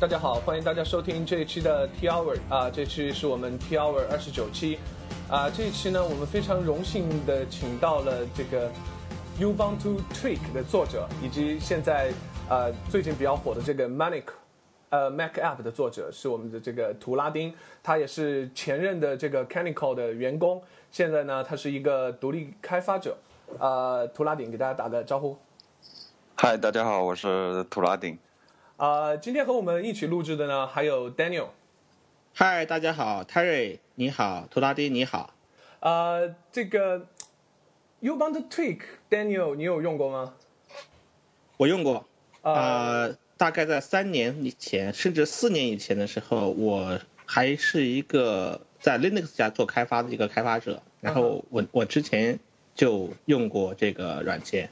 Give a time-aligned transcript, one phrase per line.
[0.00, 4.78] 大家好，欢迎大家收听这一期的 T Hour 啊，这期是我们 T Hour 二十九期
[5.28, 8.70] 啊，这一期呢，我们非常荣幸的请到了这个
[9.38, 12.10] Ubuntu Tweak 的作者，以及现在
[12.48, 14.24] 呃最近比较火的这个 Manic
[14.88, 23.18] 呃 Mac App 的作者，是我们的这个图拉丁，他也是前任的这个 Canonical 的员工，现在呢，他是一个独立开发者。
[23.58, 25.36] 呃，图拉丁给大家打个招呼。
[26.36, 28.18] 嗨，大家好，我是图拉丁。
[28.80, 31.48] 啊，今天和我们一起录制的呢，还有 Daniel。
[32.32, 35.34] 嗨，大家好，Terry 你好，图拉丁你好。
[35.80, 37.06] 呃，这个
[38.00, 40.32] Ubuntu Tweak，Daniel 你有用过吗？
[41.58, 42.06] 我用过。
[42.40, 50.82] 呃，大概在三年以前，甚至四年以前的时候，我还是一个在 Linux 下做开发的一个开发者。
[51.02, 52.40] 然后我我之前
[52.74, 54.70] 就用过这个软件。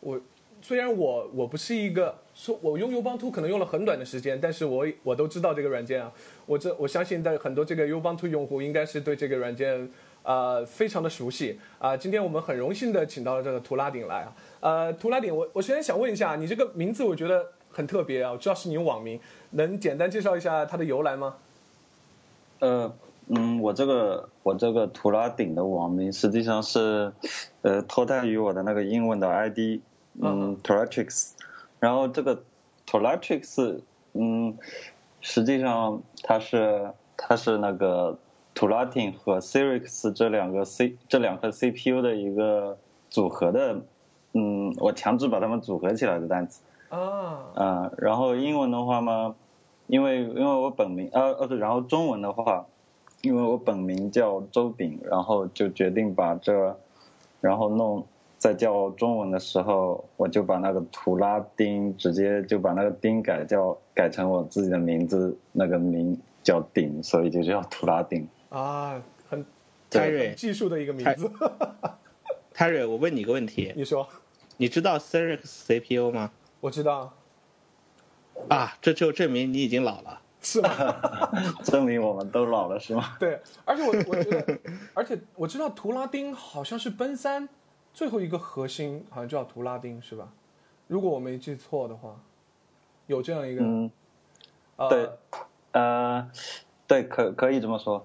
[0.00, 0.20] 我
[0.62, 2.14] 虽然我我不是一个。
[2.34, 6.10] 说我用 Ubuntu 可能用了很短的时间，但是我我都知道这个软件啊，
[6.46, 9.86] 我这我相信在很多这个 Ubuntu 用户应该是对这个软件
[10.22, 11.94] 啊非常的熟悉啊。
[11.94, 21.36] 今天我们很荣幸的请到了这个图拉顶来啊，呃，图拉顶，我我首先想问一下，你这个名字我觉得很特别啊，我知道是你网名，能简单介绍一下它的由来吗？
[22.60, 22.90] 呃，
[23.28, 27.12] 嗯，我这个我这个图拉顶的网名实际上是
[27.60, 29.82] 呃脱胎于我的那个英文的 ID，
[30.20, 31.34] 嗯 t r a t r i x
[31.80, 32.42] 然后这个
[32.86, 33.82] t o l a t r i x
[34.12, 34.56] 嗯，
[35.20, 38.18] 实际上它是它是那个
[38.54, 42.76] t o l a t i n 和 Sirix 这两个 C 这两颗 CPU 的一个
[43.08, 43.80] 组合的，
[44.34, 46.62] 嗯，我强制把它们组合起来的单词。
[46.90, 47.52] 啊。
[47.54, 49.34] 嗯，然后英文的话嘛，
[49.86, 52.66] 因为因为我本名呃呃，然后中文的话，
[53.22, 56.76] 因为我本名叫周炳，然后就决定把这，
[57.40, 58.06] 然后弄。
[58.42, 68.28] 在叫中文的时候，我就把那个图拉丁直接就把那个丁改叫改成我自己的名字，那个名叫丁，所以就叫图拉丁。
[68.48, 69.00] 啊，
[69.30, 69.46] 很
[69.88, 71.30] 泰瑞技术的一个名字。
[72.52, 73.72] 泰瑞，我问你个问题。
[73.76, 74.08] 你说。
[74.56, 76.32] 你知道 Sirix CPU 吗？
[76.58, 77.14] 我知道。
[78.48, 80.20] 啊，这就证明你已经老了。
[80.40, 80.68] 是吗？
[81.62, 83.16] 证明我们都老了是吗？
[83.20, 84.58] 对，而且我我觉得，
[84.94, 87.48] 而且我知道图拉丁好像是奔三。
[87.94, 90.28] 最后一个核心好像叫图拉丁是吧？
[90.88, 92.16] 如果我没记错的话，
[93.06, 93.62] 有这样一个。
[93.62, 93.90] 嗯。
[94.90, 95.08] 对，
[95.72, 96.28] 呃，
[96.86, 98.04] 对，可可以这么说。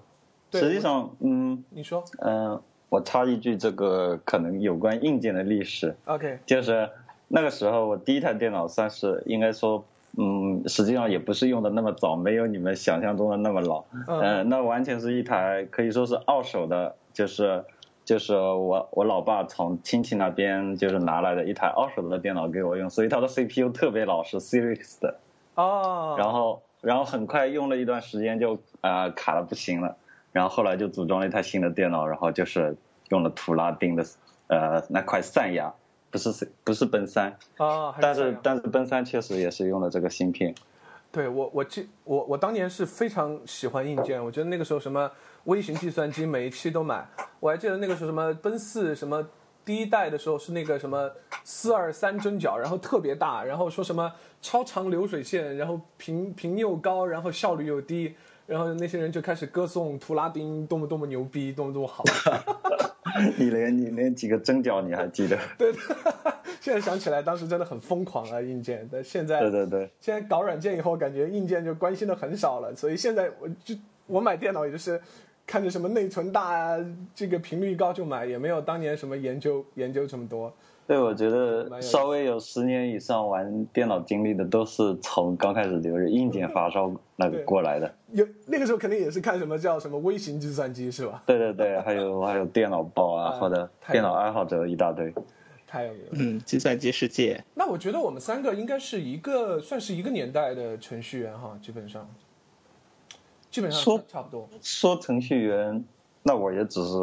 [0.52, 1.64] 实际上，嗯。
[1.70, 2.04] 你说。
[2.18, 5.96] 嗯，我插一句，这个可能有关硬件的历史。
[6.04, 6.38] OK。
[6.46, 6.88] 就是
[7.26, 9.84] 那个时候，我第一台电脑算是应该说，
[10.16, 13.84] 嗯，实际上也不是用的那么早，没有你们想象中的那么老。
[14.06, 14.48] 嗯。
[14.48, 17.64] 那完全是一台可以说是二手的，就是。
[18.08, 25.14] 就是我我老爸从亲戚那边就是拿来的一台二手的电脑给我用，所以它的 CPU 特别老，是 s e r i x 的。
[25.56, 26.14] 哦。
[26.16, 29.94] 然后然后很快用了一段时间就啊卡的不行了，
[30.32, 32.74] 然后后来就组装了一台新的电脑，然后就是
[33.10, 34.02] 用了图拉丁的
[34.46, 35.70] 呃那块散牙，
[36.10, 37.36] 不是不是奔三。
[37.58, 37.94] 哦。
[38.00, 40.54] 但是但是奔三确实也是用了这个芯片。
[41.10, 45.10] 对我我记我我当年是非常喜欢硬件，我觉得那个时候什么。
[45.44, 47.08] 微型计算机每一期都买，
[47.40, 49.26] 我还记得那个时候什么奔四什么
[49.64, 51.10] 第一代的时候是那个什么
[51.42, 58.14] 四二三针脚，然后特别大，然后说什么超长流水线，然后频频又高，然后效率又低，
[58.44, 62.04] 然后那些人就开始歌颂图拉丁多么多么牛逼，多么多么好。
[63.36, 65.38] 你连你连几个针脚你还记得？
[65.58, 65.72] 对，
[66.60, 73.74] 现在想起来当时真的很疯狂啊硬件，但现在对对对，现在搞软件以后感觉硬件就关心的很少了，所以现在我就
[74.06, 75.00] 我买电脑也就是。
[75.50, 76.78] 看着什么内存大啊，
[77.14, 80.54] 这个频率高就买，也没有当年什么研究研究这么多。
[80.88, 87.94] 对，我觉得稍微有十年以上玩电脑经历的，都是从刚开始就是硬件发烧那个过来的。
[88.12, 91.22] 有那个时候肯定也是看什么叫什么微型计算机是吧？
[91.26, 95.12] 对对对，还有还有电脑报啊，或者电脑爱好者一大堆。
[95.66, 96.08] 太有名了。
[96.12, 97.44] 嗯，计算机世界。
[97.54, 102.08] 那我觉得我们三个应该是一个算是一个年代的程序员哈，基本上。
[103.50, 104.48] 基本上说差不多。
[104.62, 105.84] 说程序员，
[106.22, 106.96] 那我也只是，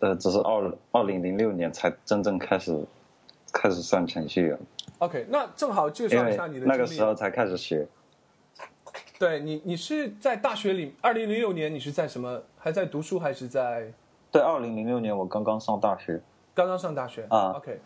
[0.00, 2.78] 呃，只是二二零零六年才真正开始
[3.52, 4.58] 开始算程序员。
[4.98, 7.86] OK，那正好介绍一下你的那个时候才开始学。
[9.18, 12.42] 对你，你是在大学里，二零零六年你是在什么？
[12.58, 13.92] 还在读书还是在？
[14.30, 16.20] 对，二零零六年我刚刚上大学。
[16.54, 17.78] 刚刚上大学啊？OK，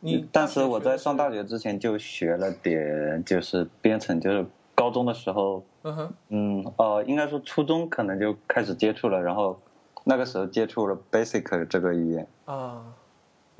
[0.00, 4.46] 你但是我在上大学之前就学了点，就是编程，就是。
[4.72, 9.60] 高中的时候，嗯哼，嗯，呃，应该说初中可能就开始接触了，然后
[10.04, 12.26] 那个时候接触了 Basic 这个语言。
[12.46, 12.82] 啊，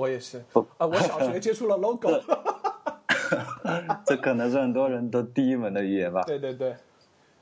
[0.00, 0.42] 我也是，
[0.78, 2.08] 啊，我小学 接触了 Logo。
[4.06, 6.22] 这可能是很多人都第一门的语言吧。
[6.22, 6.74] 对对对，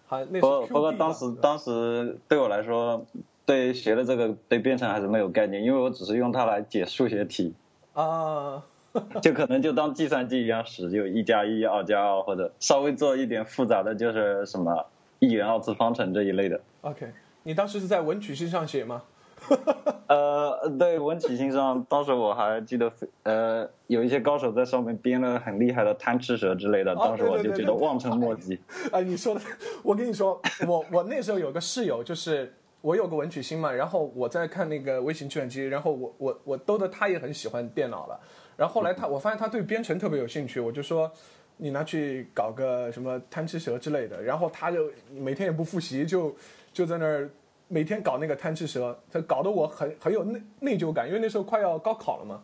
[0.08, 3.06] 好，那是不不过当时当时对我来说，
[3.46, 7.54] 对学的这个对编程还是没有概念，因为我只是用它来解数学题，
[7.92, 8.64] 啊，
[9.22, 14.84] 就可能就当计算机一样使，就一加一、二加二，或者稍微做一点复杂的，就是什么
[15.20, 16.60] 一元二次方程这一类的。
[16.80, 17.12] OK，
[17.44, 19.04] 你当时是在文曲星上写吗？
[20.08, 22.90] 呃，对文曲星上，当时我还记得，
[23.24, 28.58] 呃，有一些高手在上面编了很厉害的贪吃蛇之类的，哦当时我就觉得望尘莫及。
[28.90, 29.40] 啊，你说的，
[29.82, 38.18] 我跟你说，我我那时候有个室友，就是我有个文曲星嘛，然后我在看那个微型计算机，然后我我我兜的他也很喜欢电脑了，
[38.56, 41.10] 然后后来他我发现他对编程特别有兴趣，我就说
[41.58, 46.34] 你拿去搞个什么贪吃蛇之类的，然后他就每天也不复习，就
[46.72, 47.28] 就在那儿
[47.68, 52.40] 每天搞那个贪吃蛇，他搞得我很很有内内疚感，因为那时候快要高考了嘛。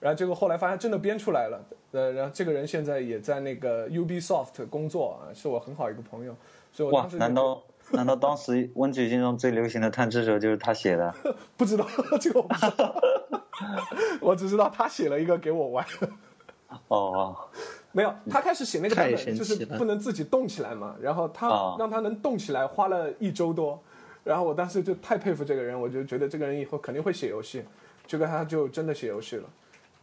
[0.00, 1.60] 然后结果后来发现真的编出来了，
[1.90, 6.32] 呃，然后这个人现在也在那个 Ubisoft 工作啊，是我很好一个朋友，
[6.72, 7.60] 所以我难道
[7.90, 11.12] 难道当时文曲星中最流行的贪吃蛇就是他写的？
[11.58, 11.84] 不知道
[12.20, 12.94] 这个我不知道，
[14.20, 15.84] 我只知道他写了一个给我玩，
[16.86, 17.36] 哦，
[17.90, 21.74] 没有，他开始写那个版太本就是不能自己动起来嘛，然后他啊。
[21.76, 23.82] 让他能动起来花了一周多，
[24.28, 27.64] 然后我当时就太佩服这个人，我就觉得这个人以后肯定会写游戏，
[28.06, 29.48] 结果他就真的写游戏了。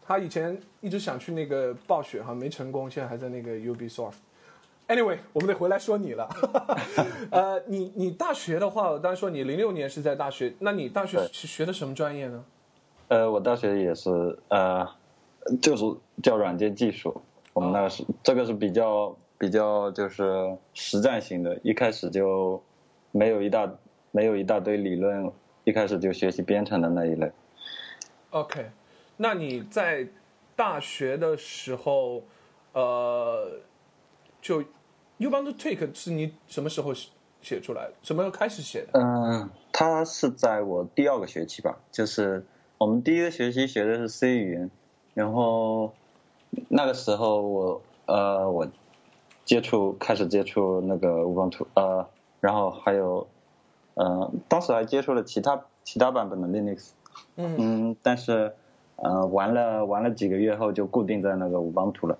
[0.01, 4.15] 他以前一直想去那个暴雪哈，没成功，现在还在那个 Ubisoft。
[4.87, 6.27] Anyway，我们得回来说你了。
[7.29, 12.43] 呃，你你大学的话，我当时说你零六年是在大学，那你大学是学的什么专业呢？
[13.09, 14.87] 呃，我大学也是，呃，
[15.61, 15.85] 就是
[16.23, 17.21] 叫软件技术。
[17.53, 22.59] 我们那个是、这个是比较比较就是实战型的，一开始就
[23.11, 23.71] 没有一大
[24.15, 25.29] 没有一大堆理论，
[25.65, 27.29] 一开始就学习编程的那一类。
[28.29, 28.71] OK，
[29.17, 30.07] 那你在
[30.55, 32.23] 大学的时候，
[32.71, 33.59] 呃，
[34.41, 34.63] 就
[35.19, 37.09] Ubuntu Tweak 是你什么时候写
[37.41, 37.93] 写出来的？
[38.03, 38.97] 什么时候开始写的？
[38.97, 42.45] 嗯，它是在我第二个学期吧，就是
[42.77, 44.71] 我们第一个学期学的是 C 语言，
[45.13, 45.93] 然后
[46.69, 48.65] 那个时候我呃我
[49.43, 52.07] 接触开始接触那个 Ubuntu 呃，
[52.39, 53.27] 然后还有
[53.95, 56.91] 呃当时还接触了其他其他版本的 Linux，
[57.35, 58.53] 嗯嗯，但是
[58.97, 62.17] 呃玩了玩了几个月后就固定在那个 Ubuntu 了。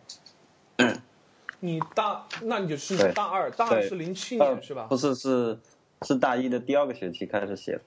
[1.62, 4.98] 你大，那你就是大二，大二是零七呃年是吧不？
[4.98, 5.58] 是是
[6.02, 7.82] 是大一的第二个学期开始写的。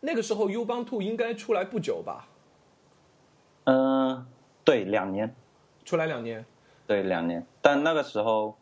[0.00, 2.26] 那个时候 Ubuntu 应该出来不久吧？
[3.64, 4.26] 嗯、
[4.64, 5.34] 对，两年。
[5.84, 6.44] 出来两年。
[6.86, 7.46] 对，两年。
[7.62, 8.56] 但那个时候，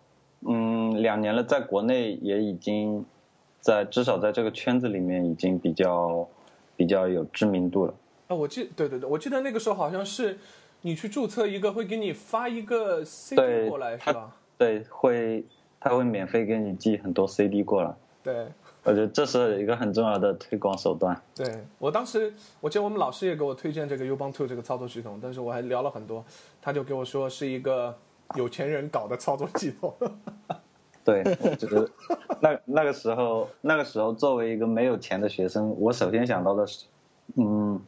[0.47, 3.05] 嗯，两年了，在国内也已经
[3.61, 6.27] 在至少在这个圈子里面已经比较
[6.77, 7.95] 比较有知名度了。
[8.29, 10.39] 啊，我记，对对对，我记得那个时候好像是
[10.83, 14.37] 你去注册一个，会给你发一个 CD 过来，是吧？
[14.57, 15.45] 对，会
[15.79, 18.47] 他会免费给你寄很多 CD 过来，对。
[18.83, 21.15] 我觉得这是一个很重要的推广手段。
[21.35, 21.47] 对
[21.79, 26.25] 我当时，我记得我们老师也给我推荐这个 Ubuntu 这个操作系统，但是我还聊了很多，
[26.63, 27.95] 他就给我说是一个
[28.37, 29.95] 有钱人搞的操作系统。
[31.05, 31.25] 对，
[31.57, 31.91] 就是
[32.41, 36.87] 那那个时候，那个时候作为一个没有钱的学生，我首先想到的是，
[37.37, 37.81] 嗯，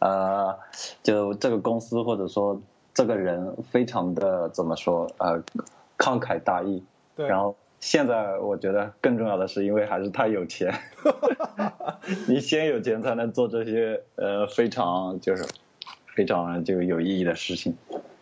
[0.00, 0.58] 呃，
[1.02, 2.60] 就这个公司或者说
[2.92, 5.42] 这个人非常的怎么说，呃，
[5.96, 6.82] 慷慨大义。
[7.14, 10.74] 对，然后现在我觉得更重要的是，因为还是他有钱，
[12.28, 15.46] 你先有钱才能做这些呃非常就是
[16.14, 17.74] 非常就有意义的事情。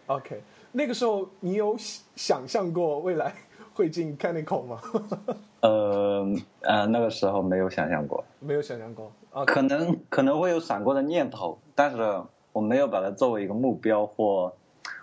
[0.06, 3.34] OK，那个时候你有想想象过未来
[3.74, 4.80] 会进 Canonical 吗？
[5.60, 6.26] 呃
[6.60, 8.24] 呃，那个时候没有想象过。
[8.40, 9.44] 没有想象过啊。
[9.44, 14.54] 可能可能会有闪过的念头，但是我没有把它作为一个目标或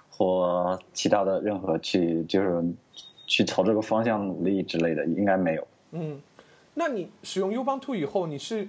[0.09, 2.63] 或其他的任何去就是
[3.27, 5.67] 去朝这个方向努力之类的，应该没有。
[5.91, 6.21] 嗯，
[6.73, 8.67] 那你使用 Ubuntu 以后，你是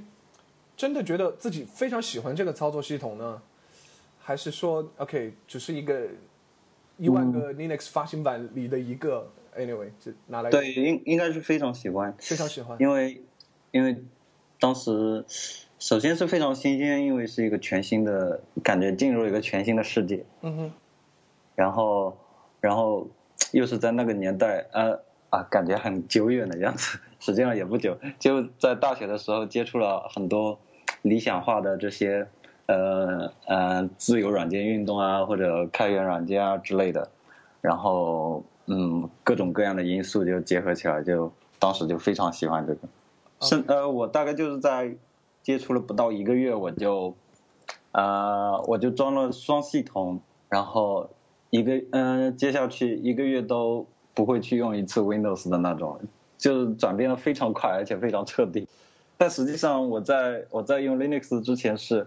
[0.76, 3.40] 真的觉得自己非常喜欢这个操作系统呢，
[4.18, 6.08] 还是说 OK 只是一个
[6.96, 12.76] 一万个 Linux 发行版里的一个、Anyway，就拿来对，应应该是非常喜欢，非常喜欢。
[12.80, 13.22] 因为
[13.70, 14.02] 因为
[14.58, 15.24] 当时
[15.78, 20.24] 首先是非常新鲜，因为是一个全新的感觉，进入一个全新的世界。
[20.40, 20.72] 嗯哼，
[21.54, 22.16] 然后，
[22.60, 23.08] 然后
[23.50, 30.58] 又是在那个年代，呃啊，感觉很久远的样子，实际上也不久，就在大学的时候接触了很多
[31.02, 32.26] 理想化的这些
[32.66, 37.10] 呃呃自由软件运动啊，或者开源软件啊之类的，
[37.60, 42.80] 然后嗯各种各样的因素就结合起来，就当时就非常喜欢这个，
[43.40, 44.96] 是呃我大概就是在
[45.42, 47.14] 接触了不到一个月，我就
[47.92, 50.20] 呃我就装了双系统。
[50.48, 51.08] 然后
[51.48, 55.98] 一个嗯，接下去一个月都不会去用一次 Windows 的那种，
[56.36, 58.68] 就是转变的非常快，而且非常彻底。
[59.16, 62.06] 但实际上，我在我在用 Linux 之前是，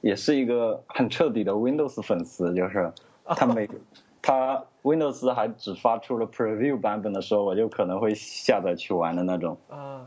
[0.00, 2.92] 也是一个很彻底的 Windows 粉丝，就是
[3.24, 3.68] 他每
[4.26, 9.58] 他 Windows 还只发出了 Preview 版本的时候，我就可能会下载去玩的那种。
[9.68, 10.06] 啊，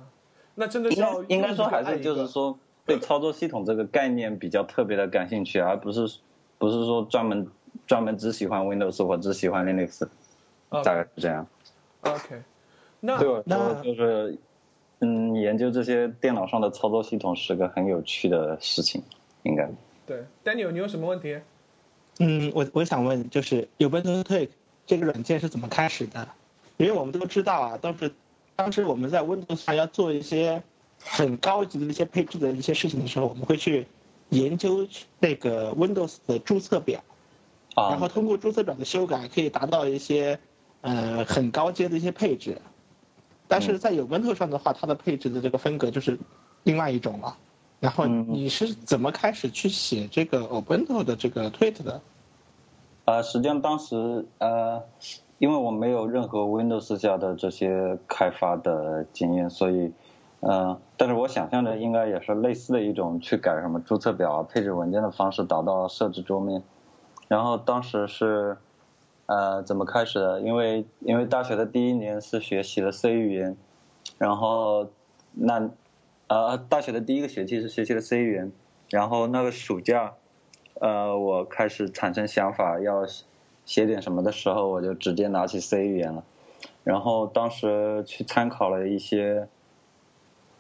[0.56, 6.18] 那真的应该应该说还是就是说对操作系统这个概念比较特别的感兴趣，而不是
[6.58, 7.48] 不是说专门
[7.86, 10.08] 专门只喜欢 Windows 或只喜欢 Linux，
[10.70, 11.46] 啊大概是这样。
[12.02, 12.42] OK，
[13.00, 13.44] 那对我
[13.84, 14.36] 就是，
[15.02, 19.04] 嗯，研究这些电脑上的操作系统是个很有趣的事情，
[19.44, 19.70] 应该。
[20.08, 21.38] 对 Daniel，你有什么问题？
[22.20, 24.50] 嗯，我我想问，就是 Ubuntu Tweak
[24.86, 26.28] 这个软件是怎么开始的？
[26.78, 28.12] 因为我们都知道啊，都是
[28.56, 30.64] 当时我们在 Windows 上要做一些
[31.04, 33.86] 很高级的一些配置的一些事情的时候，我们会去
[34.30, 34.88] 研究
[35.20, 37.04] 那个 Windows 的注册表，
[37.76, 40.40] 啊，然后通过注册表的修改，可以达到一些
[40.82, 42.60] 呃很高阶的一些配置。
[43.48, 46.18] 但是在 Ubuntu 上的话，它的配置的这个风格就是
[46.64, 47.38] 另外一种了。
[47.80, 52.02] 然后嗯你是怎么开始去写这个 Ubuntu 的这个 Tweet 的？
[53.06, 54.84] 呃，实际上当时呃，
[55.38, 59.92] 因为我没有任何 Windows 下的这些开发的经验，所以
[60.40, 66.62] 呃，但是我想象的应该也是类似的一种去改什么注册表啊、配置文件的方式导到设置桌面。
[67.28, 68.58] 然后当时是
[69.28, 70.42] 呃怎么开始的？
[70.42, 73.56] 因为因为大学的第一年是学习了 C 语言，
[74.18, 74.88] 然后
[75.32, 75.70] 那
[76.28, 78.52] 呃大学的第一个学期是学习的 C 语言，
[78.90, 80.14] 然后那个暑假。
[80.80, 83.04] 呃，我开始产生想法要
[83.66, 86.24] 写点什么的时候，我就直接拿起 C 语言了。
[86.84, 89.48] 然后当时去参考了一些，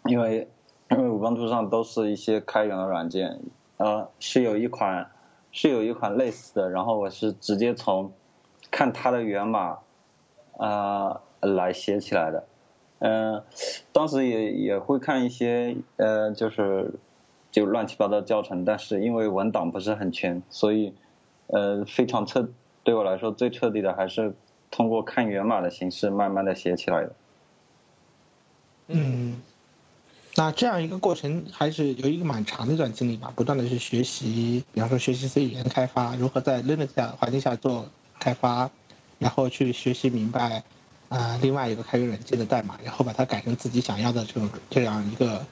[0.05, 0.47] 因为
[0.89, 3.39] 因为五八图上都是一些开源的软件，
[3.77, 5.11] 呃，是有一款
[5.51, 8.11] 是有一款类似的，然后我是直接从
[8.71, 9.77] 看它的源码
[10.57, 12.47] 啊、呃、来写起来的。
[12.99, 13.43] 嗯、
[13.91, 16.93] 当时也也会看一些呃，就是
[17.51, 20.93] 就乱七八糟教程，但是因为文档不是很全，所以
[21.47, 22.49] 呃非常彻
[22.83, 24.33] 对我来说最彻底的还是
[24.71, 27.11] 通过看源码的形式慢慢的写起来的。
[28.87, 29.41] 嗯，
[30.35, 37.87] 那这样一个过程还是有一个蛮长的一段经历吧，不断的去学习，比方说学习 C 语言开发，如何在 Linux 下环境下做
[38.19, 38.71] 开发，
[39.19, 40.63] 然后去学习明白
[41.09, 45.45] 啊、呃另外一个开源软件的代码，然后把它改成自己想要的这种这样一个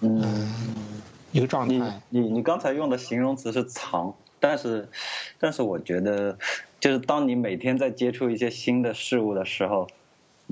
[0.00, 2.00] 嗯，嗯一个状态。
[2.10, 4.88] 你你刚才用的形容词是藏，但是
[5.40, 6.38] 但是我觉得，
[6.78, 9.88] 就是当你每天在接触一些新的事物的时候，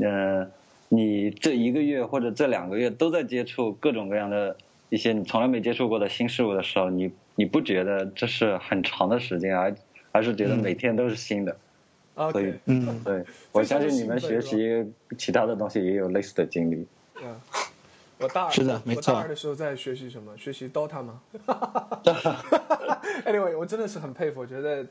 [0.02, 0.50] 呃，
[0.88, 4.56] 你这一个月或者这两个月都在接触各种各样的
[4.88, 9.75] 一些你从来没接触过的新事物的时候，你你不觉得这是很长的时间，而
[10.11, 11.56] 而是觉得嗯每天都是新的。
[12.32, 16.87] 所以嗯，对，我相信你们学习其他的东西也有类似的经历。
[17.23, 17.38] 嗯，
[18.18, 20.37] 我大二是的没错我大二的时候在学习什么？
[20.38, 21.20] 学习 DOTA 吗？
[23.26, 24.87] Anyway，我真的是很佩服，我觉得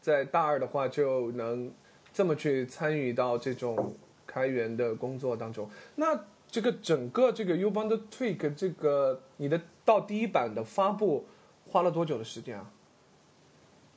[0.00, 1.72] 在大二的话就能
[2.12, 3.94] 这么去参与到这种
[4.26, 5.68] 开源的工作当中。
[5.94, 6.20] 那
[6.50, 11.26] 这个整个这个 Ubuntu Tweak 这个你的到第一版的发布
[11.66, 12.70] 花了多久的时间啊？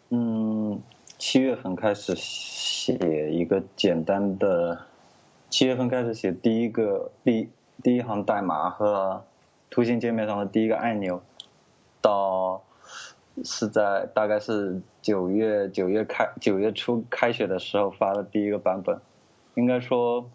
[0.10, 0.82] 嗯，
[1.22, 4.86] 七月份开始写一个简单的，
[5.52, 7.48] 七月份开始写第一个第
[7.84, 9.24] 第一行代码和
[9.70, 11.22] 图形界面上的第一个按钮，
[12.02, 12.64] 到
[13.44, 19.00] 是在大概是九月九月开九月初开学的时候发的第一个版本，
[19.54, 20.28] 应该说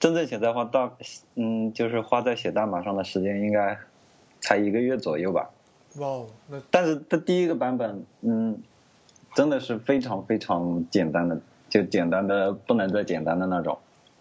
[0.00, 0.90] 真正写在花大
[1.36, 3.78] 嗯就是花在写代码上的时间应该
[4.40, 5.48] 才一个月左右吧。
[5.98, 8.60] 哇哦，那但是它第一个版本，嗯，
[9.36, 11.38] 真的是非常非常简单的，
[11.68, 13.78] 就简单的不能再简单的那种。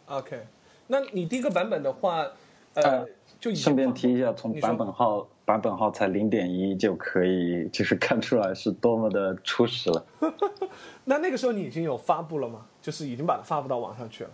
[0.07, 0.45] OK，
[0.87, 2.27] 那你第一个版本的话，
[2.73, 3.07] 呃，呃
[3.39, 10.05] 就顺便提一下，从版本号版本号才零点一就可以，就是 看出来是多么的初始了。
[11.05, 12.65] 那那个时候你已经有发布了吗？
[12.81, 14.29] 就是已经把它发布到网上去了。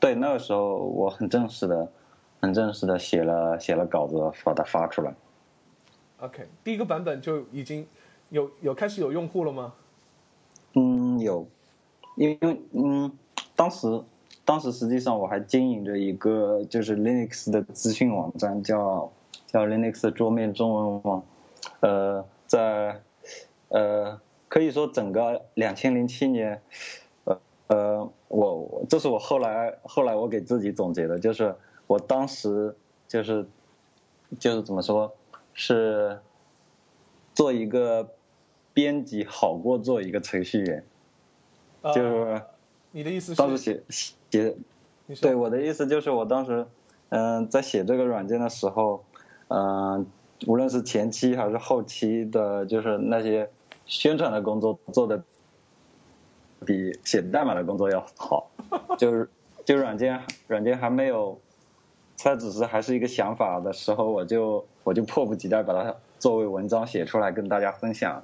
[0.00, 1.86] 对，那个时候我很正式的、
[2.40, 5.14] 很正式的写了写了稿子，把它发出来。
[6.20, 7.86] OK，第一个版本就已经
[8.30, 9.74] 有有开始有用户了吗？
[11.24, 11.48] 有，
[12.16, 13.10] 因为嗯，
[13.56, 14.02] 当时
[14.44, 19.10] 当时实际上我还经营着一个就是 Linux 的资讯网站，叫
[19.46, 21.24] 叫 Linux 桌面中文网，
[21.80, 23.00] 呃，在
[23.68, 26.62] 呃可以说整个两千零七年，
[27.24, 32.76] 呃呃，我这是我后来后来我给自己总结的，就是我当时
[33.08, 33.46] 就是
[34.38, 35.14] 就是怎么说
[35.54, 36.20] 是
[37.34, 38.10] 做一个
[38.72, 40.84] 编辑好过做一个程序员。
[41.92, 42.42] 就是
[42.92, 43.38] 你的意思是？
[43.38, 44.56] 当时写写，
[45.20, 46.66] 对我的意思就是我当时
[47.10, 49.04] 嗯在写这个软件的时候，
[49.48, 50.06] 嗯
[50.46, 53.50] 无论是前期还是后期的，就是那些
[53.84, 55.22] 宣传的工作做的
[56.64, 58.50] 比写代码的工作要好，
[58.96, 59.28] 就是
[59.64, 61.38] 就软件软件还没有，
[62.16, 68.22] 它只是还是一个想法的时候，我就我就迫不及待把它作为文章写出来跟大家分享，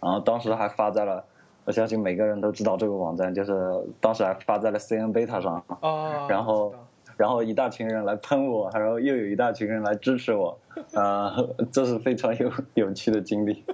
[0.00, 1.26] 然后当时还发在了。
[1.64, 3.52] 我相信每个人都知道这个网站，就是
[4.00, 5.64] 当时还发在了 CN Beta 上，
[6.28, 6.74] 然后，
[7.16, 10.58] 然后一大群人来喷我，然后又有一大群人来支持我，
[10.92, 11.34] 啊，
[11.72, 13.64] 这是非常有有趣的经历。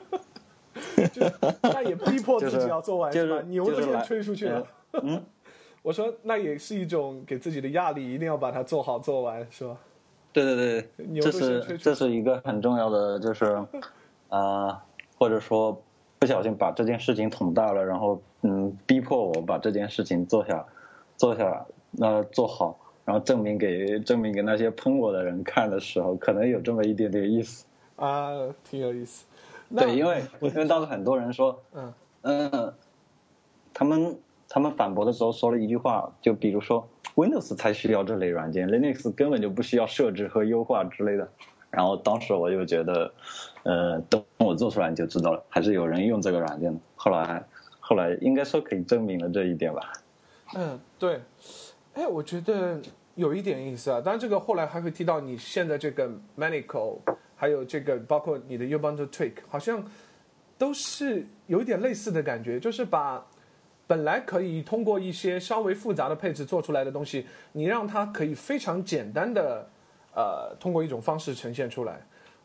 [1.63, 3.43] 那也逼迫自己要做完，就是吧？
[3.49, 4.65] 牛都先吹出去了。
[5.03, 5.21] 嗯，
[5.83, 9.77] 我说那也是一种给自己的压力，一定要把它做好做完，是吧？
[10.33, 13.61] 对对对，这是这是一个很重要的，就是
[14.29, 14.81] 啊，
[15.19, 15.83] 或者说。
[16.21, 20.67] 不小心把这件事情捅大了，然后嗯，逼迫我把这件事情做下，
[21.17, 27.65] 做下，那做好，然后证明给证明给那些喷我的人看的时候，可能有这么一点点意思
[27.97, 29.25] 啊，挺有意思。
[29.75, 32.75] 对，因为因为当时很多人说，嗯嗯，
[33.73, 41.27] 他们他们反驳的时候说了一句话，就比如说 Windows 才需要这类软件，Linux 根本就不需要设置和优化之类的。
[41.71, 43.11] 然后当时我就觉得，
[43.63, 46.81] 呃，等我做出来你就知道了，还是有人用这个软件的。
[46.97, 47.45] 后来，
[47.79, 49.93] 后来应该说可以证明了这一点吧。
[50.55, 51.21] 嗯，对。
[51.95, 52.81] 哎，我觉得
[53.15, 54.01] 有一点意思啊。
[54.01, 56.99] 当然，这个后来还会提到你现在这个 Manico，
[57.37, 59.85] 还有这个包括你的 Ubuntu Tweak，好像
[60.57, 63.27] 都是有一点类似的感觉，就是把
[63.87, 69.69] 本来可以通过一些稍微复杂的配置做出来的东西，你让它可以非常简单的。
[70.13, 72.01] 呃，通过一种方式呈现出来，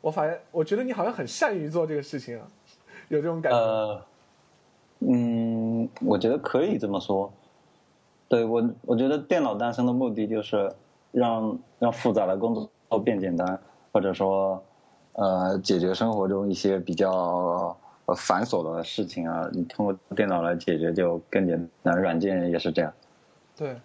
[0.05, 2.45] 我发现，我觉得你好像很善于做这个事情啊，
[3.09, 3.57] 有这种感觉。
[3.57, 4.05] 呃，
[5.00, 7.34] 嗯，我觉得可以这么说。
[8.27, 10.71] 对我，我觉得电脑诞生的目的就是
[11.12, 13.60] 让让复杂的工作变简单，
[13.91, 14.63] 或者说，
[15.13, 17.75] 呃，解决生活中一些比较
[18.15, 21.99] 繁琐的事情啊，你通过电脑来解决就更简单。
[21.99, 22.93] 软件也是这样。
[23.58, 23.75] 对，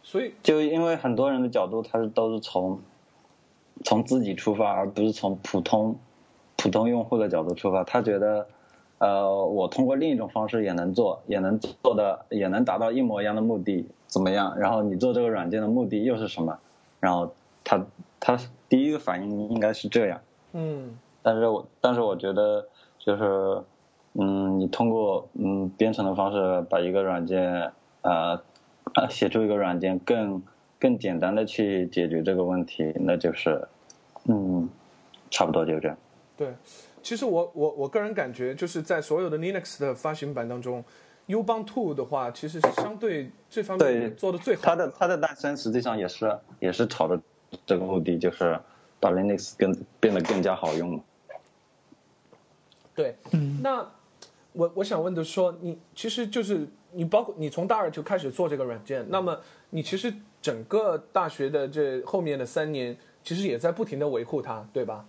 [0.00, 2.78] 所以就因为很多人的角度，他是都是从。
[3.86, 5.96] 从自己出发，而不是从普通
[6.56, 7.84] 普通用户的角度出发。
[7.84, 8.48] 他觉得，
[8.98, 14.58] 呃，我通过另一种方式也能做，也能做的，也能达到一模一样的目的，怎么样？
[14.58, 16.58] 然后你做这个软件的目的又是什么？
[16.98, 17.86] 然后他
[18.18, 18.36] 他
[18.68, 20.20] 第一个反应应该是这样。
[20.52, 20.98] 嗯。
[21.22, 22.66] 但是我但是我觉得
[22.98, 23.62] 就是，
[24.14, 27.70] 嗯，你通过嗯编程的方式把一个软件
[28.02, 28.42] 呃
[29.08, 30.42] 写出一个软件更。
[30.78, 33.66] 更简单的去解决这个问题，那就是，
[34.28, 34.68] 嗯，
[35.30, 35.96] 差不多就这样。
[36.36, 36.54] 对，
[37.02, 40.84] 其实我我我个人感觉，就是在所有的 Linux 的发行版当中
[41.28, 44.62] ，Ubuntu 的话，其实是相对这方面做的最好。
[44.62, 47.20] 它的它的诞生实际上也是也是朝着
[47.64, 48.58] 这个目的，就是
[49.00, 51.00] 把 Linux 更变得更加好用。
[52.94, 53.16] 对，
[53.62, 53.86] 那
[54.52, 59.38] 我我想问的说，你其实就是你包括你从大二就开始做这个软件，那么
[59.70, 60.12] 你其实。
[60.42, 65.04] 整个大学的这后面的三年，其实也在不停的维护它，对吧？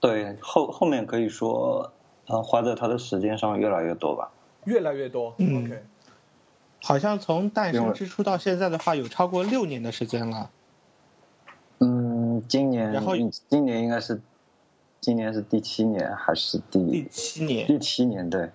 [0.00, 1.92] 对，后后面可以说，
[2.26, 4.32] 呃，花在它的时间上越来越多吧。
[4.64, 5.84] 越来越多，OK。
[6.82, 10.50] 好像从诞生之初到现在的话，有超过六年的时间了。
[11.78, 13.14] 嗯，今年，然后
[13.48, 14.20] 今年应该是，
[15.00, 17.68] 今年是第七年还是第第七年？
[17.68, 18.50] 第七年，对。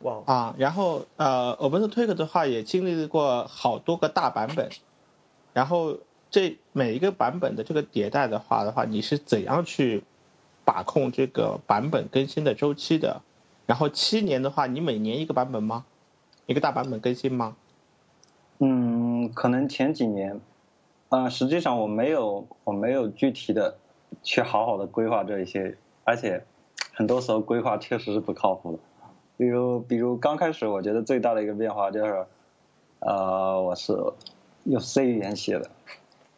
[0.00, 4.68] 哇啊，然后呃，Open t w i k 的话也经历过好多个大版本。
[5.52, 5.98] 然后
[6.34, 10.02] 这每一个版本的这个迭代的话的话，你是怎样去
[10.64, 13.22] 把控这个版本更新的周期的？
[13.66, 15.84] 然后七年的话，你每年一个版本吗？
[16.46, 17.56] 一个大版本更新吗？
[18.58, 20.40] 嗯，可能前几年，
[21.08, 23.76] 啊，实际上我没有我没有具体的
[24.24, 26.44] 去好好的规划这一些，而且
[26.92, 28.78] 很多时候规划确实是不靠谱的。
[29.36, 32.26] 比如比如刚开始，我觉得最大的一个变化就是，
[32.98, 33.96] 呃，我是。
[34.66, 35.70] 用 C 语言写的，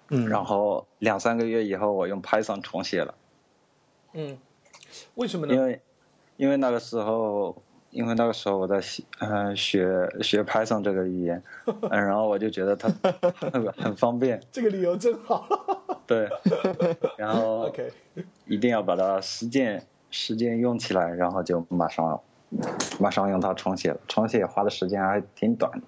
[0.08, 3.14] 嗯，然后两三个月以后，我用 Python 重写了，
[4.12, 4.38] 嗯，
[5.16, 5.54] 为什么呢？
[5.54, 5.80] 因为，
[6.36, 12.88] 因为那个时候，因为那个时候我在学，嗯，学学 Python 这个语言， 嗯，然后我就觉得它
[13.50, 14.40] 很 很方便。
[14.52, 15.48] 这个理由真好。
[16.06, 16.28] 对，
[17.16, 17.92] 然后 OK，
[18.46, 22.20] 一定要把它实践实践用起来，然后就马上
[23.00, 25.82] 马上用它重写了，重写花的时间还挺短的。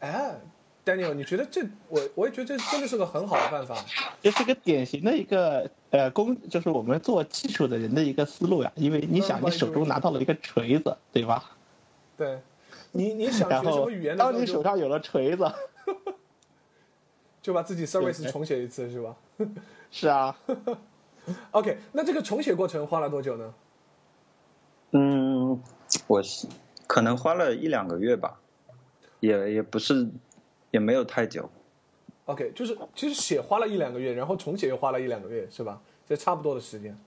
[0.00, 0.34] 哎。
[0.88, 3.76] Daniel，你觉得这我我也觉得这真的是个很好的办法，
[4.22, 8.72] 这是个典型的一个呃工，就是我们做技术的人的一个思路呀。
[8.74, 11.50] 因为你想，你手中拿到了一个锤子，对吧？
[12.16, 12.40] 对，
[12.92, 15.52] 你你想学什么语言的，当你手上有了锤子，
[17.42, 19.14] 就把自己 service 重写一次，是吧？
[19.90, 20.36] 是啊。
[21.50, 23.54] OK，那这个重写过程花了多久呢？
[24.92, 25.62] 嗯，
[26.06, 26.22] 我
[26.86, 28.40] 可能花了一两个月吧，
[29.20, 30.08] 也也不是，
[30.70, 31.50] 也没有太久。
[32.26, 35.80] OK，就是其实写花了一两个月，然后重写又花了一两个月，是吧？
[36.06, 36.98] 这差不多的时间。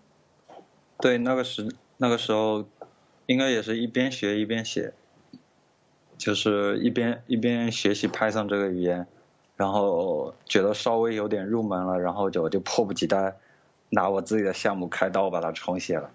[1.00, 2.66] 对，那个时那个时候，
[3.28, 4.94] 应该也是一边学一边写，
[6.18, 9.06] 就是一边一边学习 Python 这个语言，
[9.56, 13.36] 然后觉得稍微有点入门了，然后就就迫不及待
[13.90, 16.10] 拿我自己的项目开刀把它重写了。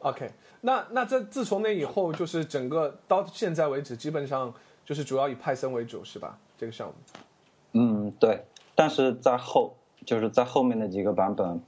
[0.00, 0.30] OK，
[0.62, 4.52] 那那这自从那以后，就是整个到现在为止，基本上
[4.84, 6.38] 就是主要以 Python 为主，是吧？
[6.60, 6.94] 这个项目。
[7.72, 8.44] 嗯，对，
[8.74, 9.72] 但是在后
[10.04, 11.58] 就是在后面的几个版本，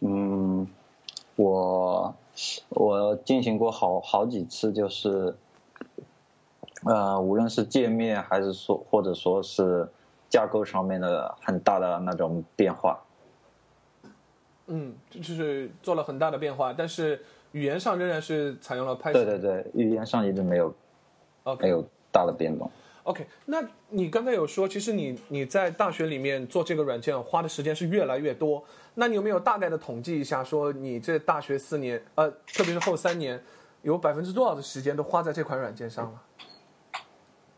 [0.00, 0.66] 嗯，
[1.36, 2.14] 我
[2.70, 5.36] 我进行过好好几次，就是
[6.86, 9.86] 呃，无论是界面还是说或者说是
[10.30, 12.98] 架构上面的很大的那种变化。
[14.68, 19.12] 嗯，就是做了很大的变化，但是语言上仍然是采用了 Python。
[19.12, 20.74] 对对对，语言上一直没有
[21.58, 22.70] 没有大的变动。
[23.04, 28.62] OK，那你刚才有说，其实你你在大学里面做这个软件花的时间是越来越多。
[28.94, 33.42] 那你有没有大概的统计一下，说你这大学四年，呃，特别是后三年，
[33.82, 36.22] 有百分之多少的时间都花在这款软件上了？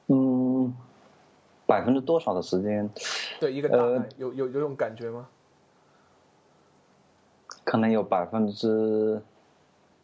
[0.06, 0.74] 嗯，
[1.66, 2.88] 百分之多少的时间？
[3.38, 5.28] 对，一个大概有有有种感觉吗？
[7.64, 9.20] 可能有百分之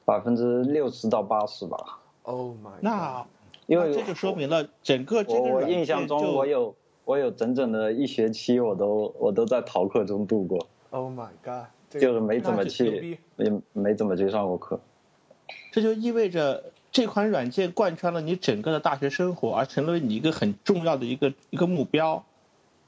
[0.04, 1.98] 百分之六十到八十吧。
[2.24, 2.72] Oh my！
[2.82, 3.26] 那。
[3.70, 10.66] 因为这就说明了整个这个我印象中，我有我有整整的一学期，我都我都在逃课中度过。
[10.90, 11.66] Oh my god！
[11.88, 14.80] 就是没怎么去，也没怎么去上过课。
[15.70, 22.24] 这就意味着这款软件贯穿了你整个的大学生活，而成为你一个很重要的一个一个目标。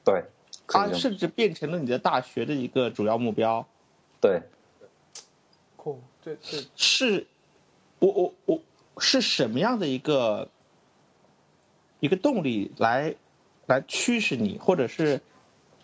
[0.03, 0.25] 对。
[0.67, 3.65] 它甚至变成了你的大学的一个主要目标。
[4.19, 4.41] 对。
[5.77, 7.25] 酷，对对是，
[7.99, 8.59] 我我我
[8.97, 10.49] 是什么样的一个？
[12.03, 13.15] 一个动力来，
[13.65, 15.21] 来驱使你，或者是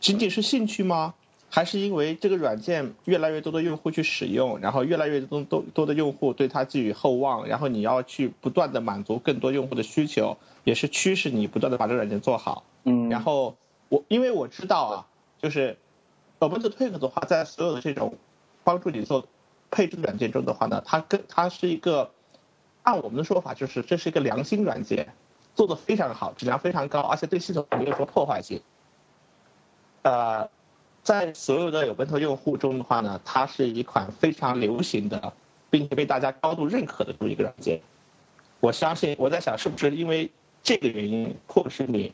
[0.02, 1.14] 仅仅是兴趣吗？
[1.50, 12.66] 还是因为这个软件越来越多的用户去使用，然后越来越多多多的用户对它寄予厚望，然后你要去不断的满足更多用户的需求，也是驱使你不断的把这个软件做好。
[12.84, 13.08] 嗯。
[13.08, 13.56] 然后
[13.88, 15.08] 我因为我知道啊，
[15.42, 15.78] 就是
[16.40, 18.18] OpenTweak 的话，在所有的这种
[18.66, 19.26] 帮助你做
[19.72, 22.12] 配置软件中的话呢，它跟它是一个
[22.84, 25.14] 按我们的说法，就是这是一个良心软件。
[25.60, 28.62] 做的非常好，质量非常高，而且对系统没有什么破坏性。
[30.04, 30.48] 呃，
[31.04, 35.34] 在所有的有奔头用户中的话呢，它是一款非常流行的，
[35.70, 37.82] 并且被大家高度认可的这么一个软件。
[38.62, 40.32] 我相信，我在想，是不是因为
[40.64, 42.14] 这个原因，迫使你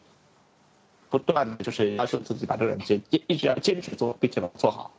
[1.11, 4.91] 不断的就是要求自己把这个软件一一直要坚持做，并且把它做好。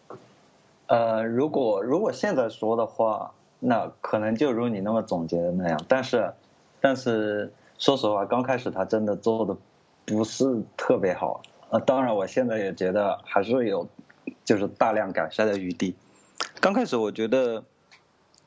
[0.87, 6.33] 呃，如果如果现在说的话，那可能就如你那么总结的那样，但是，
[6.81, 7.53] 但是。
[7.79, 9.57] 说实话，刚开始他真的做的
[10.07, 13.87] 不是特别好，呃，当然我现在也觉得还是有
[14.45, 15.95] 就是大量改善的余地。
[16.59, 17.65] 刚开始我觉得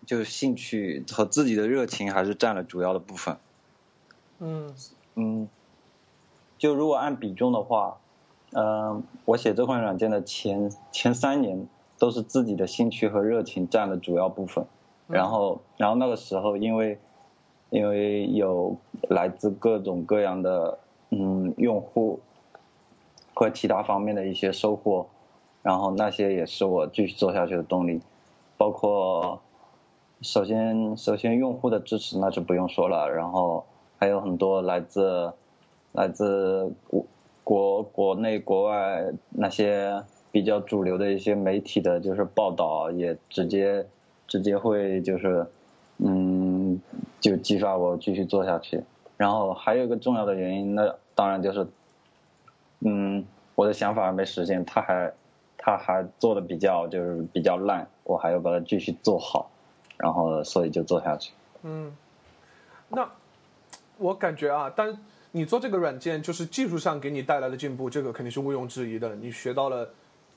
[0.05, 3.37] 就是兴趣和自己的热情还是占了主要的部分。
[4.39, 4.73] 嗯
[5.13, 5.47] 嗯，
[6.57, 7.97] 就如果按比重的话，
[8.53, 11.67] 嗯，我写这款软件的前前三年
[11.99, 14.65] 都是自己的兴趣和热情占了主要部分，
[15.07, 16.99] 然后然后那个时候因为。
[17.69, 18.75] 因为有
[19.10, 20.79] 来自各种各样的
[21.12, 22.19] 嗯用户
[23.36, 25.05] 和其他方面的一些收获，
[25.62, 28.01] 然后那些也是我继续做下去的动力。
[28.58, 29.39] 包括
[30.21, 33.63] 首先首先用户的支持那就不用说了，然后
[33.99, 35.32] 还有很多来自
[35.91, 37.05] 来自国
[37.43, 43.86] 国国内国外那些比较主流的一些媒体的就是报道，也直接
[44.27, 45.45] 直接会就是
[45.99, 46.48] 嗯。
[47.19, 48.84] 就激发我继续做下去，
[49.17, 51.67] 然后还有一个重要的原因，那当然就是，
[52.79, 55.13] 嗯，我的想法还没实现，他还
[55.58, 59.51] 他还做的比较就是比较烂，我还要把它继续做好，
[59.97, 61.34] 然后所以就做下去。
[61.63, 61.91] 嗯，
[62.88, 63.10] 那
[63.97, 64.97] 我感觉啊，但
[65.32, 69.89] 你做这个软件，就是技术上给你带来的进步，这个肯定是毋庸置疑的，你学到了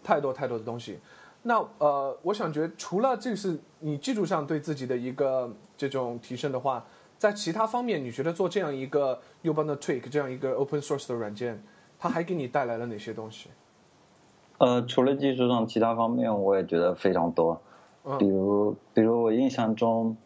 [0.03, 0.99] 太多太多的东西。
[1.43, 6.85] 那呃，我想觉得除了这是你技术上对自己的一个这种提升的话，
[7.19, 11.63] 在其他方面，你觉得做这样一个 u b u n t Tweak 这样一个 Open Source 的软件，
[11.99, 13.49] 它还给你带来了哪些东西？
[14.59, 17.61] 呃，除了技术上，其他方面我也觉得非常多。
[18.19, 20.17] 比如，比如我印象中，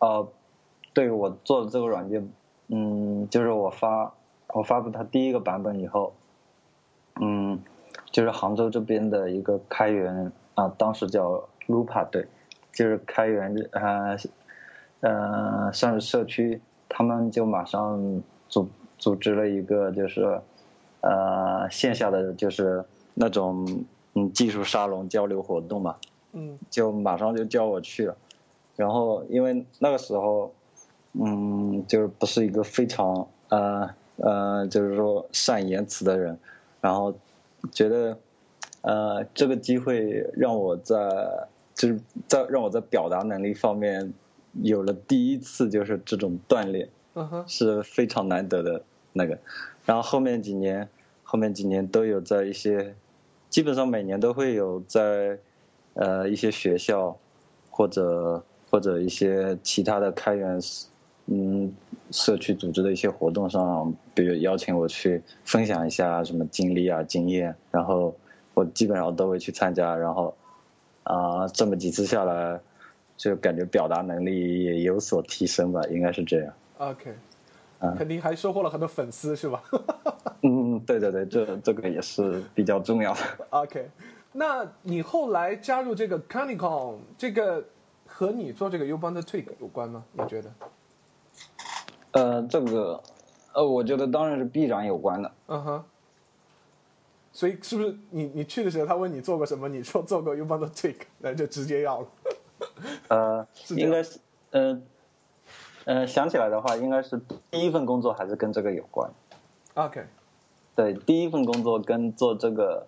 [0.00, 0.28] 呃，
[0.92, 2.28] 对我做的这个软件
[2.68, 4.12] 嗯，就是我发
[4.48, 6.14] 我发布它第一个版本以后，
[7.20, 7.60] 嗯，
[8.16, 12.26] 就是杭州这边的一个开源啊，当时叫 Lupa 对，
[12.72, 14.16] 就是开源啊，
[15.00, 20.40] 呃，算是社区，他们就马上组组织了一个就是
[21.02, 25.96] 呃线下的就是那种嗯技术沙龙交流活动嘛，
[26.32, 28.16] 嗯就马上就叫我去了，
[28.76, 30.50] 然后因为那个时候，
[31.12, 36.38] 嗯，就是不是一个非常呃呃，就是说善言辞的人，
[36.80, 37.14] 然后
[37.72, 38.18] 觉得
[38.82, 40.96] 呃这个机会让我在
[41.74, 44.12] 就是在让我在表达能力方面
[44.62, 49.38] 有了第一次就是这种锻炼，嗯哼，是非常难得的那个。
[49.84, 50.88] 然后后面几年，
[51.22, 52.94] 后面几年都有在一些，
[53.50, 55.38] 基本上每年都会有在
[55.94, 57.16] 呃一些学校
[57.70, 60.58] 或者或者一些其他的开源
[61.26, 61.72] 嗯
[62.10, 68.14] 社区组织的一些活动上，比如邀请我去分享一下什么经历啊经验，然后
[68.54, 70.34] 我基本上都会去参加，然后
[71.02, 72.60] 啊、这么几次下来，
[73.16, 76.52] 就感觉表达能力也有所提升吧，应该是这样。
[76.78, 77.14] ，OK，
[77.80, 79.62] 嗯肯定还收获了很多粉丝是吧
[80.42, 83.20] 嗯，对对对，这这个也是比较重要的。
[83.50, 83.88] OK，
[84.32, 87.64] 那你后来加入这个 c a n i c o n 这个
[88.06, 90.04] 和你做这个 Tweak 有关吗？
[90.12, 90.50] 你觉得？
[92.16, 93.02] 呃，这个，
[93.52, 95.30] 呃，我觉得当然是必然有关的。
[95.48, 95.84] 嗯哼。
[97.30, 102.06] 所以是不是你你去的时候，他问你做过什么，你说做过 Ubuntu Tweak，那就直接要了。
[103.08, 104.18] 呃， 应该是，
[104.52, 104.80] 呃，
[105.84, 109.10] 呃，想起来的话，应该是第一份工作还是跟这个有关。
[109.74, 110.06] OK，
[110.74, 112.86] 对，第一份工作跟做这个，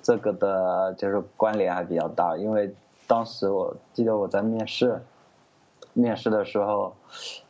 [0.00, 2.72] 这个的就是关联还比较大，因为
[3.08, 5.02] 当时我记得我在面试，
[5.94, 6.94] 面试的时候，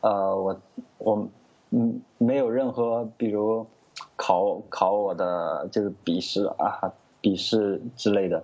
[0.01, 0.59] 呃，我
[0.97, 1.27] 我
[1.69, 3.65] 嗯没有任何比如
[4.15, 8.43] 考考我的就是笔试啊笔试之类的，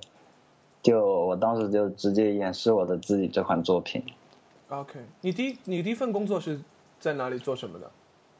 [0.81, 4.03] 就我当时就直接演示我的自己这款作品。
[4.69, 6.59] OK，你第一你第一份工作是
[6.99, 7.89] 在哪里做什么的？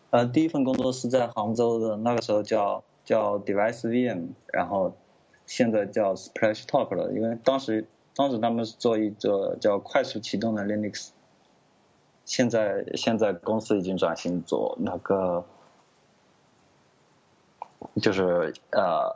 [0.10, 4.94] 呃，第一份工作是在杭州的，那个时候叫叫 Device VM，然后
[5.46, 11.10] 现在叫 Splash Top 了，因为当时当时他们是做一个叫快速启动的 Linux，
[12.28, 15.46] 现在现在公司已经转型做那个，
[18.02, 19.16] 就是呃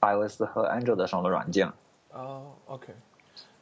[0.00, 1.74] iOS 和 Android 上的软件了。
[2.12, 2.94] 哦、o k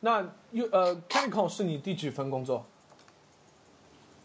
[0.01, 2.67] 那 U 呃 Canicom 是你第几份工作？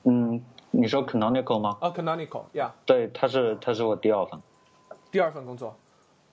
[0.04, 1.78] 嗯，你说 Canonical 吗？
[1.80, 4.42] 啊、c a n o n i c a l 呀、对，他是他是我第二份。
[5.10, 5.74] 第二份工作。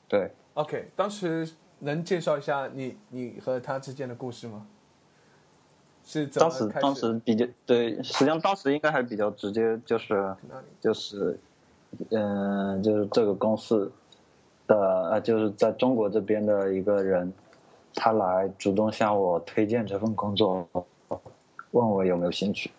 [0.09, 4.67] 对，OK，当时能介绍一下你你和他之间的故事吗？
[6.05, 10.35] 是当时当时比较对，实际上当时应该还比较直接，就是。
[10.81, 11.39] 就是，
[12.11, 13.93] 嗯、就是这个公司
[14.67, 14.77] 的
[15.11, 17.33] 呃，就是在中国这边的一个人，
[17.95, 20.67] 他来主动向我推荐这份工作，
[21.71, 22.71] 问我有没有兴趣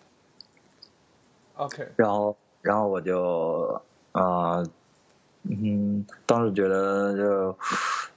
[1.56, 3.80] ，OK，然后然后我就
[4.12, 4.66] 啊、呃
[5.44, 7.58] 嗯，当时觉得就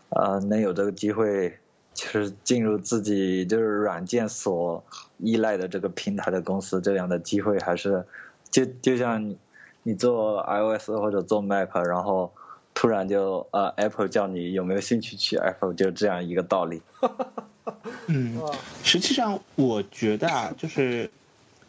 [0.10, 1.58] 呃能有这个机会，
[1.98, 4.84] 就是进入自己就是软件所
[5.18, 8.06] 依赖的这个平台的公司，这样的机会还是
[8.52, 9.36] 就就像你
[9.82, 12.32] 你做 iOS 或者做 Mac，然后
[12.76, 16.84] 突然就呃 Apple 叫你有没有兴趣去 Apple，就这样一个道理。
[18.06, 18.40] 嗯，
[18.84, 21.10] 实际上我觉得啊，就是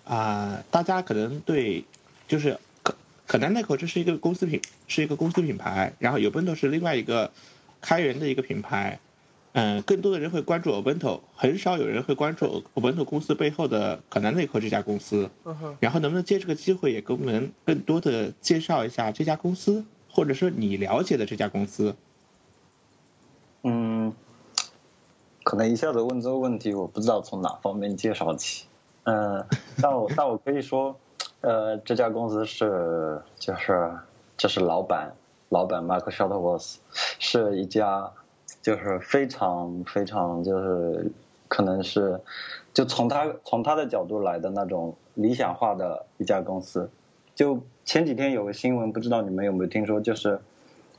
[0.04, 1.86] 啊、大家可能对
[2.26, 2.94] 就是可
[3.26, 7.30] 可能那口这是一个公司品，是一个公司品牌，然后 Ubuntu 是另外一个
[7.80, 9.00] 开源的一个品牌。
[9.58, 15.30] 嗯，更多的人会关注 Ubuntu，很少有人会关注 Ubuntu 公司背后的可能内克这家公司。
[15.80, 21.96] 然后能不能借这个机会也给我们更多的介绍一下这家公司，或者说你了解的这家公司？
[23.64, 24.14] 嗯，
[25.42, 28.66] 可能一下子问这个问题，我不知道从哪方面介绍起。
[29.02, 29.44] 嗯、
[29.82, 30.94] 但我但我可以说，
[31.40, 33.90] 呃，这家公司是就是
[34.36, 35.16] 就是老板
[35.48, 36.76] 老板 Mark Shuttleworth
[37.18, 38.12] 是一家
[38.68, 41.10] 就是非常非常就是
[41.48, 42.20] 可能是
[42.74, 46.90] 就从他从他的角度来的那种理想化的一家公司。
[47.34, 50.38] 就前几天有个新闻，不知道你们有没有听说，就是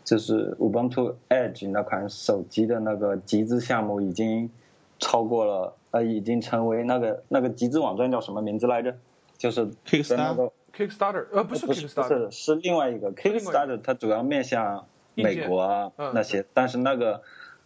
[0.03, 4.49] 就是 Ubuntu Edge 那款手机的那个集资项目已经
[4.97, 8.95] 超过了，呃，已经成为那个那个集资网站叫什么名字来着？
[9.37, 9.67] 就是
[10.03, 17.21] 在那个 Kickstarter，呃，不是不是不 Kickstarter，是是另外一个 Kickstarter，它主要面向美国啊嗯那些，但是那个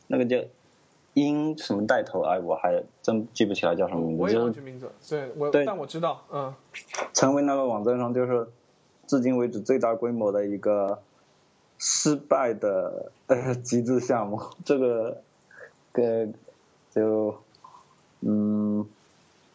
[0.08, 0.38] 那个叫
[1.14, 5.66] 英什么带头，哎，我还真记不起来叫什么名字，我也就是忘记名字，对我，对。
[5.66, 6.54] 但我知道，嗯。
[7.14, 8.48] 成为那个网站上就是
[9.06, 11.00] 至今为止最大规模的一个
[11.78, 14.42] 失败的呃集资项目。
[14.66, 15.22] 这个，
[15.92, 16.28] 个
[16.90, 17.36] 就
[18.22, 18.86] 嗯，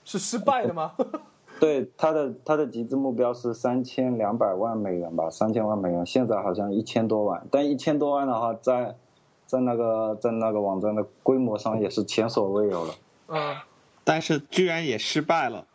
[0.05, 0.93] 是失败的吗？
[1.59, 8.95] 对，他的他的集资目标是三千两百万美元吧，三千万美元，现在好像一千多万，但一千多万的话，在
[9.49, 12.95] 在那个在那个网站的规模上也是前所未有了。
[13.29, 13.57] 嗯，
[14.05, 15.67] 但是居然也失败了。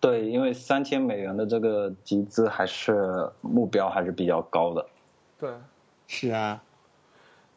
[0.00, 4.86] 对，因为三千美元的这个集资还是目标还是比较高的。
[5.38, 5.50] 对，
[6.06, 6.62] 是啊，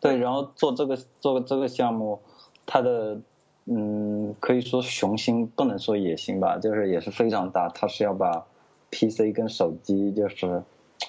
[0.02, 2.20] 对，然后做这个做这个项目，
[2.66, 3.22] 它的
[3.64, 7.70] 嗯，可以说雄心，不能说野心吧，就是也是非常大。
[7.70, 8.46] 它是要把
[8.92, 10.64] PC 跟手机就是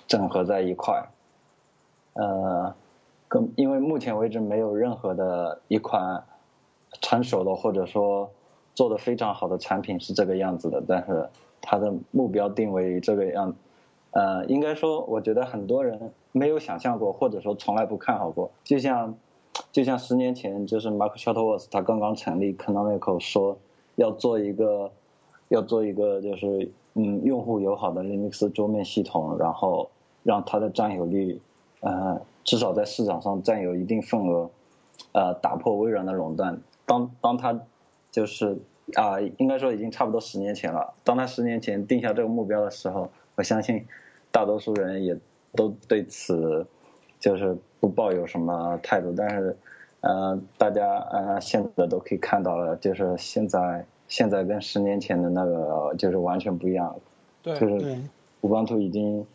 [0.07, 1.09] 整合在一块，
[2.13, 2.77] 呃，
[3.57, 6.25] 因为目前为止没有任何的一款
[7.01, 8.31] 成熟的或者说
[8.75, 11.29] 做的非常好的产品是这个样子的，但是
[11.61, 13.55] 它的目标定为这个样，
[14.11, 19.15] 呃，应该说，我觉得很多人没有想象过，或者说从来不看好过，就像。
[19.71, 23.57] 就像十年前，就是 Mark Shuttleworth 他刚刚成立 Canonical 说
[23.95, 24.91] 要做一个，
[25.49, 29.91] 要做一个就是嗯用户友好的 Linux 桌面系统，然后
[30.25, 31.41] 让它的占有率，
[31.81, 34.51] 呃至少在市场上占有一定份额，
[35.13, 36.61] 呃打破微软的垄断。
[36.87, 37.61] 当当他
[38.13, 38.59] 就是
[38.95, 40.95] 啊应该说已经差不多十年前了。
[41.03, 43.87] 当他十年前定下这个目标的时候，我相信
[44.31, 45.19] 大多数人也
[45.55, 46.67] 都对此
[47.19, 47.59] 就是。
[47.81, 49.55] 不抱有什么态度，但是，
[50.01, 56.97] 呃，大家呃现在都可以看到了，就是现在现在跟十年前的那个就是完全不一样，
[57.43, 57.99] 对，就是
[58.41, 59.27] 五光图已经，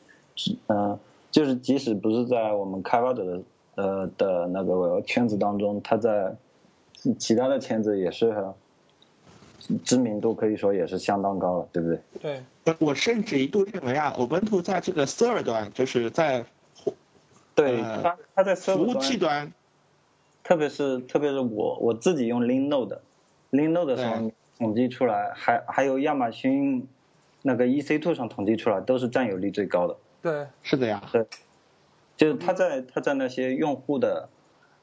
[0.65, 0.97] 嗯，
[1.31, 3.41] 就是即使不是在我们开发者的
[3.75, 6.35] 呃的那个圈子当中，他在
[7.17, 8.33] 其他的圈子也是
[9.83, 12.43] 知名度可以说也是相当高了，对不对？
[12.63, 16.45] 对，我甚至一度认为啊，我本图在这个 server 端就是在。
[17.55, 19.51] 对他，他在服务器端，
[20.45, 26.87] 特别是特别是我我自己用 Linode，Linode 上统计出来，还还有亚马逊
[27.41, 29.97] 那个 EC2 上统计出来，都是占有率最高的。
[30.21, 31.01] 对，是的呀。
[31.11, 31.25] 对，
[32.17, 34.27] 就是他在他在那些用户的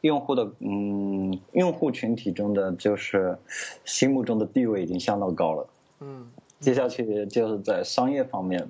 [0.01, 3.37] 用户的嗯用户群体中的，就是
[3.85, 5.69] 心目中的地位已经相当高了。
[6.01, 8.69] 嗯，接下去就是在商业方面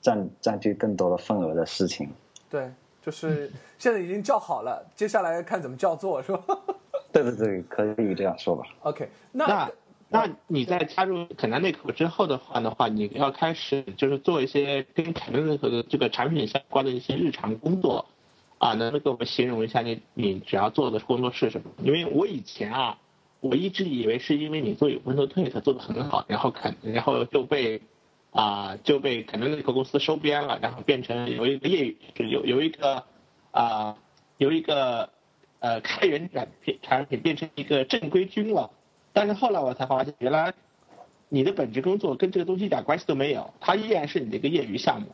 [0.00, 2.08] 占占据更多的份额的事情。
[2.48, 2.70] 对，
[3.02, 6.58] 就是现在已经叫好了，接下来看怎么叫做，是吧？
[7.12, 8.64] 对对对，可以这样说吧。
[8.82, 9.70] OK，那那
[10.08, 18.06] 那你在加入肯纳内克之后的话的话，你要开始就是做一些跟肯纳内克的这个产品相关的一些日常工作
[18.58, 21.70] 啊，能不能给我们形容一下你你主要做的工作是什么？
[21.82, 22.98] 因为我以前啊，
[23.40, 27.82] 我一直以为是因为你做有 Windows t w i t 做的很好，然后肯然后就被。
[28.32, 33.02] 啊，就被可能那个公司收编了，然后变成有一个业余，就有有一个
[33.50, 33.96] 啊，
[34.36, 35.08] 有一个
[35.60, 38.70] 呃开源产品产品变成一个正规军了。
[39.16, 40.52] 但是后来我才发现，原来
[41.30, 45.06] 你的本职工作跟这个东西一点关系都没有，它依然是你的一个业余项目。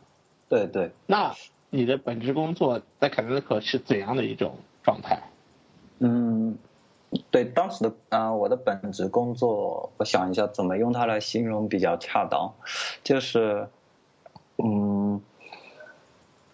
[0.49, 0.91] 对对。
[1.05, 1.33] 那
[1.69, 5.21] 你的本职工作在肯德克是怎样的一种状态？
[5.99, 6.57] 嗯。
[7.31, 12.51] 对当时的啊，我的本职工作，我想一下怎么用它来形容比较恰当，
[13.03, 13.69] 就是，
[14.57, 15.21] 嗯，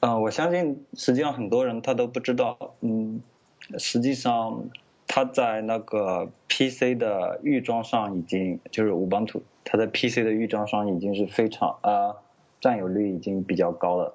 [0.01, 3.21] 嗯，我相信实际上很多人他都不知道，嗯，
[3.77, 4.65] 实际上
[5.09, 12.15] 他在那个 PC 的预装上已经就是五邦图，它在 PC 的预装上已经是非常啊
[12.61, 14.13] 占有率已经比较高了，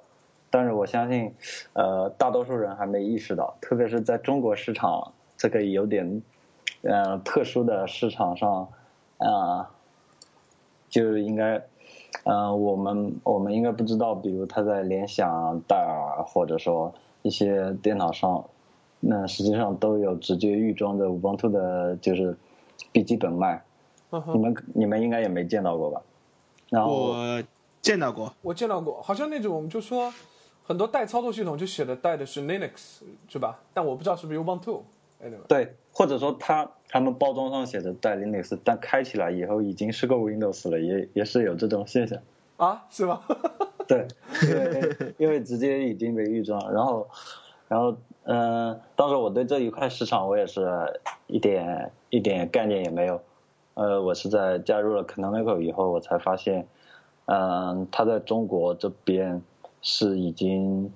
[0.49, 1.35] 但是我相信
[1.73, 6.23] 呃大多数人还没意识到，特别是在中国市场这个有点。
[6.87, 8.69] 嗯，特殊的市场上，
[9.17, 9.71] 啊，
[10.87, 11.63] 就应该，
[12.25, 18.45] 嗯，我们我们应该不知道，比如他在联想、戴尔或者说一些电脑上，
[19.07, 22.35] 那实际上都有直接预装的 Ubuntu 的，就是
[22.91, 23.63] 笔记本卖。
[24.33, 26.01] 你们你们应该也没见到过吧？
[26.69, 27.43] 然后我
[27.81, 30.11] 见到过，我见到过，好像那种就说
[30.63, 33.59] 很多带操作系统就写的带的是 Linux 是吧？
[33.73, 34.81] 但我不知道是不是 Ubuntu。
[35.47, 42.19] 对，或者说他他们包装上写着带 Linux，但开起来以后已经是个 Windows 了，也也是有这种现象
[42.57, 42.85] 啊？
[42.89, 43.21] 是吗？
[43.87, 44.07] 对，
[44.43, 47.07] 因为因为直接已经被预装，然后
[47.67, 50.67] 然后嗯，当时我对这一块市场我也是
[51.27, 53.21] 一点一点概念也没有，
[53.73, 56.67] 呃，我是在加入了 Canonical 以后，我才发现，
[57.25, 59.41] 嗯，他在中国这边
[59.81, 60.91] 是已经。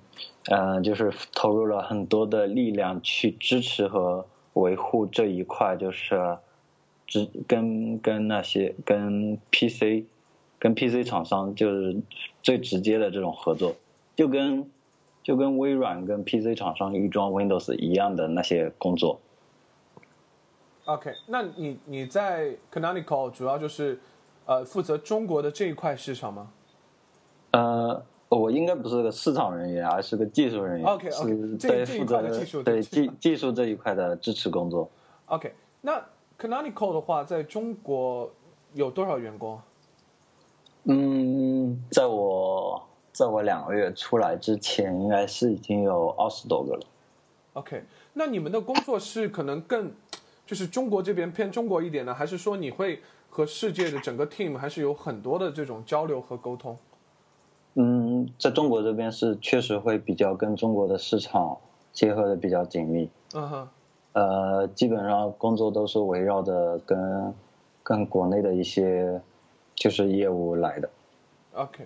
[0.52, 6.38] 嗯，就是投入了很多的力量去支持和维护这一块，就是，
[7.08, 10.06] 只跟跟那些跟 PC，
[10.58, 12.02] 跟 PC 厂商就是
[12.42, 13.76] 最直接的这种合作，
[14.16, 14.70] 就跟
[15.30, 19.20] 就跟微软跟 PC 厂商预装 Windows 一样的那些工作。
[20.86, 24.00] OK，那你你在 Canonical 主要就是
[24.48, 26.52] 呃负责中国的这一块市场吗？
[27.52, 30.90] 呃，我应该不是个市场人员，而是个技术人员。
[30.90, 34.90] OK OK，这这一块的技术对技技术这一块的支持工作。
[35.28, 36.04] OK，那
[36.40, 38.32] Canonical 的话，在中国
[38.74, 39.62] 有多少员工？
[40.86, 42.82] 嗯，在我
[43.20, 46.88] 在我两个月出来之前，应该是已经有二十多个了。
[47.52, 49.92] OK，那你们的工作是可能更。
[50.46, 56.78] 就是中国这边偏中国一点呢，还是说你会和世界的整个 team 还是有很多的这种交流和沟通？
[57.74, 61.58] 嗯，在中国这边是确实会比较跟中国的市场
[61.92, 63.10] 结合的比较紧密。
[63.34, 63.70] 嗯哼。
[64.14, 67.34] 呃，基本上工作都是围绕着跟
[67.84, 69.22] 跟国内的一些
[69.76, 70.90] 就是业务来的。
[71.54, 71.86] OK。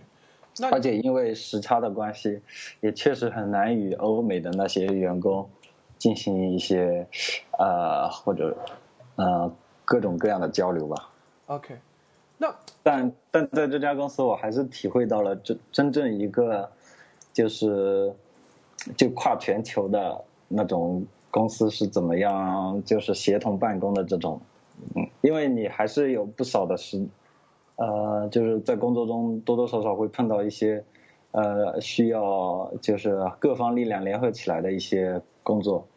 [0.72, 2.42] 而且因为时差的关系，
[2.82, 5.50] 也确实很难与欧美的那些员工。
[6.00, 7.08] 进行一些，
[7.58, 8.58] 呃，或者，
[9.16, 9.50] 呃，
[9.86, 11.10] 各种各样的交流吧。
[11.46, 11.78] OK，
[12.38, 16.70] 那但但在这家公司，我还是体会到了真真正一个，
[17.32, 18.14] 就是
[18.98, 24.42] 就跨全球的那种公司是怎么样，就是协同办公的这种。
[24.98, 27.02] 嗯，因为你还是有不少的时，
[27.76, 30.84] 呃，就是在工作中多多少少会碰到一些，
[31.32, 35.88] 呃，需要就是各方力量联合起来的一些工作。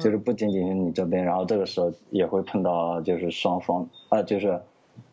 [0.00, 4.58] 就是不仅仅是你这边，然后这个时候也会碰到就是双方啊，就是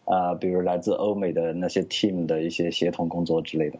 [0.06, 3.80] 啊，比如来自欧美的那些 team 的一些协同工作之类的。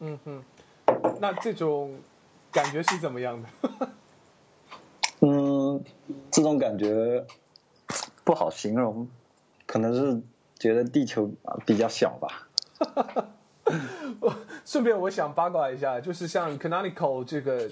[0.00, 0.42] 嗯哼，
[1.20, 1.90] 那这种
[2.52, 3.48] 感觉是怎么样的？
[5.20, 5.82] 嗯，
[6.30, 7.24] 这种感觉
[8.24, 9.08] 不好形容，
[9.64, 10.20] 可能是
[10.58, 11.30] 觉得地球
[11.64, 12.48] 比较小吧。
[14.20, 14.34] 我
[14.64, 17.70] 顺便我想八卦一下，就是像 Canonical 这个。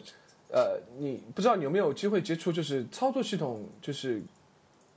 [0.52, 4.22] 呃，你不知道你有没有机会接触，就是操作系统，就是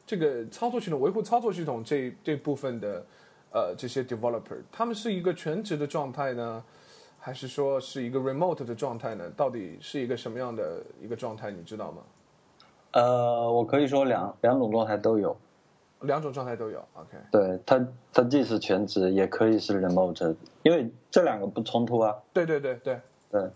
[0.05, 3.03] 这个操作系统维护操作系统这这部分的
[3.51, 6.63] 呃这些 developer，他们是一个全职的状态呢，
[7.17, 9.27] 还是说是一个 remote 的状态呢？
[9.35, 11.49] 到底是一个什么样的一个状态？
[11.49, 12.03] 你知道吗？
[12.91, 15.35] 呃，我可以说两两种状态都有，
[16.01, 16.79] 两种状态都有。
[16.93, 22.15] OK，对他，他既是全职，也可以是 remote，因为这两个不冲突啊。
[22.33, 22.99] 对对对对
[23.31, 23.49] 对。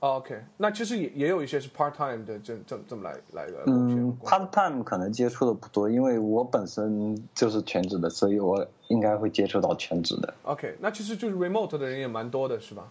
[0.00, 3.62] OK，那其实也也有一些是 part time 的，这这这么来来的。
[3.66, 10.34] 嗯，part time 可能接触的不多，因为我本身就是全职的，所以我应该会接触到全职的。
[10.42, 12.88] OK，那其实就是 remote 的人也蛮多的，是吧？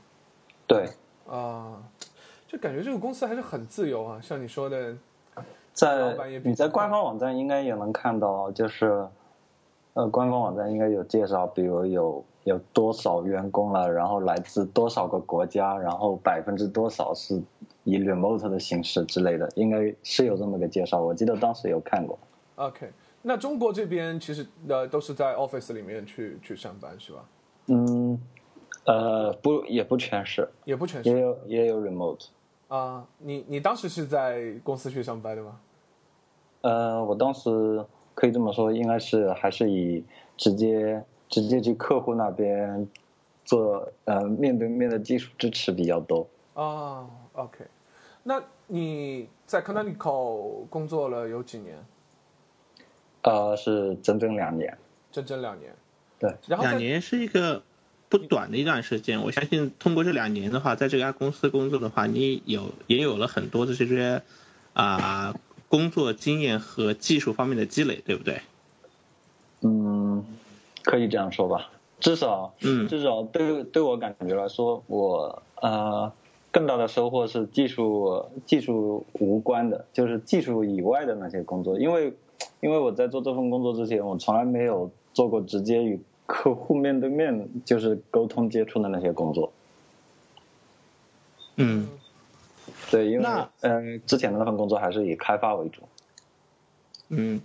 [0.65, 0.89] 对。
[1.27, 1.81] 啊，
[2.47, 4.95] 就感觉这个公司还是很自由啊，像你说的，
[5.75, 9.07] 在你在官方网站应该也能看到，就是
[9.93, 12.25] 呃，官方网站应该有介绍，比如有。
[12.45, 13.91] 有多少员工了？
[13.91, 15.75] 然后来自多少个国家？
[15.75, 17.41] 然后百分之多少是
[17.83, 19.51] 以 remote 的形式之类的？
[19.55, 21.01] 应该是有这么个介绍。
[21.01, 22.15] 我记得当时有看过。
[22.57, 22.91] OK，
[23.23, 27.25] 那中国这边其实呃都是在 office 里面去去上班是吧？
[27.65, 28.21] 嗯，
[28.85, 32.27] 呃不也不全是，也不全是，也有也有 remote。
[32.67, 35.59] 啊，你你当时是在公司去上班的吗？
[36.65, 40.03] 呃，我当时可以这么说，应该是还是以
[40.35, 41.03] 直接。
[41.27, 42.87] 直接去客户那边
[43.43, 47.07] 做呃面对面的技术支持比较多啊。
[47.33, 47.65] OK，
[48.21, 51.83] 那你在 Canonical 工作了有几年？
[53.23, 54.77] 呃，是整整两年。
[55.11, 55.73] 整整两年。
[56.19, 57.63] 对，然后两年是一个
[58.07, 59.19] 不短的一段时间。
[59.23, 64.21] 我相信通过这两年的话，在这家公司工作的话，你有也有了很多的这些
[64.73, 65.33] 啊
[65.67, 68.41] 工作经验和技术方面的积累，对不对？
[69.61, 70.25] 嗯。
[70.83, 76.13] 可以这样说吧，至少，嗯，至少对对我感觉来说，我呃
[76.51, 82.13] 更大的收获是技术技术无关的，就是技术以外的那些工作，因为
[82.61, 89.51] 因为我在做这份工作之前，我从来没有做过直接与客户面对面就是沟通接触的那些工作。
[91.55, 91.87] 嗯，
[92.91, 93.25] 对，因为
[93.61, 95.81] 嗯之前的那份工作还是以开发为主。
[97.09, 97.41] 嗯。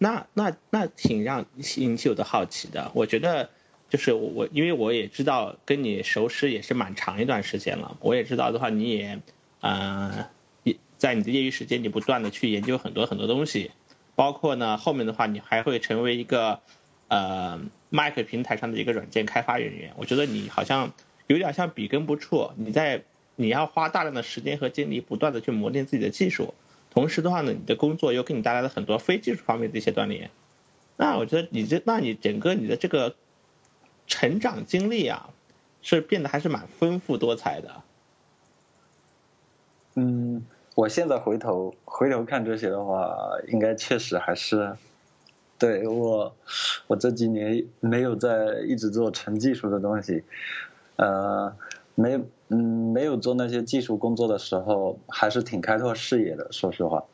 [0.00, 1.44] 那那那挺让
[1.76, 2.92] 引起我的好奇的。
[2.94, 3.50] 我觉得
[3.88, 7.96] 就是我，因为我也知道跟你熟识也是蛮长一段时间了。
[7.98, 9.20] 我也知道的话，你也
[9.60, 10.28] 嗯
[10.62, 13.72] 呃，在你的业余时间，你不断的去研究很多很多东西，
[14.14, 16.60] 包括呢后面的话，你还会成为一个
[17.08, 19.94] 呃 Mac 平台上的一个软件开发人员。
[19.96, 20.92] 我觉得你好像
[21.26, 23.02] 有点像笔耕不辍，你在
[23.40, 26.54] 你要花大量的时间和精力，不断的去磨练自己的技术。
[26.90, 30.30] 同时的话呢，你的工作又给你带来了很多非技术方面的一些锻炼，
[30.96, 33.14] 那我觉得你这，那你整个你的这个
[34.08, 35.30] 成长经历啊，
[35.82, 37.82] 是变得还是蛮丰富多彩的。
[39.94, 43.14] 嗯，我现在回头回头看这些的话，
[43.46, 44.76] 应该确实还是，
[45.58, 46.34] 对我
[46.88, 50.24] 我这几年没有在一直做纯技术的东西，
[50.96, 51.54] 呃，
[51.98, 52.16] 没
[52.48, 57.04] 嗯没有做那些技术工作的时候，还是挺开拓视野的，说实话。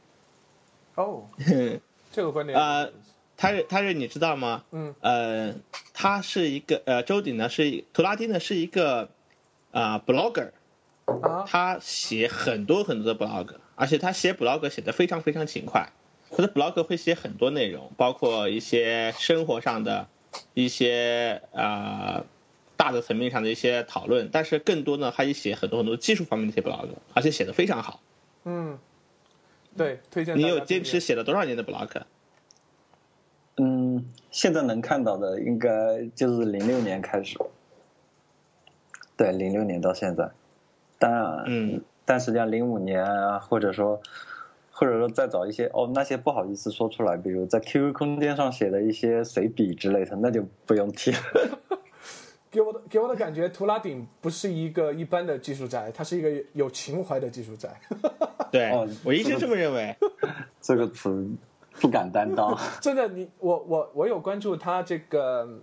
[0.94, 1.22] 哦，
[2.12, 2.88] 这个观点啊，
[3.38, 4.64] 他是他是你知道吗？
[4.72, 5.54] 嗯，呃，
[5.94, 9.08] 他是一个呃，周鼎呢是图拉丁呢是一个
[9.72, 10.50] 啊 blogger。
[11.06, 15.90] 啊，他写很多很多的 blog，而且他写 blog 写的非常非常勤快。
[16.30, 20.08] 他的 blog 会写很多内容，包括一些生活上的、
[20.54, 22.24] 一些啊
[22.84, 24.28] 大的层面上的一些讨论。
[24.30, 28.00] 但是更多呢，他也写很多很多技术方面的一些 blog，而且写的非常好。
[28.44, 28.78] 嗯，
[29.74, 30.36] 对，推荐。
[30.36, 32.02] 你有坚持写了多少年的 blog？
[33.56, 35.68] 嗯，现在能看到的应该
[36.14, 37.38] 就是零六年开始。
[39.16, 40.30] 对，零六年到现在。
[40.98, 44.02] 当然，嗯，但实际上零五年啊，或者说，
[44.72, 51.18] 或者说再早一些哦，那些不好意思说出来，比如在 QQ 空间上写的一些随笔之类的，那就不用提了。
[52.54, 57.68] 给我的给我的感觉，图拉顶不是一个一般的技术宅，他是一个有情怀的技术宅。
[58.52, 58.70] 对，
[59.04, 59.96] 我一直这么认为。
[60.62, 61.28] 这个词
[61.80, 62.56] 不敢担当。
[62.80, 65.60] 真的，你我我我有关注他这个。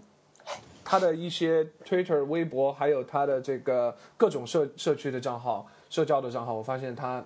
[0.84, 7.24] 他的一些 Twitter、微博，还有他的这个各种社社区的账号、社交的账号，我发现他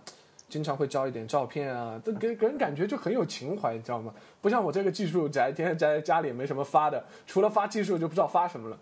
[0.48, 4.14] 经常会交一点照片啊，这给给人感觉就很有情怀，你知道吗？
[4.42, 8.80] 不像我这个技术宅，天天宅在家里没什么发的，除了发技术就不知道发什么了。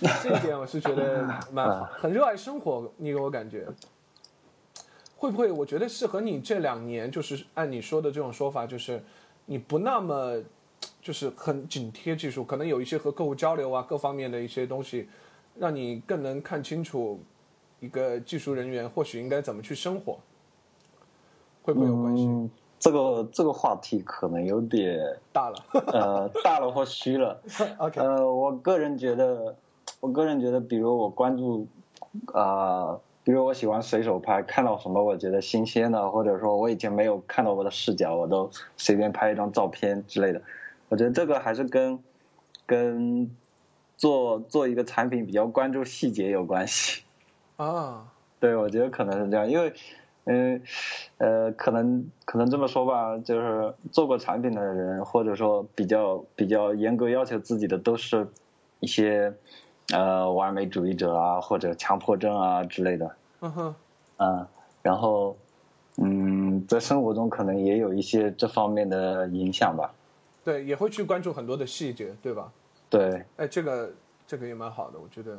[0.22, 3.66] 这一点我是觉得 蛮好很热爱生活，你给我感觉
[5.16, 5.50] 会不会？
[5.50, 9.02] 我觉得是和你这两年，就是按你说的这种说法，就是
[9.46, 10.42] 你不那么。
[11.02, 15.08] 就是很紧贴技术，可能有一些和客户交流啊，各方面的一些东西，
[15.58, 17.20] 让你更能看清楚
[17.80, 20.18] 一个技术人员或许应该怎么去生活，
[21.70, 22.50] 会不会有关系？
[22.80, 24.98] 这个这个话题可能有点
[25.32, 25.56] 大了，
[25.92, 27.40] 呃，大了或虚了。
[27.78, 29.54] OK，呃，我个人觉得，
[30.00, 31.66] 我个人觉得，比如我关注
[32.32, 40.42] 啊，比如我喜欢随手拍，看到什么我觉得新鲜的，或者说我以前没有看到过的视角，我都随便拍一张照片之类的。
[40.88, 42.02] 我觉得这个还是跟
[42.66, 43.30] 跟
[43.96, 47.02] 做做一个产品比较关注细节有关系
[47.56, 48.06] 啊。
[48.40, 49.74] 对，我觉得可能是这样，因为
[50.30, 50.62] 嗯
[51.18, 58.28] 呃，可能可能这么说吧，就是做过产品的人，或者说比较比较严格要求自己的，都是
[58.78, 59.34] 一些
[59.92, 63.16] 呃完美主义者啊，或者强迫症啊之类的。
[63.40, 63.74] 嗯哼。
[64.18, 64.46] 嗯，
[64.82, 65.36] 然后
[65.96, 69.92] 嗯，在生活中可能也有一些这方面的影响吧。
[70.44, 72.52] 对，也会去关注很多的细节，对吧？
[72.88, 73.24] 对。
[73.36, 73.92] 哎，这个
[74.26, 75.38] 这个也蛮好的，我觉得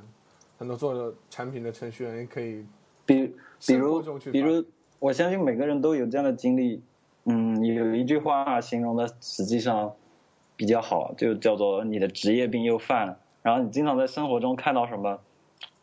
[0.57, 2.65] 很多做产品的程序员也可以，
[3.05, 3.33] 比
[3.65, 4.63] 比如比如，
[5.01, 6.83] 我相信每个人都有这样的经历。
[7.25, 9.95] 嗯，有一句话形容的实际上
[10.55, 13.17] 比较好，就叫做你的职业病又犯了。
[13.41, 15.19] 然后你经常在生活中看到什么，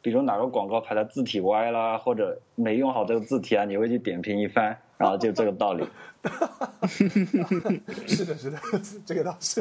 [0.00, 4.78] 比如哪个广告牌的字体歪啦，或者没用好这个字体啊，你会去点评一番。
[4.96, 5.84] 然后就这个道理
[8.06, 8.58] 是的，是的，
[9.04, 9.60] 这个倒是，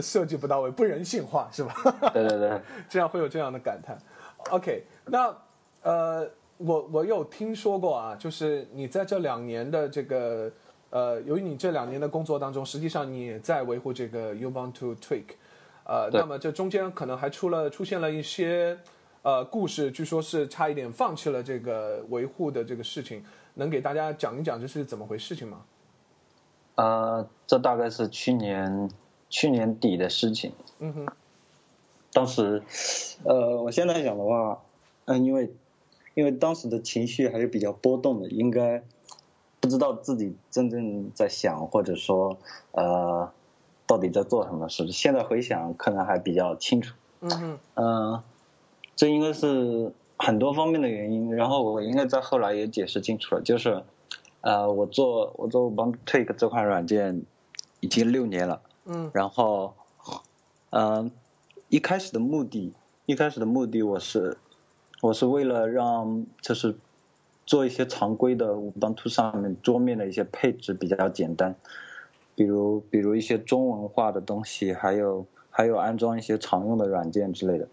[0.00, 1.74] 设计不到位，不人性化，是吧？
[2.12, 3.96] 对对对， 这样会有这样的感叹。
[4.50, 5.36] OK，那
[5.82, 6.28] 呃，
[6.58, 10.50] 我我有听说过啊，就是你在这两年的这个
[10.90, 15.24] 呃，由于你这两年的工作当中，实际上你也在维护这个 Ubuntu Tweak，
[15.84, 18.78] 呃，那么这中间可能还出了出现了一些
[19.22, 23.22] 呃故事，据说是差一点放弃了这个维护的这个事情。
[23.58, 25.62] 能给大家讲一讲这是怎么回事情吗？
[26.74, 28.90] 呃，这大概是去年
[29.30, 30.52] 去年底的事情。
[30.78, 31.06] 嗯哼。
[32.12, 32.62] 当时，
[33.24, 34.62] 呃，我现在想的话，
[35.06, 35.50] 嗯，因为
[36.16, 38.82] 因为当时的情绪还是比较波动的，应该
[39.60, 42.38] 不知道自己真正在想，或者说
[42.72, 43.30] 呃，
[43.86, 44.90] 到底在做什么事。
[44.90, 46.94] 现在回想，可能还比较清楚。
[47.20, 47.58] 嗯哼。
[47.74, 48.22] 嗯，
[48.96, 49.92] 这应该是。
[50.18, 53.82] 很多方面的原因，然后我应该在后来也解释清楚了，就是，
[54.40, 57.24] 呃，我做我做帮 Take 这款软件
[57.80, 59.74] 已经六年了，嗯，然后，
[60.70, 61.10] 嗯，
[61.68, 62.72] 一开始的目的，
[63.04, 64.38] 一开始的目的我是，
[65.06, 66.74] 我是为了让就是
[67.44, 71.54] 做一些常规的 Ubuntu 上面桌面的一些配置比较简单，
[72.34, 77.68] 比如比如一些中文化的东西，还有还有安装一些常用的软件之类的，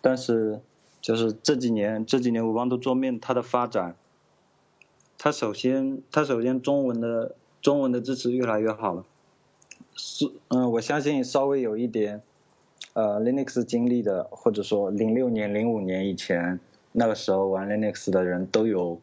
[0.00, 0.60] 但是。
[1.02, 3.96] 就是这几年，这几年五方都桌面它的发展，
[5.18, 9.04] 它首先，它首先中文的中文的支持越来越好了，
[9.96, 12.22] 是，嗯，我相信稍微有一点，
[12.94, 16.58] 呃 Linux 经历的，或者说零六年、零五年以前
[16.92, 19.00] 那个时候玩 Linux 的人都有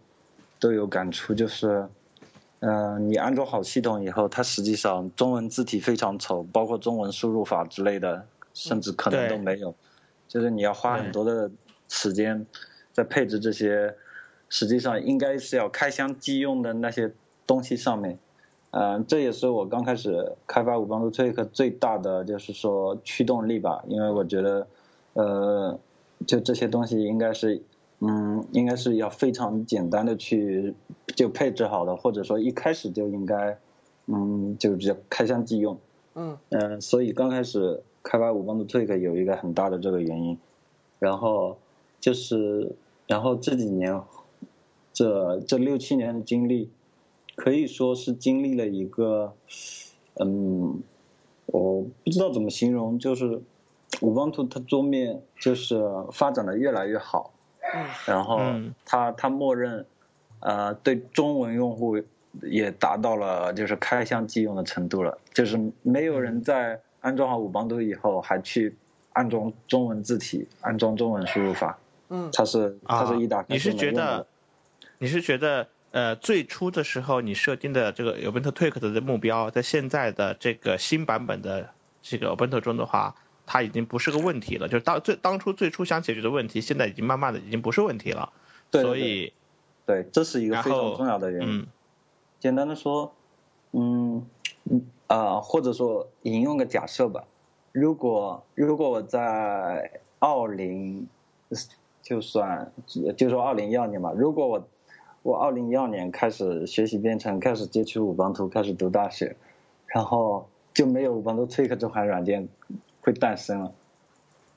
[0.60, 1.88] 都有感触，就是，
[2.60, 9.74] 嗯，你安装好系统以后，它实际上中文字体非常丑，包括中文输入法之类的，甚至可能都没有，
[10.28, 11.50] 就是你要花很多的
[11.88, 12.46] 时间
[12.92, 13.96] 在配置这些，
[14.50, 17.12] 实际上应该是要开箱即用的那些
[17.48, 18.20] 东西上面。
[18.72, 24.67] 嗯，这也是我刚开始开发五帮助 Tweak 最大的就是说驱动力吧，因为我觉得，
[25.13, 25.80] 呃，
[26.28, 27.63] 就这些东西应该是，
[27.97, 30.76] 嗯，应该是要非常简单的去
[31.15, 33.57] 就配置好的，或者说一开始就应该，
[34.05, 35.80] 嗯，就直接开箱即用。
[36.13, 36.38] 嗯。
[36.49, 40.38] 嗯，所以刚开始开发五帮助 Tweak 有一个很大的这个原因，
[40.99, 41.57] 然后
[41.99, 42.76] 就是，
[43.07, 43.99] 然后这几年，
[44.93, 46.70] 这这六七年的经历。
[47.40, 49.34] 可以说是经历了一个，
[50.16, 50.84] 嗯，
[51.46, 53.42] 我不知道怎么形容，就是
[54.02, 55.82] 五方图它桌面就是
[56.12, 57.32] 发展的越来越好，
[58.06, 58.42] 然后
[58.86, 59.86] 它它默认，
[60.42, 62.04] 呃，对中文用户
[62.42, 68.76] 也达到了就是开箱即用的程度了，就是没有人在安装好五方图以后还去
[69.14, 71.80] 安装中文字体、安装中文输入法，
[72.10, 74.28] 嗯，它是它是一打开你是觉得，
[74.98, 75.66] 你是觉得？
[75.92, 81.72] 呃，最初的时候你设定的这个 Ubuntu Tweak 的目标，在现在的这个新版本的
[82.02, 83.16] 这个 Ubuntu 中的话，
[83.48, 84.68] 它已经不是个问题了。
[84.68, 88.32] 就是当最当初最初想解决的问题，现在已经慢慢的已经不是问题了。
[88.70, 89.34] 对，所以，
[89.88, 91.68] 对，这是一个非常重要的原因。
[92.40, 93.16] 简单的说，
[93.72, 94.28] 嗯，
[95.08, 97.24] 啊，或者说引用个假设吧，
[97.72, 101.08] 如果如果我在二零，
[102.04, 102.72] 就算
[103.18, 104.68] 就说二零一二年吧，如果我
[105.22, 109.36] 我二零一二年开始学习编程，开始接触五邦图，开始读大学，
[109.88, 112.47] 然后就没有五邦图 Tweak 这款软件
[113.01, 113.72] 会诞生了，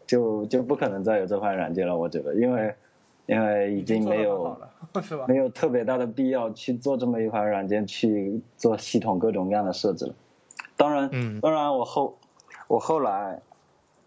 [0.07, 1.99] 就就不可能再有这款软件了。
[1.99, 2.75] 我觉得，因为
[3.27, 4.57] 因为已经没有
[5.27, 10.15] 没有特别大的必要去做这么一款软件去做系统各种各样的设置了。
[10.77, 12.17] 当然，当然我后
[12.69, 13.43] 我后来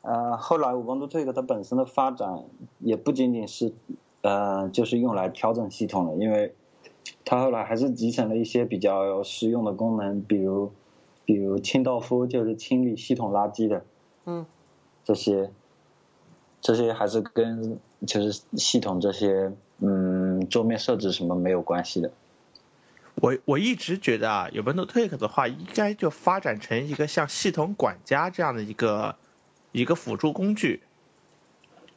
[0.04, 2.44] 呃后来五邦图 Tweak 它本身的发展
[2.80, 3.74] 也不仅仅是。
[4.26, 6.56] 呃，就是用来调整系统的，因为
[7.24, 10.72] 它后来还是集成了一些比较实用的功能，比如，
[11.26, 13.86] 比如清道夫就是清理系统垃圾的，
[14.26, 14.44] 嗯，
[15.04, 15.52] 这些，
[16.60, 22.10] 这些还是跟就是系统这些嗯桌面设置什么没有关系的。
[23.22, 29.18] 我我一直觉得啊有 w i n d o w Take 的话，应该就发展成一个像系统管家这样的一个
[29.72, 30.82] 一个辅助工具，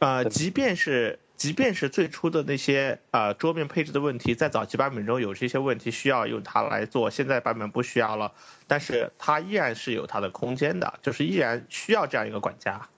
[0.00, 1.18] 呃，即便是。
[1.38, 8.32] 即便是最初的那些呃桌面配置的问题，在早期版本中有这些问题需要用它来做，现在版本不需要了，
[8.66, 12.88] 但是它依然是有它的空间的，就是依然需要这样一个管家。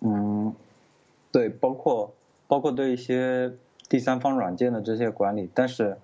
[0.00, 0.54] 嗯，
[1.32, 2.14] 对，包括
[2.46, 3.52] 包括对一些
[3.88, 5.96] 第三方软件的这些管理，但是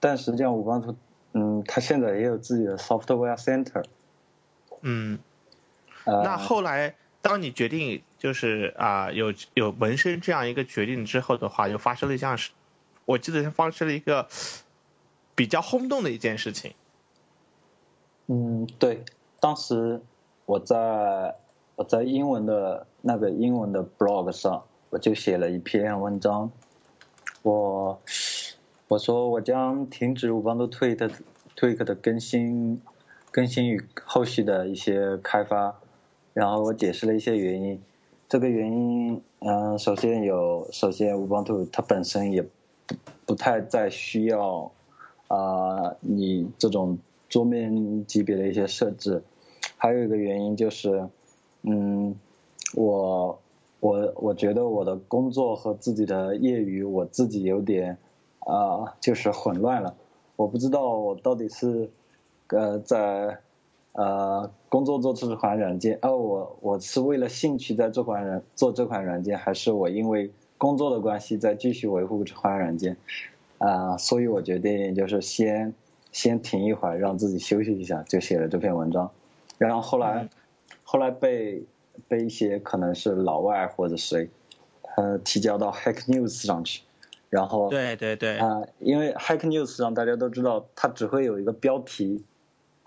[0.00, 0.96] 但实际上五方图，
[1.34, 3.84] 嗯，它现在也有自己的 software center。
[4.80, 5.18] 嗯，
[6.06, 6.94] 那后来
[7.26, 8.02] 当你决定。
[8.18, 12.50] 就是啊，有有纹身这样一个决定之后的话，又发生了一件事，
[13.04, 14.26] 我记得发生了一个
[15.36, 16.72] 比较轰动的一件事情。
[18.26, 19.04] 嗯，对，
[19.38, 20.00] 当时
[20.46, 21.36] 我在
[21.76, 26.50] 我在英文的那个英文的 blog 上，我就写了一篇文章，
[27.42, 28.00] 我
[28.88, 31.12] 我说我将停止五方的 Tweak
[31.54, 32.82] Tweak 的更新
[33.30, 35.76] 更新与后续的一些开发，
[36.36, 37.80] 然后我解释了一些原因。
[38.28, 44.70] 这个原因，嗯，首先有，首先五 t 图它本身也不不太再需要
[45.28, 46.98] 啊，你这种
[47.30, 49.22] 桌面级别的一些设置。
[49.78, 51.08] 还有一个原因就是，
[51.62, 52.14] 嗯，
[52.74, 53.38] 我
[53.80, 57.96] 我我觉得我的工作和自己的业余，我自己有点
[58.40, 59.94] 啊，就是混乱了。
[60.36, 61.88] 我不知道我到底是
[62.48, 63.38] 呃在。
[63.98, 72.96] 呃，工作做这款软件，哦，我我是为了兴趣在这款软做这款软件，还是我因为工作的关系在继续维护这款软件？
[73.58, 75.72] 啊，所以我决定就是先
[76.10, 79.10] 先停一会儿，让自己休息一下，就写了这篇文章。
[79.56, 80.28] 然后后来
[80.82, 81.64] 后来被
[82.08, 84.28] 被一些可能是老外或者谁，
[84.96, 86.82] 呃，提交到 Hack News 上去。
[87.30, 92.24] 然后对对对啊，因为 Hack News 上大家都知道，它只会有一个标题。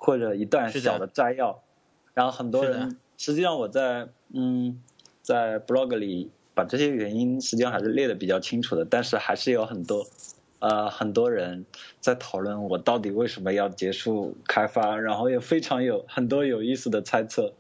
[0.01, 1.59] 或者一段小的摘要，
[2.13, 4.81] 然后很多人实际上我在嗯
[5.21, 10.05] 在 blog 里把这些原因实际上还是列的比较清楚的，但是还是有很多
[10.59, 11.65] 呃很多人
[12.01, 17.53] 在讨论我到底为什么要结束开发，然后也非常有很多有意思的猜测，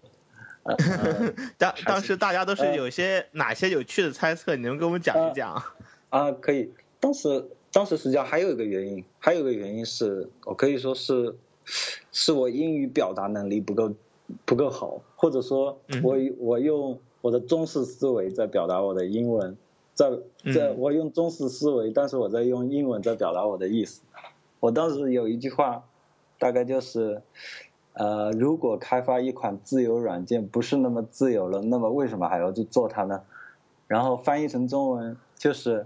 [1.57, 5.63] 当当时大家都是有些哪些有趣的猜测，你能跟我们讲一讲？
[6.09, 6.71] 啊，可以。
[6.99, 11.33] 当时当时实际上还有一个原因，还有一个原因是我可以说是，
[12.11, 13.93] 是我英语表达能力不够
[14.45, 19.57] 不够好，或者说我我用我的中式思维在表达我的英文，
[19.93, 20.11] 在
[20.53, 24.01] 在我用中式思维，但是我在用英文在表达我的意思。
[24.59, 25.83] 我当时有一句话，
[26.37, 27.21] 大概就是。
[27.93, 33.23] 呃，如果开发一款自由软件不是那么自由了，那么为什么还要去做它呢？
[33.87, 35.85] 然后翻译成中文就是，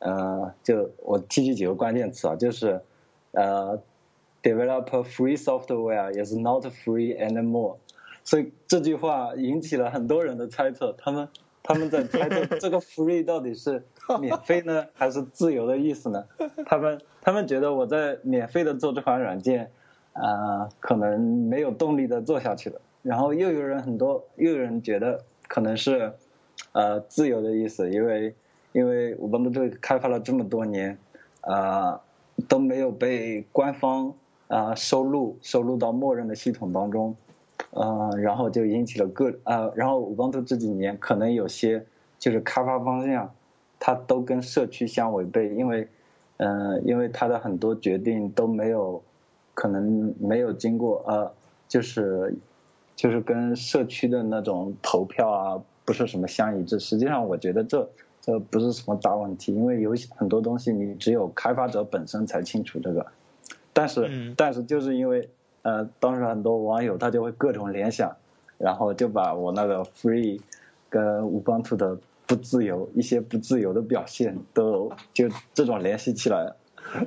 [0.00, 2.80] 呃，就我提取几个关键词啊，就是，
[3.30, 3.78] 呃
[4.42, 7.76] ，develop free software is not free anymore。
[8.24, 11.28] 所以这句话引起了很多人的猜测，他们
[11.62, 13.84] 他们在猜测这个 free 到底是
[14.20, 16.24] 免费呢，还是自由的意思呢？
[16.66, 19.70] 他们他们觉得我在免费的做这款软件。
[20.14, 21.18] 啊，可能
[21.48, 22.78] 没有动力的做下去了。
[23.00, 26.12] 然后又有人很多，又有人觉得可能是，
[26.72, 28.34] 呃，自由的意思，因为
[28.72, 30.98] 因为我们这开发了这么多年，
[31.40, 32.02] 啊，
[32.46, 34.12] 都没有被官方
[34.54, 37.16] 啊收录收录到默认的系统当中，
[37.70, 41.84] 嗯，然后就引起了各啊，然后我邦图这几年可能有些
[42.18, 43.32] 就是开发方向，
[43.80, 45.88] 它都跟社区相违背，因为
[46.36, 49.02] 嗯，因为它的很多决定都没有。
[49.54, 51.30] 可能没有经过呃，
[51.68, 52.34] 就是，
[52.96, 56.80] 就是跟社区的那种投票啊，不是什么相一致。
[56.80, 57.86] 实际上，我觉得这
[58.22, 63.06] 这不是什么大问题，因为有很多东西你只有开发者本身才清楚这个。
[63.72, 65.28] 但是，但是就是因为
[65.62, 68.16] 呃，当时很多网友他就会各种联想，
[68.58, 70.40] 然后就把我那个 free
[70.88, 76.54] 跟 Ubuntu 的不自由一些不自由的表现都就这种联系起来。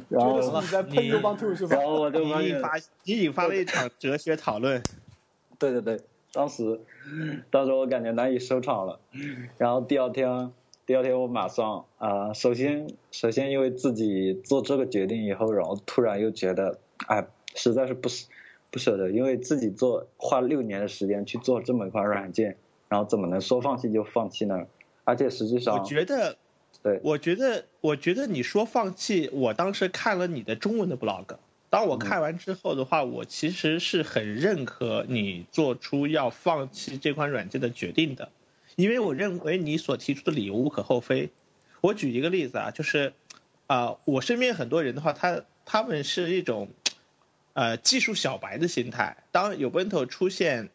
[0.09, 1.75] 然后你在喷 U 帮 Two 是吧？
[1.75, 2.71] 然后我就你引发
[3.03, 4.81] 你引发了一场哲学讨论。
[5.59, 5.99] 对对对，
[6.33, 6.79] 当时
[7.51, 8.99] 当时我感觉难以收场了。
[9.57, 10.51] 然后第二天
[10.85, 17.25] 第二天我马上啊，首先首先因为自己做这个决定以后，然后突然又觉得哎，
[17.55, 18.27] 实在是不舍
[18.69, 22.57] 不舍得，因为自己做花六年的时间去做这么一款软件，
[22.87, 24.67] 然后怎么能说放弃就放弃呢？
[25.03, 26.37] 而且实际上我觉得。
[26.83, 31.37] 对，我觉得，我觉得你说放弃，我当时看了你的中文的 blog，
[31.71, 38.29] 当我看完之后的话，我其实是很认可你做出要放弃这款软件的决定的，
[38.75, 41.31] 因为我认为你所提出的理由无可厚非。
[41.81, 43.13] 我举一个例子啊，就是，
[43.67, 46.69] 啊，我身边很多人的话，他他们是一种，
[47.53, 50.69] 呃，技术小白的心态，当有 Ubuntu 出现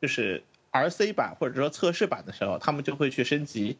[0.00, 0.42] 就是
[0.72, 3.76] RC 版或者说测试版的时候，他们就会去升级。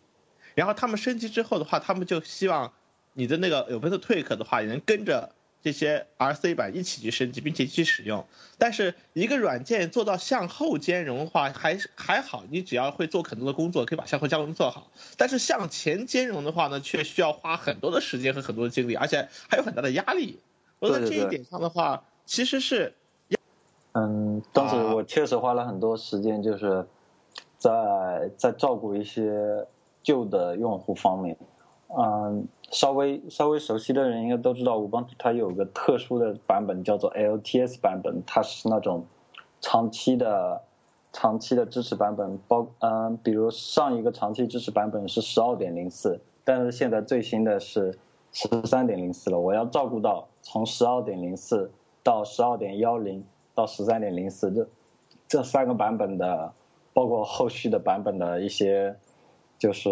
[0.55, 2.72] 然后他们升级之后的话，他们就希望
[3.12, 5.35] 你的那个有 Ubuntu Tweak 的话，也能跟着
[5.65, 8.27] 这些 RC 版一起去升级，并且去使用。
[8.59, 14.91] 但是一个软件做到向后兼容的话，还还好，你只要会做很多的工作，可以把向后兼容做好。
[15.17, 20.39] 但是向前兼容的话呢，却需要花很多的时间和很多的精力，而且还有很大的压力。
[20.79, 22.95] 我在这一点上的话，其实是，
[23.93, 26.87] 嗯，当时我确实花了很多时间，就是
[27.59, 29.67] 在在照顾一些。
[30.05, 31.35] 旧的用户方面，
[31.89, 39.07] 嗯，稍微稍微熟悉的人应该都知道，Ubuntu 它有个特殊的版本叫做 LTS 版本，它是那种
[39.61, 40.61] 长期的
[41.12, 47.97] 长期的支持版本，包嗯，比如上一个长期支持版本是十二点零四，但是现在最新的是
[48.33, 49.39] 十三点零四了。
[49.39, 51.70] 我要照顾到从十二点零四
[52.03, 54.68] 到十二点幺零到十三点零四这
[55.29, 56.53] 这三个版本的，
[56.93, 58.97] 包括后续的版本的一些。
[59.57, 59.89] 就是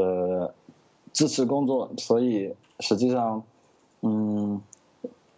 [1.12, 3.42] 支持工作，所以实际上，
[4.00, 4.60] 嗯，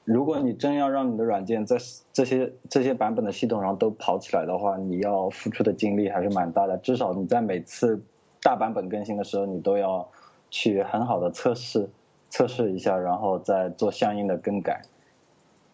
[0.04, 1.76] 如果你真要让你的软件在
[2.12, 6.76] 这些这些版本的系统上都跑起来的话，你要付出的精力还是蛮大的。
[6.78, 8.00] 至少你在每次
[8.40, 10.08] 大版本更新的时候，你都要
[10.50, 11.88] 去很好的测试
[12.30, 14.82] 测试一下，然后再做相应的更改。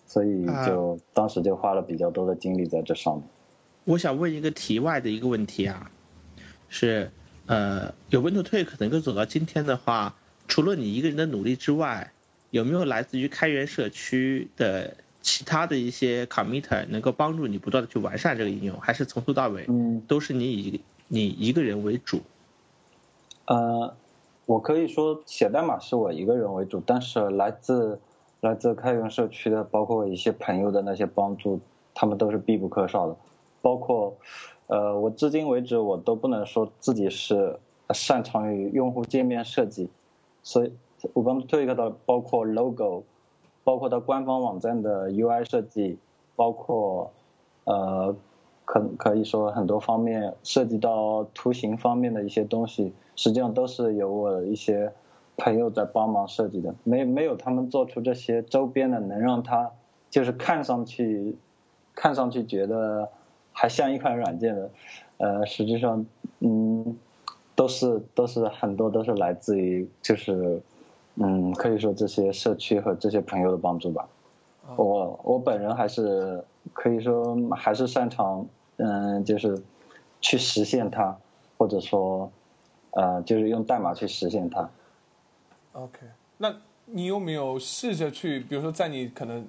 [0.06, 3.22] 所以就当时就花了比较多的精力在这上面。
[3.84, 5.90] 我想问一个题外的一个问题啊，
[6.68, 7.12] 是。
[7.50, 10.14] 呃，有 Windows Tweak 能够走到今天的话，
[10.46, 12.12] 除了你一个人的努力之外，
[12.50, 18.80] 有没有来自于开源社区的其他的一些 Committer 能够帮助你不断的去完善这个应用？
[18.80, 22.20] 还是从头到尾，嗯，都是你以你一个人为主？
[23.46, 23.96] 呃，
[24.46, 27.98] 我可以说写代码是我一个人为主，但是来自
[28.40, 31.58] 来自开源社区的，包括一些朋友的那些帮助，
[31.94, 33.16] 他们都是必不可少的，
[33.60, 34.16] 包括。
[34.70, 37.58] 呃，我至今为止我都不能说自己是
[37.92, 39.90] 擅长于用户界面设计，
[40.44, 40.72] 所以
[41.12, 43.02] 我刚推一个的包括 logo，
[43.64, 45.98] 包括它官方网站的 UI 设计，
[46.36, 47.10] 包括
[47.64, 48.14] 呃
[48.64, 54.92] 可可以说很多方面涉及到图形方面的一些东西，实际上都是由我一些
[55.36, 56.72] 朋友在帮忙设计的。
[56.84, 59.72] 没没有他们做出这些周边的，能让它
[60.08, 61.36] 就是看上去
[61.96, 63.08] 看上去觉得
[63.60, 64.70] 还像一款软件的，
[65.18, 66.06] 呃，实际上
[66.38, 66.96] 嗯
[67.54, 70.62] 都是都是很多都是来自于就是
[71.16, 74.08] 嗯可以说这些社区和这些朋友的帮助吧。
[74.76, 76.42] 我我本人还是
[76.72, 78.46] 可以说还是擅长。
[78.82, 79.62] 嗯，就是
[80.22, 81.14] 去实现它，
[81.58, 82.32] 或者说，
[82.92, 84.70] 呃，就是用代码去实现它。
[85.72, 85.98] OK，
[86.38, 86.56] 那
[86.86, 89.46] 你有没有试着去，比如说在你可能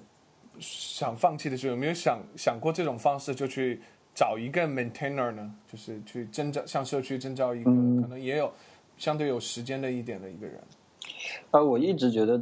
[0.59, 3.79] 想放弃的时候，有没有想想过这种方式，就去
[4.13, 5.53] 找一个 maintainer 呢？
[5.71, 8.51] 就是去征召，向社区征召一个可能也有
[8.97, 10.59] 相对有时间的一点的一个人。
[11.51, 12.41] 呃，我一直觉得。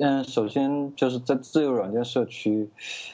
[0.00, 2.68] 嗯，首先就是在自由软件社区，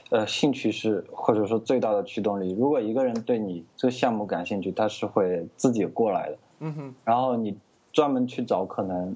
[0.08, 2.54] 呃，兴趣是或者说最大的驱动力。
[2.54, 6.38] 如果一个人对你这个项目感兴趣，他是会自己过来的。
[6.60, 6.94] 嗯哼。
[7.04, 7.54] 然后你
[7.92, 9.14] 专门去找，可能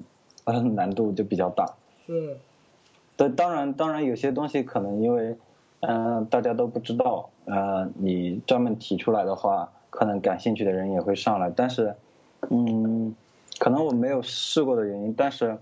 [0.75, 1.65] 难度就比较大。
[2.05, 2.37] 是。
[3.17, 5.35] 对，当然，当然有些东西可能因为，
[5.79, 11.49] 嗯，大家都不知道，呃，你专门提出来的话，可能感兴趣的人也会上来。
[11.49, 11.95] 但是，
[12.49, 13.15] 嗯，
[13.57, 15.57] 可能我没有试过的原因，但是。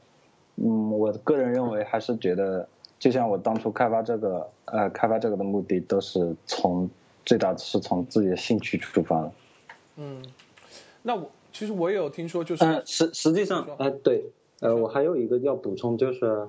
[0.55, 2.67] 嗯，我个人认为还是觉得，
[2.99, 6.87] 就像我当初开发这个，呃，开发这个的目的都是从
[7.25, 9.31] 最大是从自己的兴趣出发的。
[9.95, 10.23] 嗯，
[11.01, 14.25] 那我其实我也有听说，就是呃，实实际上，哎，对，
[14.59, 16.47] 呃，我还有一个要补充，就是，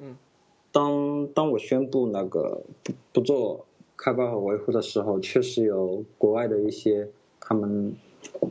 [0.70, 3.64] 当当我宣布那个不不做
[3.97, 7.09] 开发和维护的时候，确实有国外的一些
[7.40, 7.97] 他们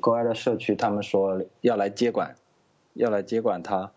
[0.02, 2.36] 国外的社区，他们说要来接管，
[2.94, 3.92] 要来接管它。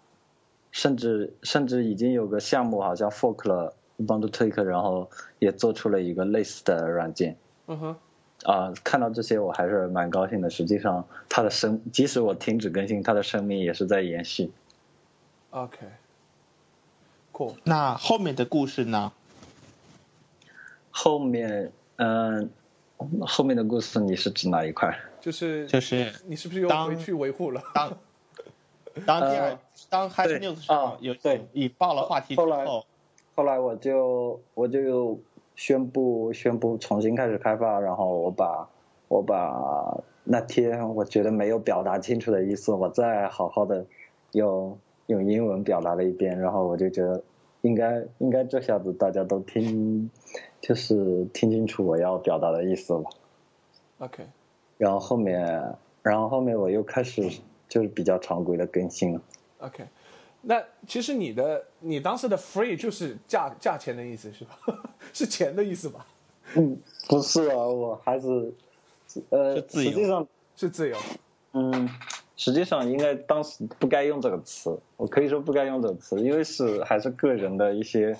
[0.73, 7.37] 甚至甚至已经有个项目好像 fork 了 Ubuntu Tweak，然后也做出了一个类似的软件。
[7.67, 7.97] 嗯哼。
[8.45, 10.51] 啊，看到这些我还是蛮高兴的。
[10.51, 14.51] 实际上，它的生即使我停止更新，它的生命也是在延续。
[15.49, 15.79] OK。
[17.33, 17.55] Cool。
[17.65, 19.13] 那后面的故事呢？
[20.97, 22.49] 后面，嗯，
[23.21, 24.97] 后面的故事你是指哪一块？
[25.21, 27.63] 就是就是你是不是又回去维护了？
[27.75, 27.99] 当
[29.05, 29.59] 当第二。
[29.91, 32.87] 当 h a s News 上有对引爆了话题之后，
[33.35, 35.21] 后来我就我就
[35.55, 38.67] 宣布宣布重新开始开发，然后我把
[39.09, 43.85] 我把那天我觉得没有表达清楚的意思，我再好好的
[44.33, 44.79] 用
[45.09, 47.23] 用英文表达了一遍，然后我就觉得
[47.61, 50.11] 应该应该这下子大家都听
[50.61, 53.05] 就是听清楚我要表达的意思了。
[53.99, 54.27] OK，
[54.79, 57.23] 然后后面然后后面我又开始
[57.69, 59.21] 就是比较常规的更新了。
[59.59, 59.85] OK，
[60.43, 64.59] 那其实你的你当时的 free 就是价价钱的意思是吧？
[65.13, 66.07] 是钱的意思吧？
[66.55, 68.53] 嗯，不是啊，我还是
[69.31, 70.97] 呃，实际上是自由。
[71.53, 71.89] 嗯，
[72.37, 78.17] 实际上应该当时不该用这个词，我可以说不该用这个词，因为是还是个人的一些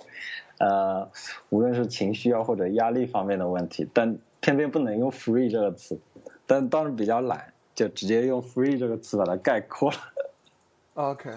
[0.59, 1.11] 呃，
[1.51, 5.99] 无论是情绪啊或者压力方面的问题，但偏偏不能用 free 这个词，
[6.47, 9.97] 但当时比较懒，就直接用 free 这个词把它概括了。
[10.95, 11.31] OK，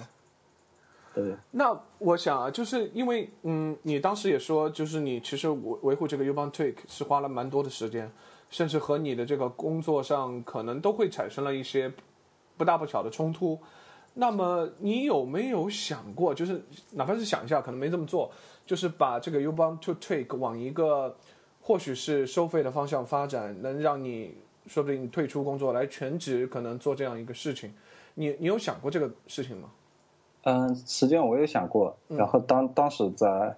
[1.13, 1.36] 对。
[1.51, 8.09] 那我想啊，就是因为嗯，你当时也说，就是你其实维维护这个 Ubuntu Tweak 是花了蛮多的时间，
[8.49, 11.91] 甚至和你的这个工作上可能都会产生了一些
[12.55, 13.59] 不大不小的冲突。
[14.15, 16.61] 那么你有没有想过，就是
[16.91, 18.32] 哪怕是想一下，可能没这么做，
[18.70, 21.15] 就是把这个 Ubuntu Tweak 往一个
[21.59, 24.36] 或许是收费的方向发展，能让你
[24.67, 27.74] 说不定退出工作来全职可能做这样一个事情。
[28.13, 29.72] 你你有想过这个事情吗？
[30.43, 31.97] 嗯，实际上我也想过。
[32.09, 33.55] 然后当当时在，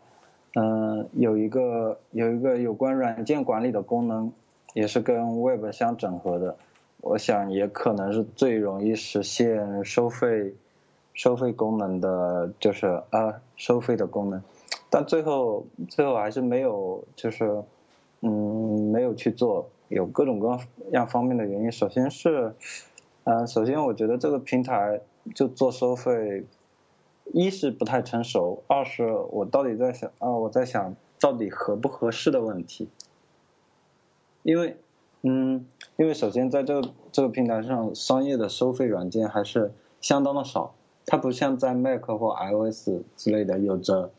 [0.55, 4.31] 嗯，有一个有一个有关软件管理的功能，
[4.73, 6.55] 也是跟 Web 相整合的。
[7.01, 10.55] 我想也可能是最容易实现收费
[11.13, 14.41] 收费功能的，就是啊收费的功能。
[14.89, 17.63] 但最后最后还是没有，就是
[18.21, 20.59] 嗯没有去做，有各种各
[20.91, 21.71] 样方面的原因。
[21.71, 22.55] 首先是。
[23.23, 24.99] 嗯，首先我觉得这个平台
[25.35, 26.43] 就做收费，
[27.25, 32.89] 一是不太成熟，二是我到底在想啊，我在想到底合不合适的问题。
[34.41, 34.75] 因为，
[35.21, 35.67] 嗯，
[35.97, 40.73] 因为首先在这个这个平台上，商业的收费软件还是相当的少，
[41.05, 44.09] 它不像在 Mac 或 iOS 之类的有着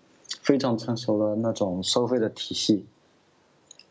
[0.41, 2.87] 非常成熟的那种收费的体系。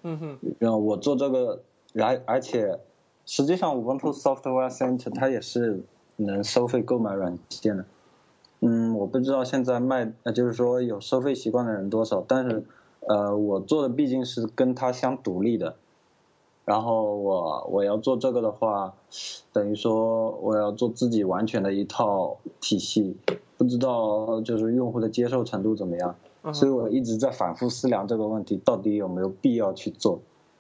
[0.04, 1.62] 嗯哼，然后我做这个，
[1.94, 2.80] 然而且。
[3.24, 5.84] 实际上，Ubuntu Software Center 它也是
[6.18, 7.86] 能收费购买软件的。
[8.60, 12.66] 嗯，我不知道现在卖，呃，就是说有收费习惯的人多少，但是，
[13.02, 15.76] 呃，我做的毕竟是跟它相独立的。
[16.66, 18.94] 然后我我要做这个的话，
[19.52, 23.18] 等于说我要做自己完全的一套体系，
[23.58, 26.16] 不知道就是用户的接受程度怎么样，
[26.54, 30.20] 所以我一直在反复思量这个问题到底有没有必要去做。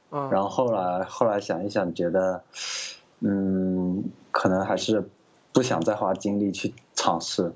[0.10, 2.42] 然后后来后来想一想，觉得
[3.20, 5.08] 嗯，可能还是
[5.54, 7.54] 不想再花精力去尝试。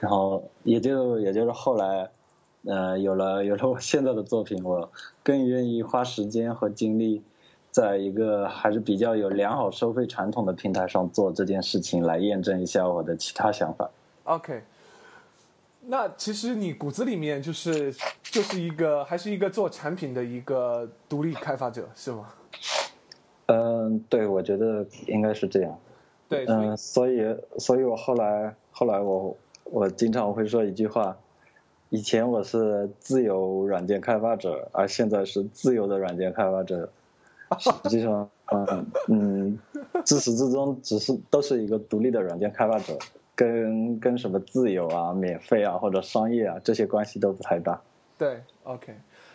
[0.00, 2.10] 然后也就也就是后来。
[2.64, 4.90] 呃，有了有了我现在的作品，我
[5.22, 7.22] 更愿意花时间和精力，
[7.78, 13.88] 在一个还是比较有良好收费传统的平台上做这件事情，来验证一下我的其他想法。
[14.24, 14.64] OK，
[15.86, 22.26] 那其实你骨子里面就是就是一个还是一个做产品的一个独立开发者，是吗？
[23.46, 25.78] 嗯，对，我觉得应该是这样。
[26.28, 27.22] 对，嗯，所以
[27.58, 31.16] 所以我后来后来我我经常会说一句话。
[31.90, 36.90] 以前我是自由软件开发者，而现在是自由的软件开发者。
[37.58, 39.58] 实际上，嗯嗯，
[40.04, 42.96] 自始至终只是都是一个独立的软件开发者，
[43.34, 47.80] 跟跟什么自由啊、免费啊或者商业啊这些关系都不太大。
[48.18, 48.94] 对，OK。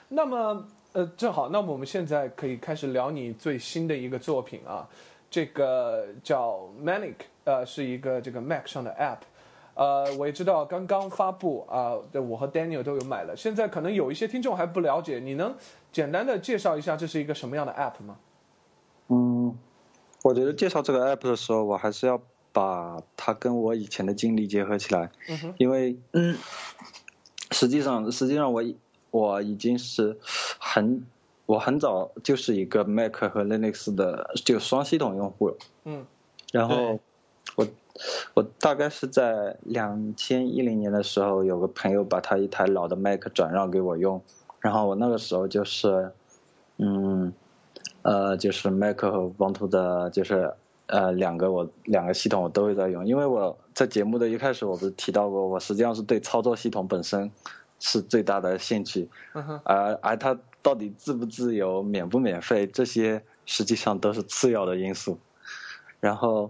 [0.09, 4.87] 那么，呃，正好，那么我们现在可以开始聊你最新的一个作品啊，
[5.29, 9.19] 这个叫 Manic，呃，是一个这个 Mac 上的 App。
[9.75, 11.93] 呃，我也知道刚刚发布啊，
[12.29, 13.35] 我和 Daniel 都有买了。
[13.35, 15.55] 现在可能有一些听众还不了解，你能
[15.93, 18.17] 简单的介绍一下这是一个什么样的 App 吗？
[19.07, 19.57] 嗯，
[20.23, 22.21] 我觉得介绍这个 App 的时候，我还是要
[22.51, 25.09] 把它跟我以前的经历结合起来，
[25.57, 26.35] 因为嗯，
[27.51, 28.61] 实际上实际上我
[29.11, 30.17] 我已经是
[30.59, 31.05] 很
[31.45, 35.47] 我很早就是一个 Mac 和 Linux 的就双系统用户。
[35.47, 36.05] 了，嗯，
[36.51, 36.99] 然后
[37.55, 37.65] 我。
[38.33, 44.19] 我大概是在两千一零年的时候，有个朋友把他一台老的 Mac 转让给我用，
[44.63, 46.09] 然后我那个时候就是，
[46.77, 47.33] 嗯，
[48.01, 50.53] 呃，就是 Mac 和 Ubuntu 的，就是
[50.85, 57.29] 呃两个我两个系统我都会在用，因为我在节目的一开始我不是提到过，我实际上是对操作系统本身
[57.79, 59.09] 是最大的兴趣，
[59.65, 65.19] 而而它到底自不自由、免不免费，这些实际上都是次要的因素，
[65.99, 66.49] 然后。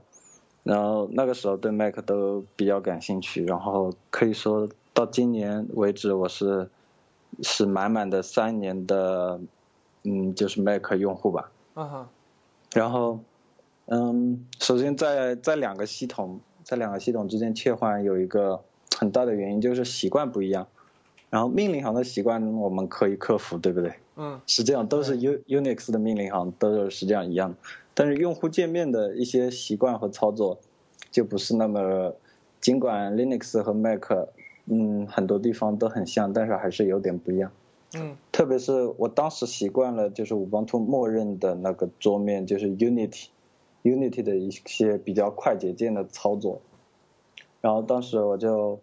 [0.63, 6.69] 然后那个时候对 Mac 都比较感兴趣，然后可以说到今年为止，我是
[7.41, 9.39] 是满满的三年的，
[10.03, 11.51] 嗯，就是 Mac 用户吧。
[11.73, 12.09] 啊哈。
[12.73, 13.19] 然后，
[13.85, 18.61] 嗯，首先在在两个系统在两个系统之间切换有一个
[18.97, 20.67] 很大的原因就是习惯不一样，
[21.29, 23.93] 然后命令行的习惯我们可以克服，对不对？
[24.15, 24.39] 嗯。
[24.47, 27.57] 实际上都是 U Unix 的命令行都是实际上一样的。
[27.93, 30.57] 但是用户界面的一些习惯和操作，
[31.11, 32.15] 就不是那么，
[32.59, 34.11] 尽管 Linux 和 Mac，
[34.65, 37.51] 嗯，很多地方都很像，但是还是有点不一样。
[37.95, 38.15] 嗯。
[38.31, 46.61] 特别是我当时习惯了，就是 Ubuntu 默认的那个桌面，就是 Unity，Unity 的一些比较快捷键的操作。
[47.61, 48.79] 然后当时我就，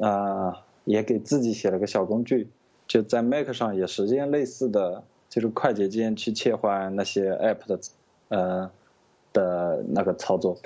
[0.00, 0.54] 呃，
[0.84, 2.48] 也给自己写了个小工具，
[2.86, 7.78] 就在 Mac 上也实现类似的，就是快捷键去切换那些 App 的。
[8.28, 8.68] 呃
[9.32, 10.56] 的那个操作，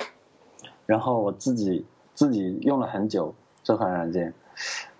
[0.87, 1.85] 然后我自己
[2.15, 4.33] 自己用了很久这款软件，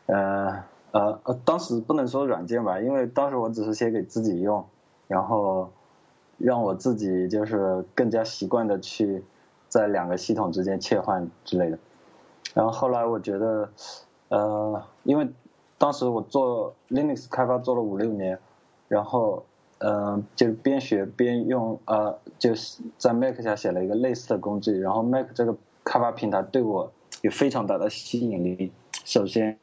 [0.07, 4.65] 呃呃呃，当时不能说软件吧，因为当时我只是写给自己用，
[5.09, 5.71] 然后
[6.39, 9.25] 让我自己就是更加习惯的去
[9.69, 11.79] 在两个系统之间切换之类的，
[12.55, 13.71] 然后后来我觉得，
[14.29, 15.29] 呃，因为
[15.79, 18.39] 当时我做 Linux 开发做了五六年，
[18.89, 19.45] 然后。
[19.83, 26.93] 嗯，就边学边用，呃，就是在 Mac 下写了一个类似的工具，然后 Mac 这个开发平台对我
[27.23, 28.71] 有非常大的吸引力。
[29.05, 29.59] 首先，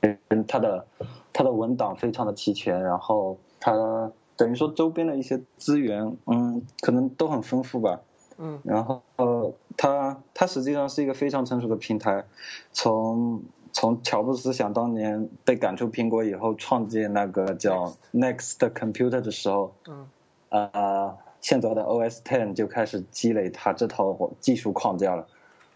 [0.00, 0.86] 嗯，它的
[1.32, 8.00] 它的文档非常的齐全，然后它等于说周边的一些资源，嗯，可能都很丰富吧。
[8.38, 8.60] 嗯。
[8.64, 12.24] 然后，它它实际上是一个非常成熟的平台，
[12.72, 13.42] 从。
[13.72, 20.08] 从乔布斯想当年被赶出苹果以后，创建那个叫 Next Computer 的时候，嗯，
[20.48, 25.28] 呃，现在的 OS Ten 就开始积累它这套技术框架了。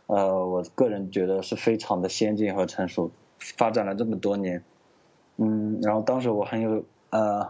[0.06, 4.62] 呃，我个人觉得是非常的先进和成熟，发展了这么多年。
[5.36, 7.48] 嗯，然后当时我很有呃，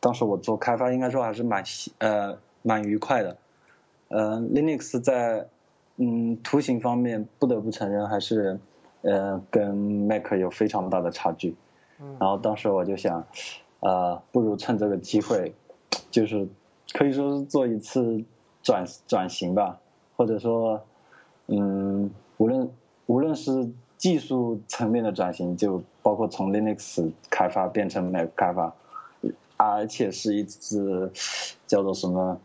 [0.00, 1.62] 当时我做开发应该说还是蛮
[1.98, 3.36] 呃蛮愉快的。
[4.08, 5.48] 呃，Linux 在
[5.96, 8.58] 嗯图形方面不得不承认还是。
[9.02, 11.54] 呃，跟 Mac 有非常大的差距，
[12.18, 13.24] 然后当时我就想，
[13.78, 15.54] 呃，不如趁这个机会，
[16.10, 16.48] 就是
[16.92, 18.24] 可以说是做一次
[18.64, 19.78] 转转型吧，
[20.16, 20.82] 或者说，
[21.48, 22.70] 嗯，无论
[23.06, 28.74] 无论是技术层面的转型，就包括从 Linux 开发变成 Mac 开发，
[29.56, 31.10] 而且是一次
[31.66, 32.40] 叫做什么，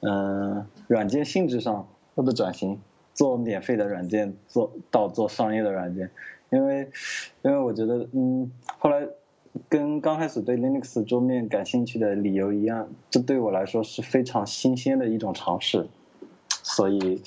[0.00, 1.86] 嗯，软件性质上
[2.16, 2.80] 的转型，
[3.12, 6.10] 做免费的软件，做到做商业的软件，
[6.50, 6.90] 因为，
[7.42, 9.06] 因为我觉得，嗯，后来
[9.68, 15.88] 跟刚开始对 Linux 桌面感兴趣的理由一样，这对我来说是非常新鲜的一种尝试，
[16.78, 17.20] 所以，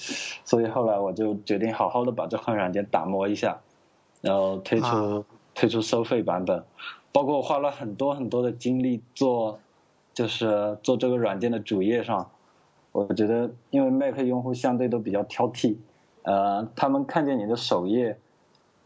[0.46, 3.60] 所以后来我就决定好好的把这款软件打磨一下，
[4.22, 6.64] 然后推出推出收费版本，
[7.12, 9.60] 包括我花了很多很多的精力做，
[10.14, 12.32] 就是做这个软件的主页上。
[12.94, 15.76] 我觉得，因为 Mac 用户相对都比较挑剔，
[16.24, 18.18] 呃，他们看见你的首页，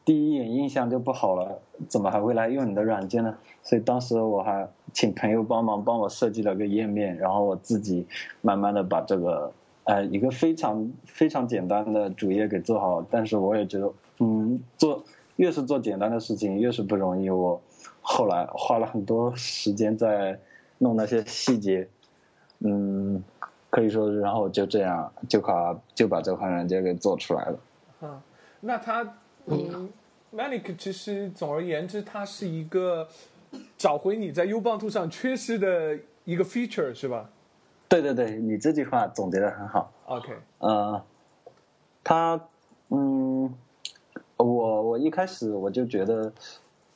[0.04, 3.38] 第一眼印象就不好了，怎么还会来用你的软件呢？
[3.62, 8.08] 所以当时我还请朋友帮忙帮我设计了个页面，然后我自己
[8.42, 9.52] 慢慢的把这个，
[9.86, 13.06] 呃，一个非常非常简单的主页给做好。
[13.10, 15.04] 但是我也觉得，嗯，做
[15.38, 17.30] 越是做简单的事情越是不容易。
[17.30, 17.60] 我
[18.02, 20.40] 后来花了很多时间在
[20.78, 21.88] 弄那些细节，
[22.60, 23.24] 嗯。
[23.72, 27.60] 可以说，然后就这样就把就把这款软件给做出来了。
[28.04, 28.22] 嗯，
[28.62, 29.18] 那它
[29.48, 29.90] 嗯
[30.34, 33.06] ，Manic 其实总而言之，它是一个
[33.78, 37.30] 找回你在 Ubuntu 上缺失的一个 feature，是吧？
[37.88, 39.92] 对对对，你这句话总结的很好。
[40.06, 41.04] OK，呃，
[42.04, 42.42] 他
[42.90, 43.54] 嗯，
[44.38, 46.34] 我我一开始我就觉得，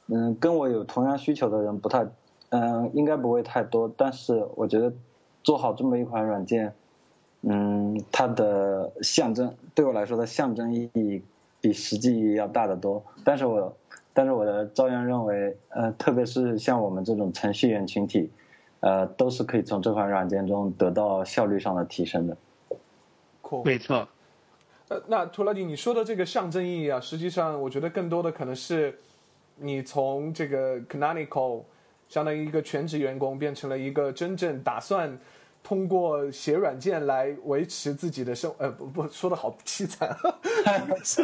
[0.07, 2.07] 嗯，跟我有同样需求的人不太，
[2.49, 4.93] 嗯，应该不会太多，但是我觉得。
[5.41, 6.73] 做好这么一款软件，
[7.43, 11.23] 嗯，它的象征对我来说的象征意义
[11.61, 13.01] 比实际意义要大得多。
[13.23, 13.73] 但是我，
[14.13, 18.29] 但是我的照样认为，呃，特别是像我们这种程序员群体，
[18.79, 22.37] 呃，都是可以从这款软件中得到效率上的提升的。
[23.63, 24.07] 没错。
[24.89, 28.97] 呃，那图拉迪，你说的这个象征意义啊，实际上我觉得更多的可能是
[29.55, 31.63] 你从这个 Canonical。
[32.07, 35.15] 相当于一个全职员工变成了一个真正打算
[35.61, 40.17] 通过写软件来维持自己的生，呃，不不说的好凄惨，
[41.03, 41.21] 是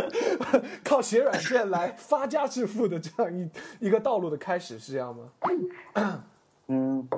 [0.83, 3.49] 靠写软件来发家致富的这样一
[3.87, 6.23] 一个道路的开始，是这样吗？
[6.67, 7.09] 嗯，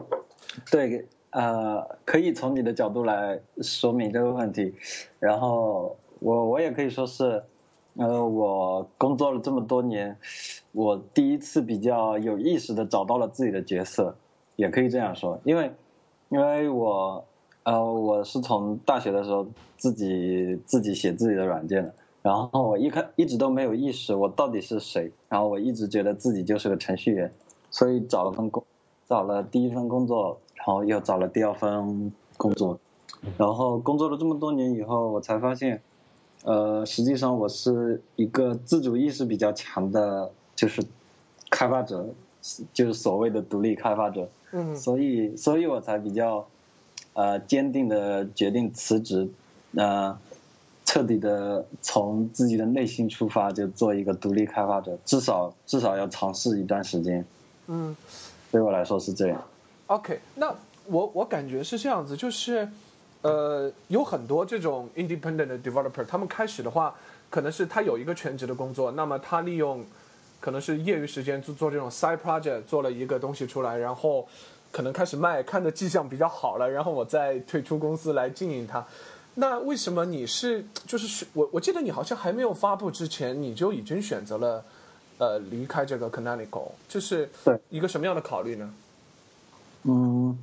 [0.71, 4.73] 对，呃，可以从你的角度来说明这个问题，
[5.19, 7.43] 然后我我也可以说是。
[7.99, 10.15] 呃，我工作了这么多年，
[10.71, 14.15] 我第一次比较有意识的找到了自己的角色，
[14.55, 15.71] 也可以这样说，因为，
[16.29, 17.25] 因为我，
[17.63, 27.33] 呃，我是从大学的时候自己自己写自己的软件的，然后我一开一直都没有意识我到底是谁，然后我一直觉得自己就是个程序员，
[27.71, 28.63] 所以找了份工，
[29.08, 32.80] 找了第一份工作，然后又找了第二份工作，
[33.38, 35.82] 然后工作了这么多年以后，我才发现。
[36.43, 40.82] 呃，实际上我是一个自主意识比较强的，就是
[41.49, 42.14] 开发者，
[42.72, 44.30] 就是所谓的独立开发者。
[44.51, 44.74] 嗯。
[44.76, 46.47] 所以，所以我才比较
[47.14, 49.28] 呃坚定的决定辞职，
[49.76, 50.18] 呃，
[50.86, 57.26] 彻底的从自己的内心出发，就做一个独立开发者，至少至少要尝试一段时间。
[57.66, 57.95] 嗯。
[58.52, 59.43] 对我来说是这样。
[59.88, 60.54] OK，那
[60.86, 62.68] 我我感觉是这样子，就是。
[63.24, 66.93] 呃，有很多这种 independent developer，他们开始的话，
[67.32, 69.84] 可能是他有一个全职的工作，那么他利用
[70.39, 74.26] 可能是业余时间做做这种 side project，做了一个东西出来，然后
[74.72, 78.86] 可能开始卖，看的迹象比较好了，然后我再退出公司来经营它。
[79.34, 84.64] 那为什么你是就是我我记得你好像还没有发布之前，你就已经选择了
[85.18, 87.30] 呃离开这个 Canonical，这是
[87.69, 88.73] 一个什么样的考虑呢？
[89.84, 90.38] 嗯，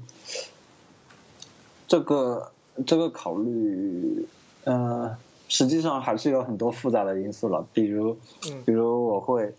[1.87, 2.51] 这个。
[2.85, 4.27] 这个考虑，
[4.65, 7.65] 呃，实际上还是有很多复杂的因素了。
[7.73, 8.17] 比如，
[8.67, 9.55] 比如我会，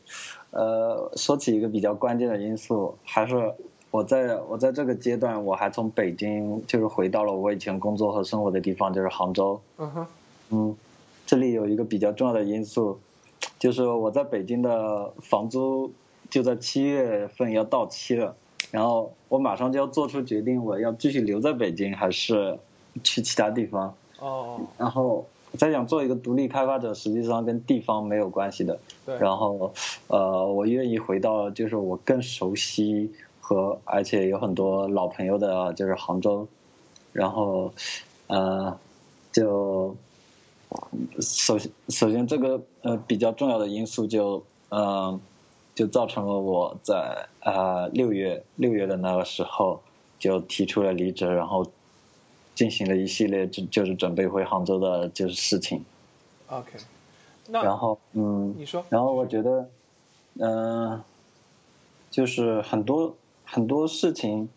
[0.51, 3.53] 呃，说起一个比较关键的因素，还是
[3.89, 9.61] 我在我在这个阶段，我还从北京就是回到了我以前工作和生活的地方，就是杭州。
[9.77, 10.07] 嗯哼，
[10.49, 10.75] 嗯，
[11.25, 12.99] 这里有一个比较重要的因素，
[13.59, 15.91] 就是我在北京的房租
[16.29, 18.35] 就在七月份要到期了，
[18.71, 22.57] 然后我马上就要做出决定，我要继续留在北京还是。
[23.03, 25.25] 去其他地方哦，然后
[25.57, 28.79] 再想做一个独立开发者，实际上跟地方没有关系的。
[29.05, 29.73] 对，然后
[30.07, 33.11] 呃，我愿意回到就是我更熟悉
[33.41, 36.47] 和而且有很多老朋友的，就是杭州。
[37.11, 37.73] 然后
[38.27, 38.79] 呃，
[39.33, 39.93] 就
[41.19, 45.19] 首先首先这个呃比较重要的因素就嗯
[45.73, 49.81] 就造成了我在啊六月六月的那个时候
[50.19, 51.65] 就提出了离职，然后。
[52.55, 55.83] 进行了一系列就就是准备回杭州的就是事情
[56.47, 56.71] ，OK，
[57.51, 59.67] 然后嗯，你说，然后我觉得，
[60.39, 61.03] 嗯，
[62.09, 64.47] 就是很多很多事情，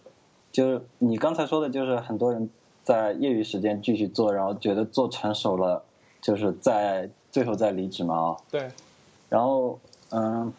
[0.52, 2.48] 就是你刚才说的，就是很多人
[2.84, 5.82] 在业余时间继续做，然后觉得做成熟了，
[6.20, 8.36] 就是在最后再离职嘛啊。
[8.50, 8.68] 对。
[9.28, 9.78] 然后
[10.10, 10.52] 嗯，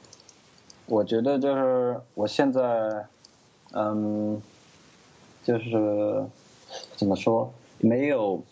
[0.85, 3.05] 我觉得就是我现在
[3.73, 4.41] 嗯，
[5.43, 6.23] 就是
[6.95, 8.43] 怎么说没有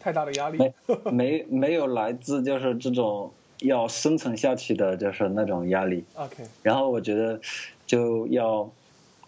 [0.00, 0.58] 太大的压力，
[1.10, 3.30] 没没没有来自就是这种
[3.60, 6.04] 要生存下去的就是那种压力。
[6.14, 7.38] OK，然后我觉得
[7.86, 8.70] 就要，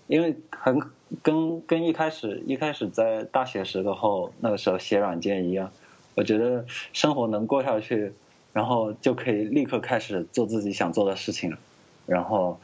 [0.07, 0.81] 因为很
[1.23, 5.71] 跟跟一开始一开始在大学时候那个时候写软件一样，
[6.19, 8.13] 我觉得生活能过下去，
[8.53, 11.59] 然后就可以立刻开始做自己想做的事情了，
[12.07, 12.59] 然后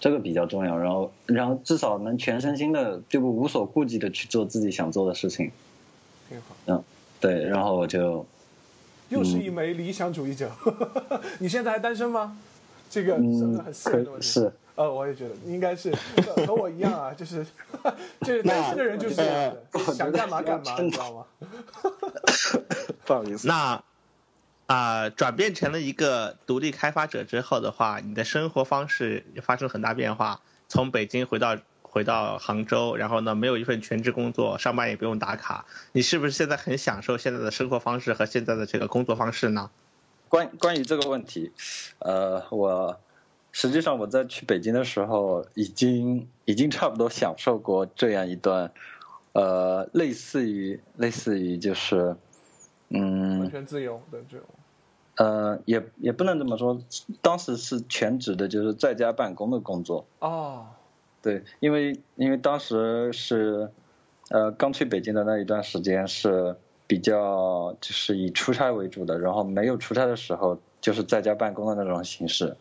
[0.00, 5.52] 这个比较重要，然后然后至少能全身心的就不无所顾忌的去做自己想做的事情，
[6.28, 6.56] 挺好。
[6.66, 6.82] 嗯，
[7.20, 8.26] 对，然后我就
[9.10, 10.50] 又是一枚理想主义者。
[11.38, 12.36] 你现在还单身吗？
[12.90, 14.26] 这个是嗯个很私人的问题。
[14.26, 14.52] 是。
[14.78, 15.92] 呃，我也觉得应该是
[16.24, 17.44] 和和我一样啊，就是
[18.22, 21.24] 就是单身的人就是这样的， 想干嘛干嘛，你知道吗？
[23.04, 23.82] 不好意思，那
[24.66, 30.40] 啊、转变成了一个独立开发者之后的话，你的生活方式也发生很大变化。
[30.68, 35.66] 从北京回到回到杭州，然后呢，没有一份全职工作，上班也不用打卡。
[35.90, 39.70] 你是不是现在很享受现在的生活方式和现在的这个工作方式呢？
[40.28, 41.50] 关关于这个问题，
[41.98, 43.00] 呃，我
[43.60, 48.70] 实际上我在去北京的时候，已经已经差不多享受过这样一段，
[49.32, 52.14] 呃，类似于类似于就是，
[52.90, 54.46] 嗯完嗯全自由的这种。
[55.16, 56.80] 呃，也也不能这么说，
[57.20, 60.06] 当时是全职的，就是在家办公的工作。
[60.20, 60.66] 哦，
[61.20, 63.72] 对，因为因为当时是，
[64.28, 66.54] 呃，刚去北京的那一段时间是
[66.86, 72.56] 比较就是以出差为主的，然后没有出差的时候就是在家办公的那种形式。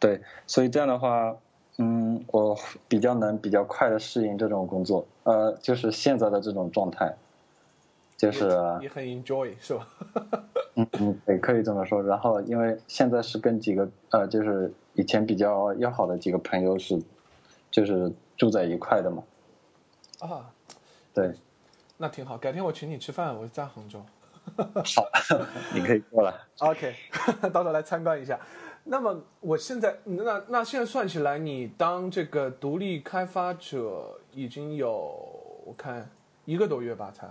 [0.00, 1.36] 对，所以这样的话，
[1.76, 2.58] 嗯，我
[2.88, 7.14] 比较能比较快的适应这种工作，呃，就是现在的这种状态，
[8.16, 8.48] 就是
[8.80, 9.86] 也很 enjoy 是吧？
[10.76, 12.02] 嗯嗯，对，可以这么说。
[12.02, 16.98] 然后，因为现在是跟几个呃，就是以前比较要好的几个朋友是，
[17.70, 19.22] 就是住在一块的嘛。
[20.20, 20.50] 啊，
[21.12, 21.34] 对，
[21.98, 22.38] 那挺好。
[22.38, 24.00] 改天我请你吃饭，我在杭州。
[24.56, 25.06] 好，
[25.74, 26.32] 你可以过来。
[26.58, 26.94] OK，
[27.52, 28.38] 到时候来参观一下。
[28.84, 34.90] 那么我现在，那那现在算起来，你当这个独立开发者已经有
[35.64, 36.10] 我看
[36.44, 37.28] 一个多月吧，才。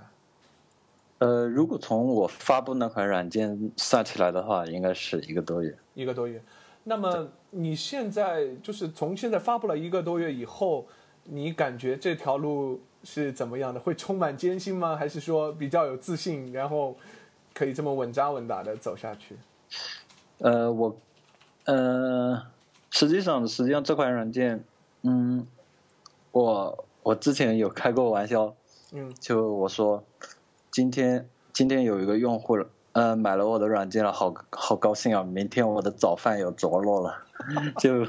[1.18, 5.78] 呃，如果从我发布那款软件算起来的话，应该是一个多月。
[5.94, 6.42] 一个多月。
[6.86, 10.88] 那么你现在就是从现在发布了一个多月以后，
[11.26, 13.80] 你感觉这条路是怎么样的？
[13.80, 14.96] 会充满艰辛吗？
[14.96, 16.96] 还是说比较有自信，然后
[17.54, 19.36] 可以这么稳扎稳打的走下去？
[20.38, 20.98] 呃，我，
[21.70, 22.42] 呃，
[22.90, 24.64] 实际上，实际上这款软件，
[25.04, 25.46] 嗯，
[26.32, 28.56] 我我之前有开过玩笑，
[28.92, 30.04] 嗯，就我说，
[30.72, 32.58] 今天今天有一个用户，
[32.94, 35.22] 呃，买了我的软件了，好好高兴啊！
[35.22, 37.24] 明天我的早饭有着落了，
[37.78, 38.08] 就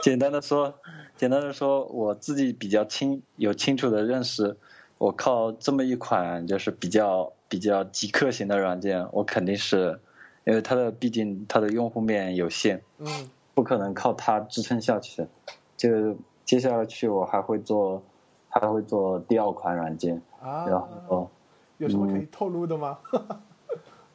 [0.00, 0.74] 简单的说，
[1.16, 4.56] 简单的说，我自己比较清有清楚的认识，
[4.98, 9.98] 我靠这么一款就是比较比较极客型的软件，我肯定是，
[10.44, 15.26] 因为它的毕竟它的用户面有限，嗯不可能靠它支撑下去。
[15.76, 18.02] 就接下去我还会做，
[18.48, 21.30] 还会做第二款软件，啊，然后。
[21.78, 22.98] 有什么可以透露的吗？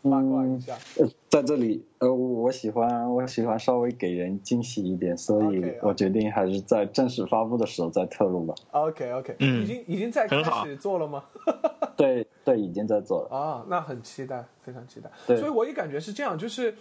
[0.01, 0.77] 八卦一下。
[0.97, 8.55] 呃，在这里，呃，我喜欢我喜欢稍微给人惊喜一点，所以我决定还是在正式发布的时候再透露吧。
[8.71, 11.23] OK OK，嗯已经已经在开始做了吗？
[11.97, 13.37] 对对，已经在做了。
[13.37, 15.11] 啊，那很期待，非常期待。
[15.27, 16.73] 对所以我也感觉是这样，就是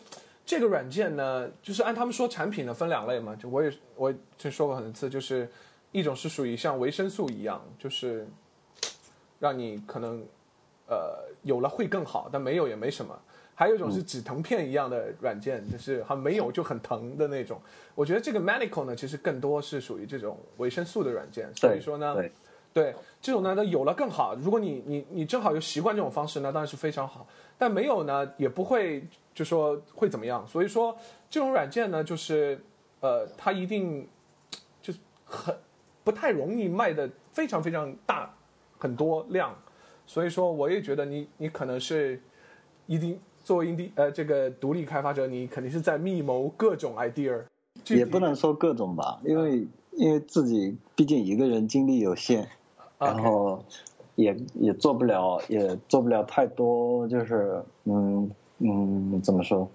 [0.47, 5.49] 这个软件呢，就是按他们说产品呢分两类嘛，就我也我就说过很多次，就是
[5.91, 8.29] 一种是属于像维生素一样，就是
[9.41, 10.25] 让你可能
[10.89, 13.17] 呃有了会更好，但没有也没什么。
[13.55, 17.61] 还有一种是止疼片一样的软件，就是还没有就很疼的那种。
[17.97, 22.33] 我觉得这个 Medical 呢，其实更多是属于这种维生素的软件，所以说呢，对
[22.73, 24.37] 对这种呢，它有了更好。
[24.37, 27.27] 如果你你你正好又习惯这种方式，那当然是非常好。
[27.59, 29.05] 但没有呢，也不会
[29.35, 30.47] 就说会怎么样。
[30.47, 30.97] 所以说
[31.29, 32.61] 这种软件呢，就是
[33.01, 34.09] 呃，它一定
[34.81, 35.53] 就是很
[36.05, 38.33] 不太容易卖的非常非常大
[38.79, 39.53] 很多量。
[40.09, 42.19] 所以说，我也觉得你你可能是
[42.87, 47.43] 一定作为 indie 呃这个独立开发者，你肯定是在密谋各种 idea。
[47.89, 52.49] 也不能说各种吧，因为因为自己毕竟一个人精力有限，
[52.99, 53.63] 然后
[54.15, 59.71] 也也做不了，也做不了太多，就是嗯嗯，怎么说？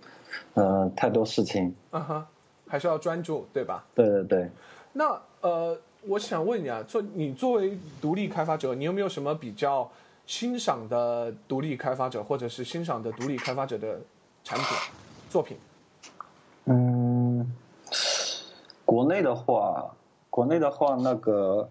[0.56, 1.74] 呃，太多事情。
[1.92, 2.26] 嗯哼，
[2.68, 3.86] 还是要专注，对吧？
[3.94, 4.50] 对对对，
[4.94, 9.90] 那呃，我想问你啊，做你作为独立开发者，你有没有什么比较
[10.26, 14.00] 欣赏的独立开发者，或者是欣赏的独立开发者的
[14.44, 14.68] 产品
[15.30, 15.58] 作品？
[16.66, 17.54] 嗯，
[18.86, 19.96] 国内的话，
[20.30, 21.70] 国内的话，那个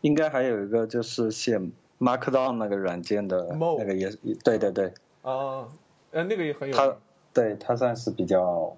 [0.00, 1.60] 应该还有一个就是写
[1.98, 5.66] Markdown 那个软件的那个也是，对对对，啊，
[6.12, 6.96] 呃，那个也很有他
[7.34, 8.76] 对他算是比较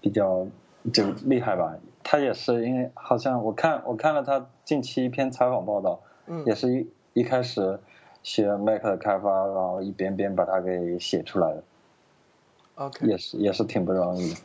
[0.00, 0.46] 比较
[0.92, 1.76] 就厉害吧。
[2.02, 7.78] 他也是因为好像我看我看了他近期一篇采访报道，嗯也是一一开始
[8.26, 11.62] 学 Mac 的开发，然后一遍遍把它给写出来的
[12.74, 14.40] ，OK，也是也是挺不容易的。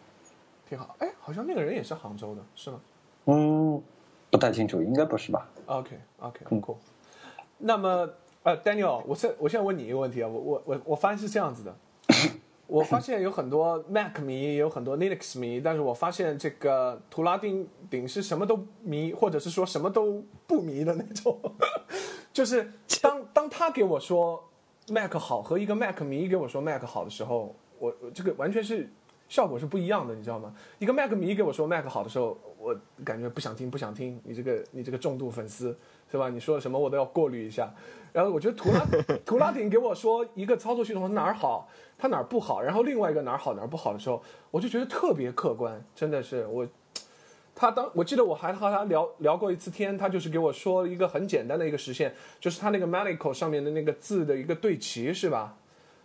[0.70, 0.96] 挺好。
[1.00, 2.80] 哎，好像那个人也是杭州的，是吗
[3.26, 3.82] 嗯，
[4.30, 6.78] 不太清楚，应该不是吧？？OK OK，很酷。
[7.58, 8.08] 那么
[8.44, 11.76] 呃，Daniel，我现我现在问你一个问题啊，我我我我发现是这样子的，
[12.68, 21.40] 我发现有很多 Mac 迷，也有很多 Linux 迷，但是我发现这个图拉丁顶是什么都迷，或者是说什么都不迷的那种。
[22.34, 22.72] 就是
[23.02, 24.42] 当当他给我说
[24.88, 28.90] Mac 好和一个 Mac 迷给我说 Mac 好的时候，我我这个完全是
[29.28, 30.54] 效果是不一样的，你知道吗？
[30.80, 35.78] 一个 Mac 迷给我说 Mac 好的时候，我感觉不想听，不想听，你这个你这个重度粉丝
[36.10, 36.30] 是吧？
[36.30, 37.70] 你说什么我都要过滤一下。
[38.14, 38.86] 然后我觉得图拉
[39.26, 44.22] 图拉顶给我说一个操作系统哪儿好，它哪儿不好，然后另外一个哪儿好哪儿不好的时候，
[44.52, 46.68] 我就觉得特别客观，真的是我。
[47.62, 55.56] 他当我记得我还和他聊聊过一次天，他就是给我说一个很简单的一个实现，就是他那个 Malico 上面的那个字的一个对齐，是吧？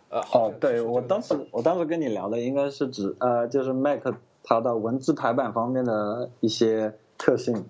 [0.09, 4.03] 呃，哦对我当时我当时跟你聊的应该是指呃，就是 Mac
[4.43, 7.65] 它的文字排版方面的一些特性。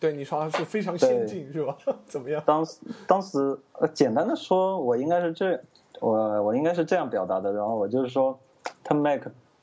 [0.00, 1.76] 对你说它是非常先进，是吧？
[2.06, 2.42] 怎么样？
[2.46, 5.62] 当时当时呃，简单的说，我应该是这
[6.00, 7.52] 我我应该是这样表达的。
[7.52, 8.40] 然后我就是说，
[8.82, 9.20] 它 Mac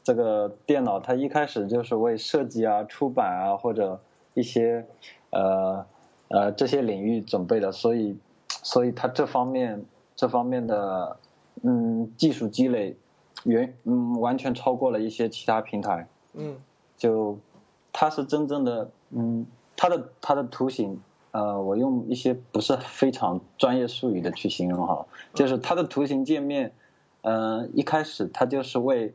[0.10, 4.02] 这个电脑，它一开始就是为设计啊、出版啊或者
[4.34, 4.88] 一些
[5.30, 5.86] 呃
[6.30, 8.18] 呃这些领域准备的，所以
[8.48, 11.18] 所以它这方面这方面的
[11.62, 12.98] 嗯技术积累
[13.44, 16.08] 远嗯完全超过了一些其他平台。
[16.34, 16.56] 嗯
[16.98, 17.38] 就
[17.94, 19.46] 它是真正的，嗯，
[19.78, 21.00] 它的它的图形，
[21.30, 25.06] 呃，我用一些不是非常专业术语的去形容哈，
[25.36, 26.74] 就是它的图形界面，
[27.22, 29.14] 呃，一开始它就是为，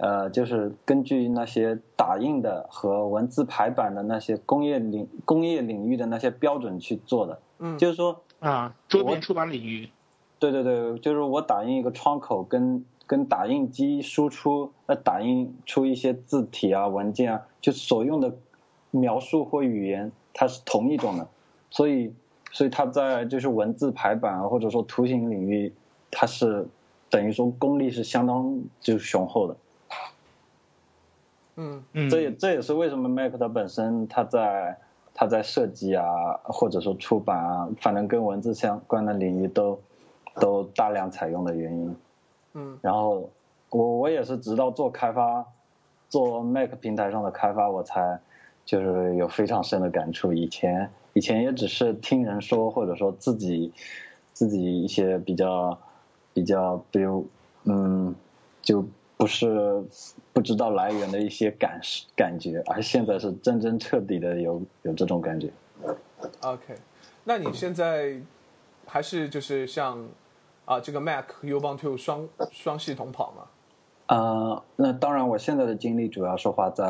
[0.00, 9.90] 呃，就是根据那些打印的和文字排版的那些工业领工业领域的那些标准去做的，嗯，就是说，啊，桌面出版领域，
[10.38, 18.34] 对对对，就是我打印一个窗口跟跟打印机输出，呃，打印出一些字体啊、文件啊，就所用的
[18.90, 21.28] 描述或语言，它是同一种的，
[21.70, 22.14] 所以
[22.52, 25.74] 所以它在就是文字排版啊，或者说图形领域，
[26.10, 26.66] 它是
[27.10, 29.54] 等于说功力是相当就是雄厚的。
[31.56, 34.78] 嗯嗯，这也这也是为什么 Mac 它本身它在
[35.12, 36.04] 它在设计啊，
[36.44, 39.78] 或者说出版啊，反正跟文字相关的领域都
[40.36, 41.96] 都大量采用的原因。
[42.54, 43.30] 嗯然后
[43.70, 45.44] 我我也是直到做开发，
[46.08, 48.18] 做 Mac 平台上的开发，我才
[48.64, 50.32] 就是有非常深的感触。
[50.32, 53.72] 以前以前也只是听人说，或者说自己
[54.32, 55.78] 自己一些比较
[56.32, 57.26] 比较，比如
[57.64, 58.14] 嗯，
[58.62, 58.84] 就
[59.20, 59.84] 不是
[60.32, 61.78] 不知道来源的一些感
[62.16, 65.50] 感觉，而现在是真真彻底的有有这种感觉。
[66.40, 66.74] ，OK，
[67.24, 68.18] 那你现在
[68.86, 70.08] 还是就是像
[70.64, 73.42] 啊这个 Mac Ubuntu 双双系统跑吗？
[74.06, 76.86] 啊、那当然，我现在的精力主要是花在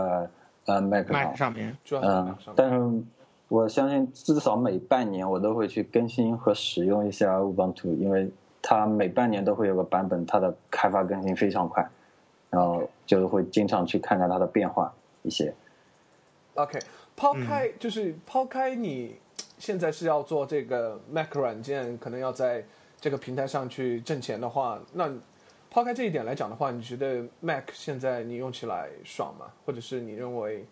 [0.66, 1.36] 呃 Mac 上 Mac。
[1.36, 2.54] 上面，主要是在嗯。
[2.54, 3.02] 但是
[3.48, 8.30] 我相信至少每半年我都会去更新和使用一下 Ubuntu，因为
[8.62, 11.90] 它每半年都会有个版本，它的开发更新非常快，
[12.50, 15.54] 然后就是会经常去看看它的变化一些。
[16.54, 16.78] OK，
[17.16, 19.16] 抛开、就是抛开你
[19.58, 22.64] 现在是要做这个 Mac 软件，可能要在
[23.00, 25.10] 这个平台上去挣钱的话，那
[25.70, 29.46] 抛开这一点来讲的话，你觉得 Mac 现在你用起来爽吗？
[29.64, 30.64] 或者是你认为，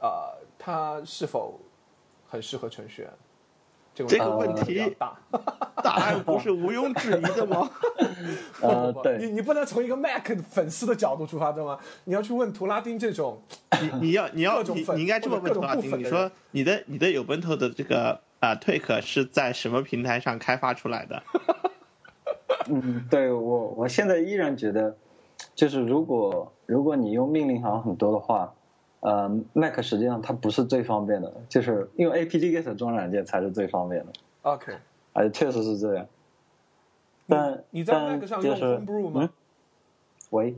[0.00, 1.60] 呃，它是否
[2.28, 3.10] 很适合程序员？
[3.94, 5.16] 这个这个问题大。
[5.82, 7.68] 答案不是毋庸置疑的吗？
[8.62, 11.76] 呃，对，你你不能从一个 Mac 粉丝的角度出发，对吗？
[12.04, 13.42] 你要去问图拉丁这种，
[13.80, 21.22] 你你要你要你你应该这么问图拉丁，你说你的你的 Ubuntu 的这个啊 Tweak 是在什么平台上开发出来的？
[22.70, 24.96] 嗯，对我我现在依然觉得，
[25.56, 28.54] 就是如果如果你用命令行很多的话，
[29.02, 34.12] 呃，Mac 实际上它不是最方便的，就是因为 APG-Get 装软件才是最方便的
[34.42, 34.72] ，OK，
[35.12, 36.06] 哎确实是这样。
[37.28, 39.22] 但你在 Mac 上用 Homebrew 吗？
[39.24, 39.28] 嗯
[40.30, 40.54] 喂。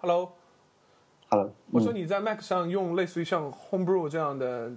[0.00, 4.70] Hello，，Hello，嗯我说你在 Mac 上用类似于像 Homebrew 这样的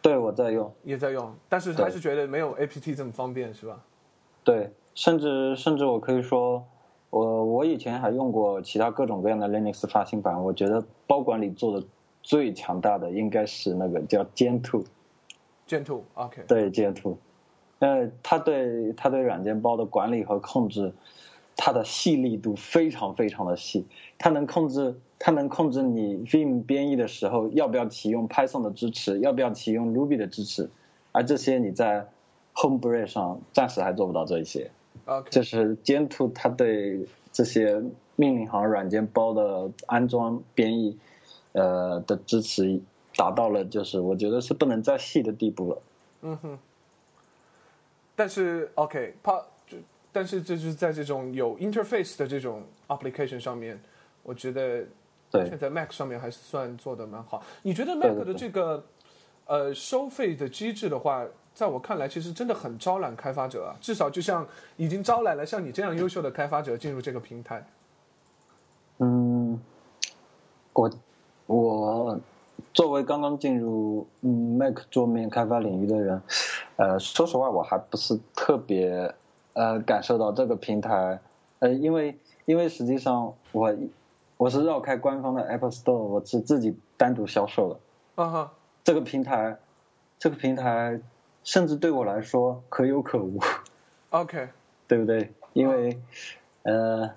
[0.00, 3.80] 对，我在用，也在用，但是还是觉得没有 APT 这么方便，是吧？
[4.44, 6.64] 对，甚至甚至我可以说，
[7.10, 11.86] 我我以前还用过其他各种各样的 Linux 发行版，我觉得包管理做的
[12.26, 14.84] 最强大的应该是那个叫 Gentoo。
[15.68, 16.42] Gentoo，OK。
[16.48, 17.14] 对，Gentoo，
[17.78, 20.92] 呃，它对它对软件包的管理和控制，
[21.54, 23.86] 它的细腻度非常非常的细，
[24.18, 24.96] 它能控制。
[25.18, 30.68] 它能控制你 Vim 编译的时候要不要启用 Python 的支持，要不要启用 Ruby 的支持，
[31.10, 32.06] 而这些你在
[32.54, 34.70] Homebrew 上暂时还做不到这一些。
[35.06, 37.82] OK，就是 Gentoo 它对这些
[38.16, 40.98] 命令行软件包的安装编译，
[41.56, 42.80] 呃的支持
[43.16, 45.82] 达到了就是我觉得是不能再细的地步了。
[46.22, 46.58] 嗯哼。
[48.14, 49.76] 但是 OK，怕就
[50.12, 53.80] 但是这就是在这种有 interface 的这种 application 上面，
[54.22, 54.84] 我觉得。
[55.32, 57.42] 现在 Mac 上面还是算做的蛮好。
[57.62, 58.82] 你觉得 Mac 的这个
[59.44, 63.76] 呃收费的机制的话，在我看来其实真的很招揽开发者啊。
[63.78, 64.46] 至少就像
[64.78, 67.66] 已经招揽了像你这样优秀的开发者进入这个平台。
[68.98, 69.60] 嗯，
[70.72, 70.90] 我
[71.46, 72.18] 我
[72.74, 76.22] 作为刚刚进入嗯 Mac 桌面开发领域的人，
[76.76, 79.14] 呃，说实话我还不是特别
[79.54, 81.20] 呃感受到这个平台，
[81.58, 83.74] 呃，因为因为实际上我。
[84.38, 88.22] 我是绕开官方的 Apple Store，我是自己单独销售的。
[88.22, 88.52] 啊哈，
[88.84, 89.56] 这个平台，
[90.18, 91.00] 这个平台，
[91.42, 93.40] 甚至对我来说可有可无。
[94.10, 94.50] OK，
[94.86, 95.32] 对不对？
[95.54, 95.98] 因为，
[96.64, 97.10] 呃，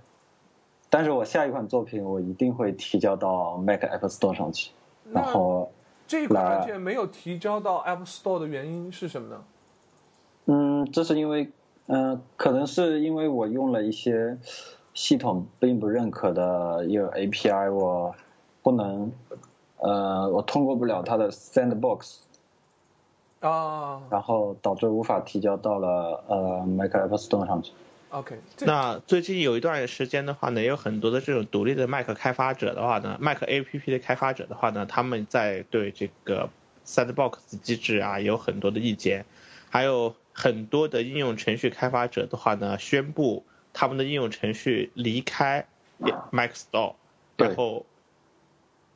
[0.89, 4.71] 但是我下一款作品我一定会提交到 Mac Apple Store 上去。
[5.11, 5.71] 然后，
[6.07, 9.43] 这一款软件没有提交到 Apple Store 的原因是什么呢？
[10.45, 11.49] 嗯，这是因为，
[11.87, 14.37] 嗯，可能是因为我用了一些。
[14.95, 18.13] 系统并不认可的一个 API，我
[18.61, 19.09] 不能，
[19.77, 22.17] 呃，我通过不了它的 Sandbox，
[23.39, 27.71] 啊，然后导致无法提交到了呃 Mac App Store 上去。
[28.09, 36.49] OK，那最近有一段时间的话呢，也有很多的这种独立的 Mac 开发者的话呢，Mac APP 的开发者的话呢，他们在对这个
[36.85, 39.25] Sandbox 机制啊有很多的意见，
[39.69, 43.45] 还有很多的应用程序开发者的话呢，宣布。
[43.71, 45.67] 他们的应用程序离开
[46.31, 46.95] Mac Store，
[47.37, 47.85] 然后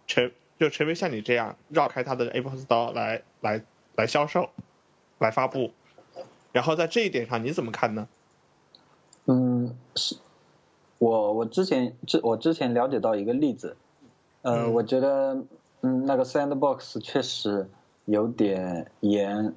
[0.07, 3.61] 成就成为像你这样绕开它的 Apple Store 来来
[3.95, 4.49] 来销售、
[5.19, 5.71] 来发布。
[6.51, 8.07] 然后在这一点上你怎么看呢？
[9.25, 10.17] 嗯，是
[10.99, 13.77] 我我之前之我之前了解到一个例子，
[14.41, 15.43] 呃，我觉得
[15.81, 17.69] 嗯那个 Sandbox 确实
[18.05, 19.53] 有点严，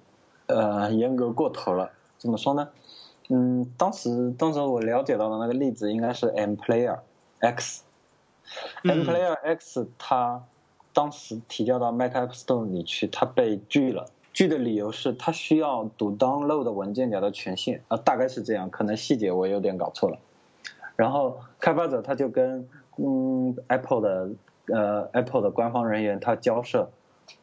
[0.46, 1.90] 呃严格过头了。
[2.18, 2.68] 怎么说呢？
[3.28, 7.00] 嗯，当时当时我了解到的那个例子应该是 M Player
[7.40, 10.44] X，M Player X 它
[10.92, 14.06] 当时提交到 Mac App Store 里去，它被拒了。
[14.36, 20.18] 拒的理由是它需要读 Download 文件夹的权限，啊，大概是这样，可能细节我有点搞错了。
[20.94, 22.68] 然后开发者他就跟
[22.98, 24.30] 嗯 Apple 的
[24.66, 26.90] 呃 Apple 的官方人员他交涉。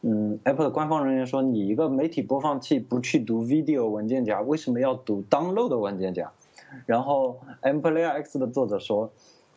[0.02, 6.32] 嗯，Apple 的官方人员说，你一个媒体播放器不去读 Video 文件夹，为什么要读 Download 文件夹？
[6.86, 9.10] 然后 M Player X 的作者说，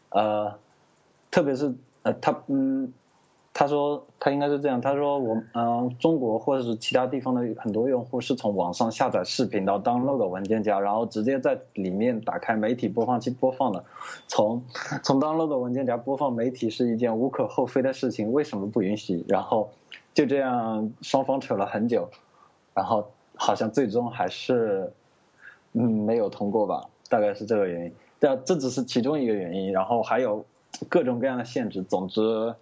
[0.09, 0.55] 呃，
[1.31, 2.95] 特别是呃，他嗯，
[3.59, 13.85] 他说他应该是这样，他说我嗯，中国或者是其他地方的很多用户是从网上下载视频到 Download 文件夹，然后直接在里面打开媒体播放器播放的。
[14.29, 14.63] 从
[15.03, 19.25] 从 Download 文件夹播放媒体是一件无可厚非的事情，为什么不允许？
[19.27, 19.71] 然后。
[20.15, 22.09] 就这样，双方扯了很久，
[22.73, 24.91] 然后好像最终还是，
[25.75, 27.93] 嗯，没有通过吧，大概是这个原因。
[28.19, 30.47] 这这只是其中一个原因，然后还有
[30.89, 31.83] 各种各样的限制。
[31.83, 32.55] 总之，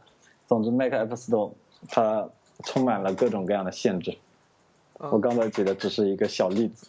[0.46, 1.52] 总之，Mac App Store
[1.88, 2.28] 它
[2.64, 4.16] 充满了各种各样的限制。
[4.98, 6.86] 我刚才举的只是一个小例子。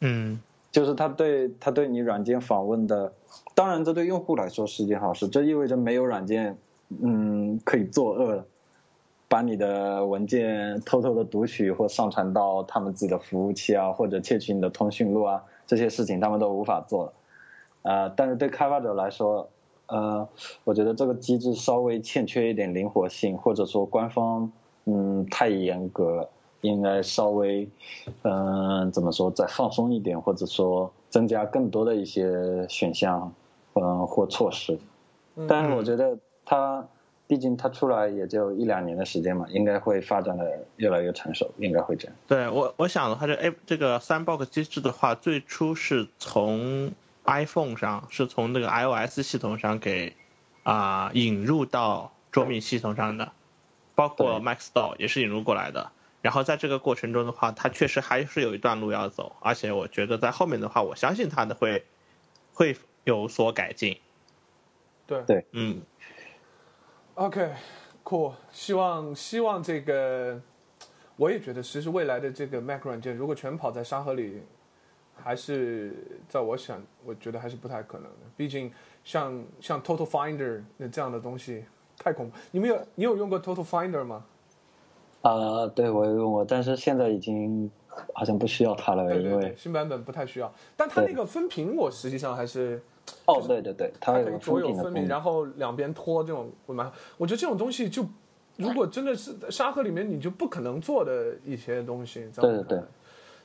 [0.00, 0.40] 嗯，
[0.70, 3.12] 就是它对它对你软件访问的，
[3.54, 6.56] 当然这对用户来说是件好事，这意味着没有软件，
[7.02, 8.46] 嗯，可以作恶了。
[9.26, 17.12] 把你的文件偷偷的读取或上传到他们自己的服务器啊，或者窃取你的通讯录啊，这些事情他们都无法做了。
[17.82, 19.48] 呃，但是对开发者来说，
[19.86, 20.28] 呃，
[20.64, 24.50] 我觉得这个机制稍微欠缺一点灵活性，或者说官方
[24.84, 26.28] 嗯太严格，
[26.60, 27.68] 应该稍微
[28.22, 33.32] 嗯怎么说再放松一点，或者说增加更多的一些选项
[33.74, 34.78] 嗯或措施。
[35.48, 36.86] 但是我觉得它。
[37.26, 42.14] 毕竟它出来也就一两年的时间嘛，应该会发展的越来越成熟，应该会这样。
[42.28, 46.92] 对我，我想的话，这 A 这个 Sandbox 机制的话，最初是从
[47.24, 50.16] iPhone 上，是从那个 iOS 系统上给
[50.62, 53.32] 啊引入到桌面系统上的，
[53.94, 55.90] 包括 Mac Store 也是引入过来的。
[56.22, 61.84] 然后在这个过程中的话，它确实还是有一段路要走，而且我觉得在后面的话，我相信它的会
[62.54, 64.00] 会有所改进。
[65.06, 65.82] 对对，嗯
[67.14, 70.40] ，OK，cool，希望希望这个，
[71.16, 74.42] 我也觉得，其实未来的这个 Mac 软件如果全跑在沙盒里，
[75.22, 75.94] 还是
[76.28, 78.18] 在我想，我觉得还是不太可能的。
[78.36, 78.70] 毕竟
[79.04, 81.64] 像像 Total Finder 那这样的东西
[81.98, 82.36] 太恐怖。
[82.50, 84.24] 你们有你有用过 Total Finder 吗？
[85.22, 87.70] 啊，对我有用过，但是现在已经
[88.12, 90.52] 好像不需要它了，对对对，因为新版本不太需要。
[90.76, 92.82] 但它那个分屏，我实际上还是
[93.24, 95.08] 哦，对对对，它可以左右分明，封顶的功能。
[95.08, 98.04] 然后两边拖这种，我蛮，我觉得这种东西就，
[98.56, 102.28] 如果真的是在沙盒里面，你就不可能做的一些东西。
[102.36, 102.82] 对对对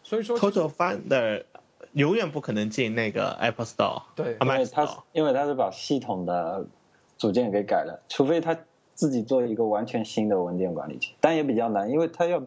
[0.04, 1.44] 所以说，Total Finder
[1.94, 6.66] 永远不可能进那个 Apple Store，对啊因为它是因为它是把系统的
[7.18, 8.58] 组件给改了，除非它
[8.94, 12.44] 自己做一个完全新的文件管理器，但也比较难，因为它要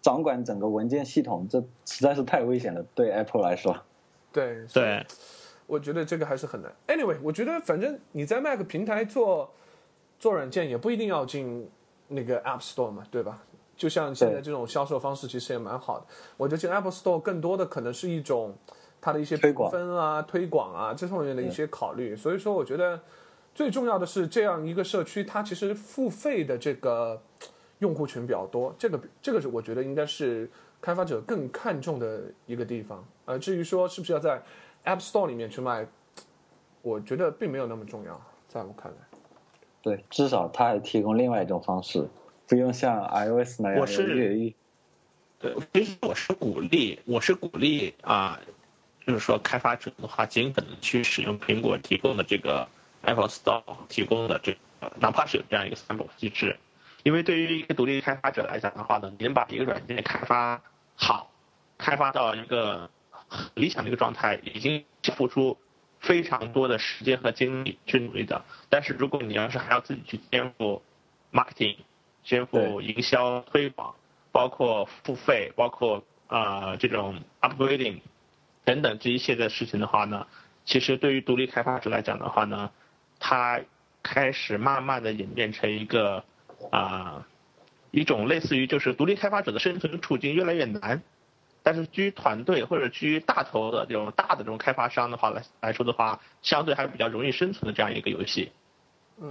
[0.00, 3.76] 掌管整个文件系统，这实在是太危险了，对 Apple 来说。
[4.32, 5.04] 对对，
[5.66, 6.72] 我觉得这个还是很难。
[6.86, 9.52] Anyway，我觉得反正你在 Mac 平台做
[10.18, 11.68] 做软件，也不一定要进
[12.08, 13.42] 那个 App Store 嘛，对吧？
[13.80, 16.04] 就像现在这种销售方式，其实也蛮好的。
[16.36, 18.54] 我觉得进 Apple Store 更多的可能是一种
[19.00, 22.14] 它的一些评推广分啊、推广啊这方面的一些考虑。
[22.14, 23.00] 所以说，我觉得
[23.54, 27.18] 最重要的是这样一个社区，它其实付费的这个
[27.78, 30.50] 用户群比较多，这个这个是我觉得应该是
[30.82, 33.02] 开发者更看重的一个地方。
[33.24, 34.42] 呃，至于说是不是要在
[34.84, 35.88] App Store 里面去卖，
[36.82, 38.98] 我觉得并没有那么重要，在我看来。
[39.80, 42.06] 对，至少它还提供另外一种方式，
[42.50, 44.52] 不用像 iOS 那样我是。
[45.38, 48.40] 对，其实我是鼓励，我是鼓励啊，
[49.06, 52.68] 就是说开发者的话，尽可能去使用苹果提供的这个
[53.02, 56.58] Apple Store 提供的这个，哪怕是有这样一个 sandbox 机制，
[57.04, 60.60] 因为对于一个独立开发者来讲的话呢，你能把一个软件开发
[60.96, 61.30] 好，
[61.78, 62.90] 开发到一个
[63.54, 64.84] 理想的一个状态，已经
[65.16, 65.56] 付出
[66.00, 68.44] 非常多的时间和精力去努力的。
[68.68, 70.82] 但是如果你要是还要自己去兼顾
[71.32, 71.76] marketing、
[72.22, 73.94] 肩负营销推广，
[74.32, 78.00] 包括付费，包括啊、呃这种 upgrading
[78.64, 80.26] 等等这一切的事情的话呢，
[80.64, 82.70] 其实对于独立开发者来讲的话呢，
[83.18, 83.60] 它
[84.02, 86.24] 开始慢慢的演变成一个
[86.70, 87.26] 啊、
[87.90, 91.02] 一种类似于就是独立开发者的生存处境越来越难。
[91.62, 98.50] 但是基于团队或者基于大头的这种大的这种开发商的话来来说的话，相对还是比较容易生存的这样一个游戏。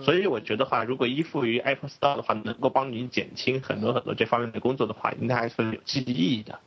[0.03, 6.59] 所以我觉得话，如果依附于 Apple Store 的话，能够帮你减轻很多很多这方面的工作的话，应该还是有积极意义的。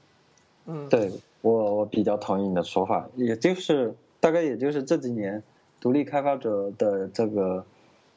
[0.67, 1.09] 嗯，对
[1.41, 5.41] 我我比较同意你的说法，也就是大概也就是这几年，
[5.81, 7.65] 独立开发者的这个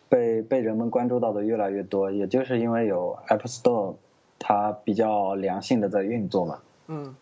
[0.10, 3.96] 被被人们关注到的越来越多，也就是因为有 Apple Store，
[4.40, 6.60] 它比较良性的在运作嘛。
[6.88, 7.16] 嗯，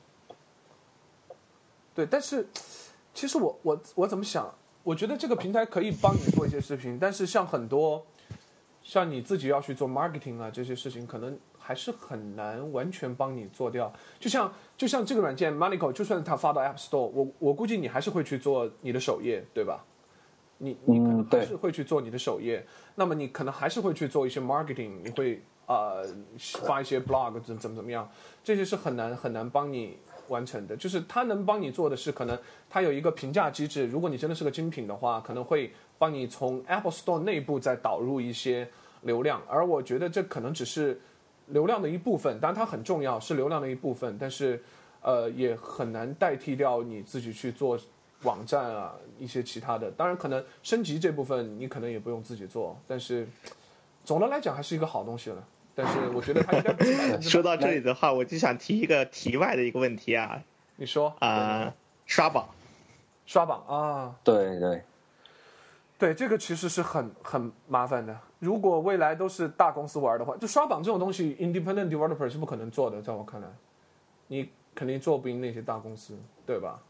[1.93, 2.47] 对，但是
[3.13, 4.53] 其实我我我怎么想？
[4.83, 8.05] 我觉得这个平台可以帮你做一些视频，但是像很多
[8.81, 13.91] 像你自己要去做 marketing 啊这些事情，可能还是很难完全帮你做掉。
[14.19, 19.85] 就像就像这个软件 Monico，就算它发到 App Store，我我估计你还是会去做你的首页，对吧？
[20.57, 22.65] 你你可能还是会去做你的首页，
[22.95, 26.05] 那么你可能还是会去做一些 marketing，你会呃
[26.37, 28.09] 发一些 blog 怎怎么怎么样，
[28.43, 29.97] 这些是很难很难帮你
[30.27, 30.75] 完成的。
[30.75, 32.37] 就是它能帮你做的是，可能
[32.69, 38.67] 它有一个评价机制，如果你真的是个精品的话，可能会帮你从 Apple Store 内部再导入一些
[39.01, 40.99] 流量，而我觉得这可能只是
[41.47, 44.61] 流量的一部分，当然它很重要，是流量的一部分，但是
[45.01, 47.77] 呃也很难代替掉你自己去做
[48.23, 49.91] 网站啊一些其他的。
[49.91, 53.27] 当然可能升级这部分你可能也不用自己做，但是
[54.05, 55.45] 总的来讲还是一个好东西了。
[55.75, 60.43] 但是我觉得他应该不是百分之百说到这里的话，我就想提一个题外的一个问题啊
[60.75, 61.73] 你说啊、
[62.05, 62.47] 刷榜。
[63.25, 64.83] 刷榜啊，对对，
[65.97, 68.13] 对，这个其实是很很麻烦的。
[68.39, 73.47] 如果未来都是大公司玩的话，就刷榜这种东西，independent developer 是不可能做的，在我看来，
[74.27, 76.81] 你肯定做不赢那些大公司，对吧？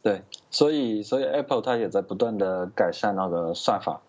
[0.00, 4.00] 对，所以所以 Apple 它也在不断的改善那个算法，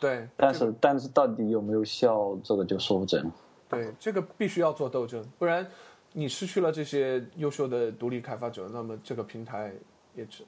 [0.00, 3.30] 对，但是但是到底有没有效，这个就说不准。
[3.74, 5.66] 对，这个必须要做斗争，不然
[6.12, 9.72] 你失去了这些优秀的独立开发者，那么这个平台
[10.14, 10.44] 也只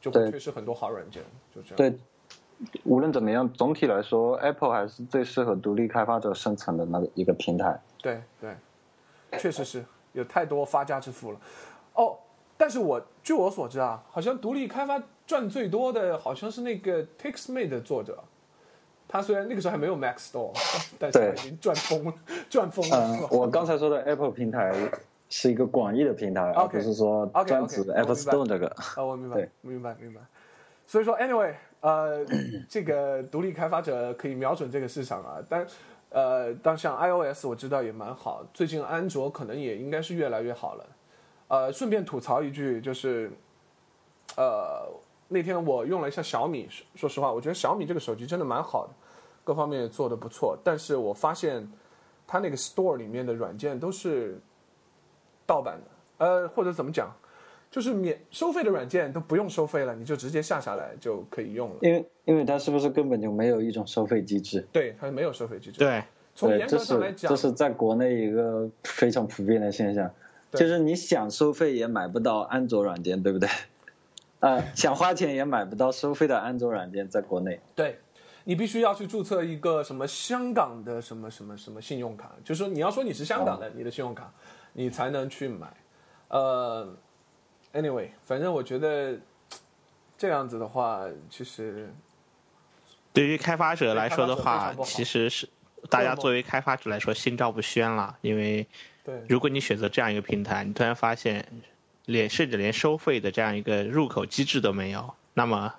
[0.00, 1.22] 就会对缺失很多好软件，
[1.54, 1.76] 就这样。
[1.76, 1.98] 对，
[2.84, 7.80] 无论怎么样，总体来说，Apple 还是最适合独立开发者生存的那个一个平台。
[8.00, 8.56] 对对，
[9.38, 11.40] 确实是有太多发家致富了。
[11.94, 12.16] 哦，
[12.56, 18.22] 但是我据我所知啊，好像独立开发赚最多的好像是那个 TextMate 的作者。
[19.12, 20.52] 他虽然那个时候还没有 Mac Store，
[21.00, 22.14] 但是他已经赚疯了，
[22.48, 22.96] 赚疯了。
[22.96, 24.72] 嗯，我刚才说的 Apple 平台，
[25.28, 28.68] 是一个广义的平台，而不是说专指 Apple Store 这个。
[28.68, 30.20] 啊，我明白，明白，明白。
[30.86, 32.24] 所以说，anyway，呃，
[32.70, 35.38] 这个独立开发者可以瞄准这个市场啊。
[35.48, 35.66] 但，
[36.10, 40.86] 呃，当像 iOS 我知道也蛮好，最近安卓可能也应该是越来越好了。
[41.48, 43.30] 呃，顺便吐槽一句，就是，
[44.36, 44.88] 呃，
[45.28, 48.92] 那天我用了一下小米，说实话，我觉得小米这个手机真的蛮好的，
[49.44, 50.58] 各方面做的不错。
[50.62, 51.68] 但是我发现，
[52.26, 54.38] 它那个 Store 里面的软件都是
[55.46, 57.10] 盗版的，呃，或者怎么讲？
[57.70, 61.76] 就是免收费的软件都不用收费了，你就直接下下来就可以用了。
[61.82, 64.66] 因为因为它是不是根本就没有一种收费机制？
[64.72, 65.78] 对，它没有收费机制。
[65.78, 66.02] 对，
[66.34, 70.10] 从严格上来讲，这是在国内一个非常普遍的现象，
[70.50, 73.48] 就是你想收费也买不到安卓软件，对不对？
[74.40, 77.60] 啊， 想花钱也买不到收费的安卓软件，在国内。
[77.76, 78.00] 对，
[78.50, 84.28] 你必须要去注册一个什么香港的什么什么什么信用卡，就是说你要说你是香港的，你的信用卡，
[84.72, 85.72] 你才能去买。
[86.26, 86.92] 呃。
[87.72, 89.16] Anyway，反正我觉得
[90.18, 91.94] 这样子的话，其实
[93.12, 95.48] 对于开发者来说的话，其实是
[95.88, 98.18] 大家作为开发者来说心照不宣了。
[98.20, 98.66] 因为
[99.28, 101.46] 如果你选择这样一个平台，你突然发现
[102.04, 105.72] 连甚至连收费的这样一个入口机制都没有，那么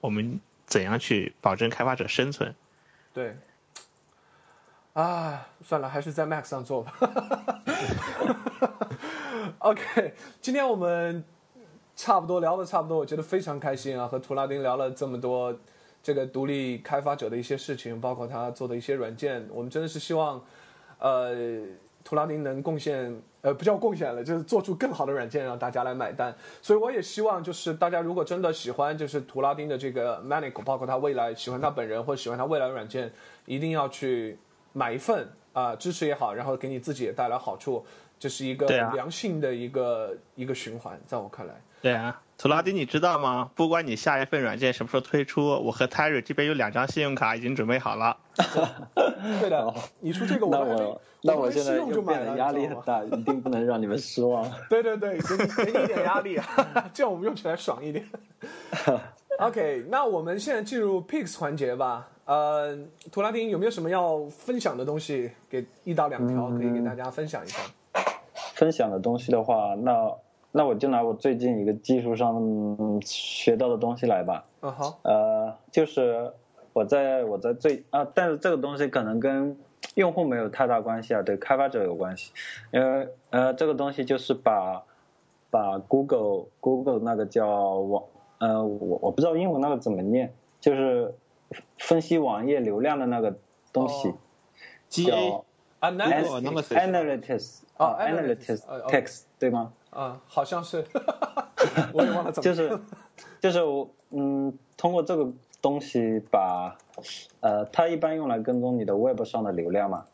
[0.00, 2.54] 我们怎样去保证开发者生存？
[3.14, 3.36] 对。
[4.92, 7.62] 啊，算了，还是在 Mac 上做吧。
[9.60, 11.24] OK，今天我们。
[11.98, 14.06] 差不多聊的差不多，我觉得非常开心啊！
[14.06, 15.58] 和图拉丁聊了这么多
[16.02, 20.44] 这个独立开发者的一些事情，包括他做的一些软件，我们真的是希望，
[20.98, 21.34] 呃，
[22.06, 26.32] 图拉丁能贡献，呃，不叫贡献了，就是做出更好的软件让大家来买单。
[26.62, 33.12] 所以我也希望，就是大家如果真的喜欢，就是图拉丁的这个 Manic，包括他未来喜欢他本人或者喜欢他未来的软件，
[33.44, 34.38] 一定要去
[34.72, 37.84] 买一份啊，支持也好，然后给你自己也带来好处，
[38.20, 41.60] 这是一个良性的一个一个循环，在我看来。
[41.86, 43.48] 对啊，图拉丁，你知道吗？
[43.54, 48.16] 不管你下一份软件什么时候推出，我和 Terry 这边有两张信用卡已经准备好了。
[49.40, 54.44] 对的，你出这个，那我那我现在就变得压力很大，一定不能让你们失望。
[54.68, 56.40] 对对对，给你给你一点压力，
[56.92, 58.04] 这样我们用起来爽一点。
[59.38, 62.08] OK，那我们现在进入 Picks 环节吧。
[62.24, 62.76] 呃，
[63.12, 65.30] 图拉丁有没有什么要分享的东西？
[65.48, 67.60] 给一到两条可以给大家分享一下。
[68.56, 70.12] 分享的东西的话，那。
[70.56, 74.46] 那我就拿我最近一个技术上学到的东西来吧。
[74.62, 74.98] 嗯好。
[75.02, 76.32] 呃，就是
[76.72, 79.58] 我在我在最啊，但是这个东西可能跟
[79.96, 82.32] 用户没有太大关系啊，对开发者有关系。
[82.72, 84.82] 因为呃，这个东西就是把
[85.50, 88.04] 把 Google Google 那个叫网
[88.38, 91.14] 呃我我不知道英文那个怎么念，就是
[91.76, 93.36] 分析网页流量的那个
[93.74, 94.14] 东西，
[94.88, 95.44] 叫
[95.82, 99.74] Analytics 啊 Analytics Text 对吗？
[99.96, 100.84] 啊，好像是，
[101.94, 102.44] 我也忘了怎么。
[102.44, 102.78] 就是，
[103.40, 105.26] 就是我嗯，通过这个
[105.62, 106.76] 东西把，
[107.40, 110.04] 呃，它一般用来跟踪你的 Web 上的流量嘛，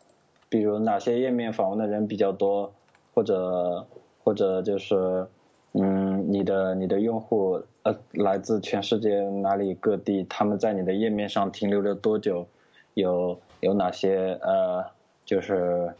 [0.48, 2.72] 比如哪些页面访问的人比较多，
[3.12, 3.84] 或者
[4.22, 5.26] 或者就是
[5.72, 12.46] 嗯，你的你的用户呃来自全世界哪里各地，他们在你的页面上停留了多久，
[12.94, 14.84] 有有哪些呃
[15.24, 15.92] 就是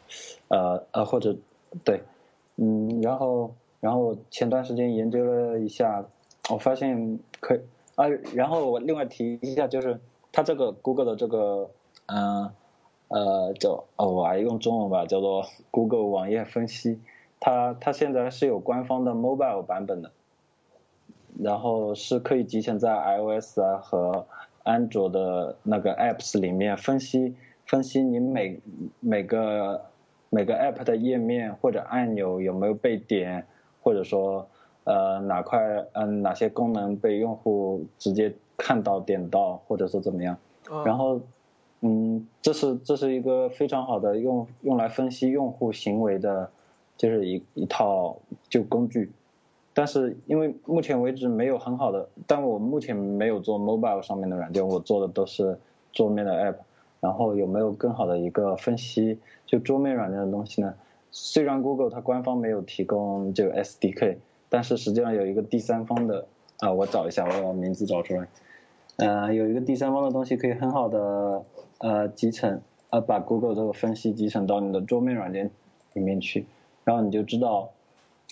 [0.46, 1.34] 呃呃或者
[1.84, 2.00] 对
[2.58, 3.52] 嗯，然后。
[3.82, 6.04] 然后前段时间研究了一下，
[6.48, 7.60] 我发现可以
[7.96, 8.06] 啊。
[8.32, 9.98] 然后我另外提一下，就是
[10.30, 11.68] 它这个 Google 的这个，
[12.06, 12.48] 嗯
[13.08, 17.00] 呃叫哦，我还用中文吧，叫做 Google 网页分析。
[17.40, 20.12] 它它现在是有官方的 Mobile 版本的，
[21.40, 24.28] 然后是可以集成在 iOS 啊和
[24.62, 27.34] 安卓的那个 Apps 里面分析
[27.66, 28.60] 分析你每
[29.00, 29.86] 每个
[30.30, 33.44] 每个 App 的页面或者按钮有没有被点。
[33.82, 34.46] 或者说，
[34.84, 40.36] 呃，哪块嗯哪些功能被用户直接看到点到，或者说怎么样？
[40.84, 41.20] 然后，
[41.80, 46.50] 嗯，这是这是一个非常好的用用来分析用户行为的，
[46.96, 48.16] 就是一一套
[48.48, 49.10] 就工具。
[49.74, 55.58] 但是因为目前为止没有很好的，但我目前没有做 mobile 上面的软件，我做的都是
[55.92, 56.56] 桌面的 app。
[57.00, 60.72] 然后有没有更好的一个分析就桌面软件的东西呢？
[61.12, 64.16] 虽然 Google 它官方没有提供这个 SDK，
[64.48, 66.26] 但是实际上有一个第三方的
[66.58, 68.26] 啊，我找一下，我把名字找出来。
[68.96, 71.44] 呃，有一个第三方的东西可以很好的
[71.78, 72.60] 呃集成，
[72.90, 75.50] 呃把 Google 这个分析集成到你的桌面软件
[75.92, 76.46] 里面去，
[76.84, 77.70] 然后你就知道，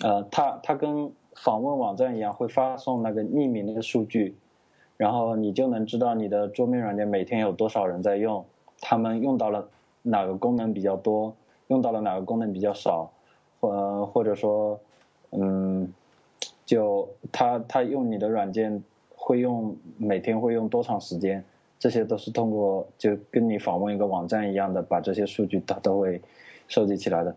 [0.03, 4.35] 呃，它它跟访问网站一样会发送那个匿名的数据，
[4.97, 8.45] 然后你就能知道你的桌面软件每天有多少人在用，
[8.81, 9.69] 他们用到了
[10.03, 11.35] 哪个功能比较多。
[11.71, 13.11] 用到了哪个功能比较少，
[13.61, 14.79] 或或者说，
[15.31, 15.93] 嗯，
[16.67, 18.83] 就他他用你的软件
[19.15, 21.45] 会用每天会用多长时间，
[21.79, 26.21] 这些都是通过就跟你访问一个网站一样的，把这些数据它都会
[26.67, 27.35] 收集起来的。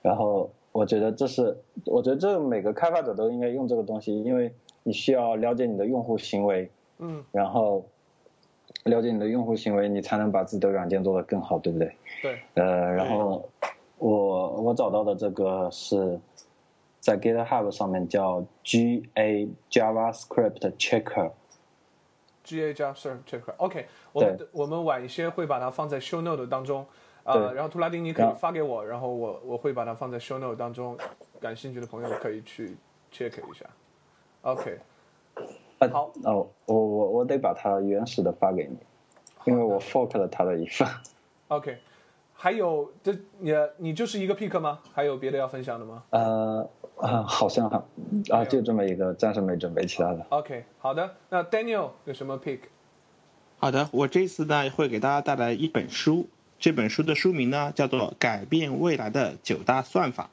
[0.00, 1.56] 然后我觉得这是，
[1.86, 4.52] 我觉得这每个开发者都应该用这个东西，因为
[4.84, 7.84] 你需要了解你的用户行为，嗯，然后
[8.84, 11.92] 了解你的用户行为，你才能把自己的软件做得更好，对不对？
[12.22, 13.48] 对，呃，然后
[14.02, 16.18] 我我找到的这个是
[16.98, 21.30] 在 GitHub 上面叫 GA JavaScript Checker。
[22.42, 23.54] GA JavaScript Checker。
[23.58, 26.84] OK，我们我们晚一些会把它放在 Show Note 当中，
[27.22, 30.98] 呃，然后图拉丁你可以发给我，然后我我会把它放在 Show Note 当中，
[31.40, 32.76] 感兴趣的朋友可以去
[33.12, 33.64] check 一下。
[34.40, 34.80] OK，
[35.78, 38.76] 啊好哦，我我我得把它原始的发给你，
[39.44, 40.88] 因为我 fork 了它的一份。
[41.46, 41.78] OK，
[42.42, 44.80] 还有这你你就是一个 pick 吗？
[44.92, 47.84] 还有别的要分享的吗呃啊，好像啊
[48.30, 50.26] 啊，就这么一个，暂时没准备其他的。
[50.30, 52.58] ？OK，好的，那 Daniel 有什么 pick？
[53.58, 56.28] 好的，我这次呢会给大家带来一本书，
[56.58, 60.28] 这本书的书名呢叫做《改变未来的九大算法》。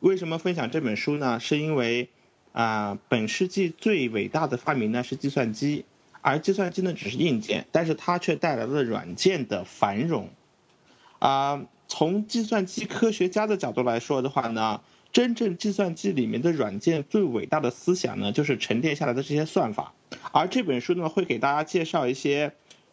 [0.00, 1.40] 为什么分享这本书呢？
[1.40, 2.08] 是因为
[2.52, 5.84] 啊、本世纪最伟大的发明呢是计算机，
[6.22, 10.30] 而计算机呢只是硬件，但是它却带来了软件的繁荣。
[11.18, 14.82] 啊、从计算机科学家的角度来说的话呢，
[15.12, 19.94] 真正计算机里面的软件最伟大的思想呢，就是沉淀下来的这些算法。
[20.32, 22.52] 而这本书呢，会给大家介绍一些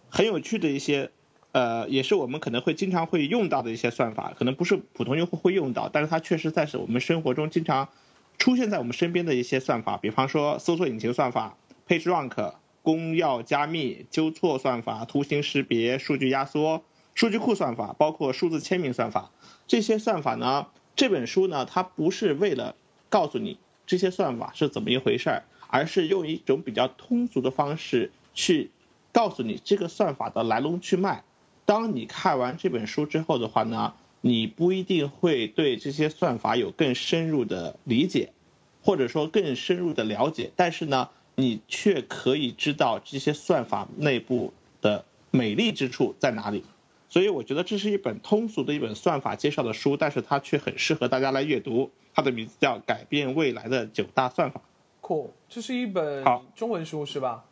[0.10, 1.12] 很有趣的一些，
[1.52, 7.90] 呃，也是我们可能会经常会用到的一些算法，可能不是普通用户会用到，但是它确实在是我们生活中经常
[8.38, 11.58] 出现在我们身边的一些算法，比方说搜索引擎算法、
[11.88, 12.54] PageRank、
[12.84, 19.32] 公钥加密、纠错算法、图形识别、数据压缩、数据库算法，包括数字签名算法。
[19.68, 22.76] 这些算法呢，这本书呢，它不是为了
[23.10, 28.72] 告诉你这些算法是怎么一回事儿，而是用一种比较通俗的方式去
[29.12, 31.24] 告诉你这个算法的来龙去脉。
[31.66, 38.34] 当你看完这本书之后的话呢，你不一定会对这些算法有更深入的理解，
[38.84, 46.64] 或者说更深入的了解，但是呢，你却可以知道这些算法内部的美丽之处在哪里。
[47.12, 51.92] 所以我觉得这是一本通俗的一本算法介绍的书，但是它却很适合大家来阅读。
[52.14, 54.62] 它的名字叫《改变未来的九大算法》。
[55.06, 57.44] Cool，这是一本好中文书是吧？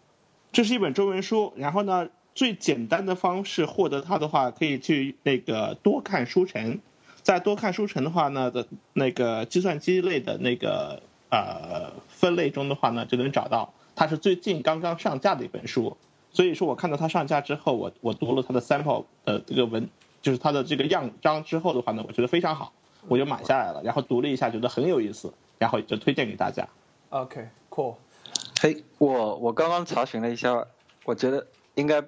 [0.54, 6.80] 这是一本中文书，然后呢，最简单的方式获得它的话，可以去那个多看书城，
[7.22, 13.74] 在多看书城的话呢的那个计算机类的那个呃分类中的话呢，就能找到。
[13.94, 15.98] 它是最近刚刚上架的一本书，
[16.32, 19.90] 所以说我看到它上架之后，我我读了它的 sample 呃这个文，
[20.22, 22.72] 就是它的这个样章之后的话呢，我觉得非常好，
[23.08, 26.68] 我就买下来了，然后读了一下，觉得很有意思，然后就推荐给大家。
[27.10, 27.96] OK，Cool，、
[28.62, 30.68] 嘿，我我刚刚查询了一下，
[31.06, 32.04] 我觉得应该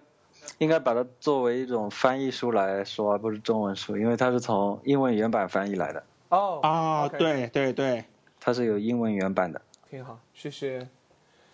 [0.60, 8.06] 应该把它作为一种翻译书来说，而不是中文书，因为它是从英文原版翻译来的，哦啊，对对对，
[8.40, 9.60] 它是有英文原版的。
[9.90, 10.88] 挺好，谢谢，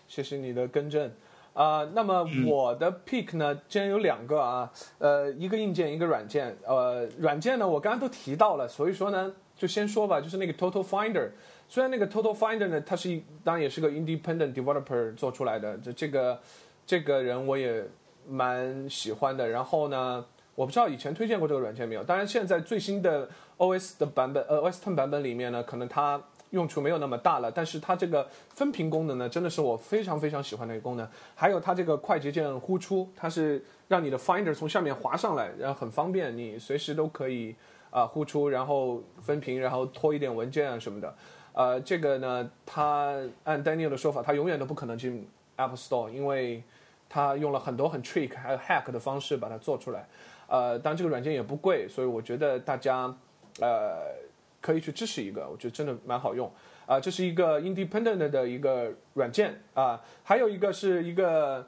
[0.08, 1.10] 谢谢你的更正。
[1.58, 6.56] 啊、那么我的 pick 呢，既然有两个啊，呃，一个硬件，一个软件。
[6.68, 11.32] 呃，软件呢，我刚刚都提到了，所以说呢，就先说吧，就是那个 Total Finder。
[11.68, 16.40] 虽然那个 Total Finder 呢，它是一当然也是个 independent developer 做出来的，这这个
[16.86, 17.84] 这个人我也
[18.28, 19.50] 蛮喜欢的。
[19.50, 20.24] 然后呢，
[20.54, 23.28] 我不知道以前推荐过这个软件没有，当然现在最新的
[23.58, 26.22] OS 的版本，呃，OS Ten 版本里面呢，可能它
[26.52, 31.08] 用处没有那么大了，但是它这个分屏功能呢，真的是我非常非常喜欢的一个功能。
[31.36, 37.56] 还有它这个快捷键呼出，它是让你的 Finder 从下面滑上来，然后很方便，你随时都可以
[37.90, 41.14] 啊、呼出，然后分屏，然后拖一点文件啊什么的。
[41.54, 43.14] 呃，这个呢，它
[43.44, 46.64] 按 Daniel 的说法，它永远都不可能进 App Store，因为
[47.10, 50.08] 它用了很多很 trick 还有 hack 的方式把它做出来。
[50.48, 53.14] 呃，当然这个软件也不贵，所以我觉得大家
[53.60, 54.14] 呃
[54.62, 56.52] 可以去支持一个，我觉得真的蛮好用。
[56.86, 61.68] 啊、这是一个 independent 的一个软件啊、还有一个是一个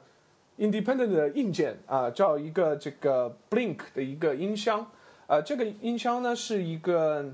[0.58, 4.86] independent 的硬件啊、叫一个这个 Blink 的一个音箱。
[5.26, 7.24] 呃，这个音箱呢是一个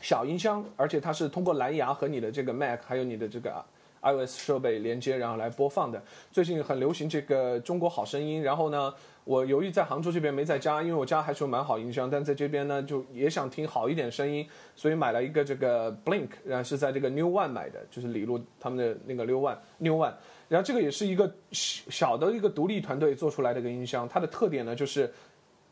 [0.00, 3.64] 小音箱，而且它是通过蓝牙和你的这个 Mac 还有你的这个
[4.02, 6.02] iOS 设备连接，然后来播放的。
[6.32, 8.92] 最近很流行这个中国好声音，然后呢，
[9.30, 14.44] 我由于在杭州这边没在家，因为我家还是有蛮好音箱，但在这边呢就也想听好一点声音，
[14.74, 20.14] 所以买了一个这个 Blink，然后是在这个 New One 买的，就是李路他们的那个 New One New One。
[20.48, 25.08] 然后这个也是一个小小的一个独立团队做出来的一个音箱，它的特点呢就是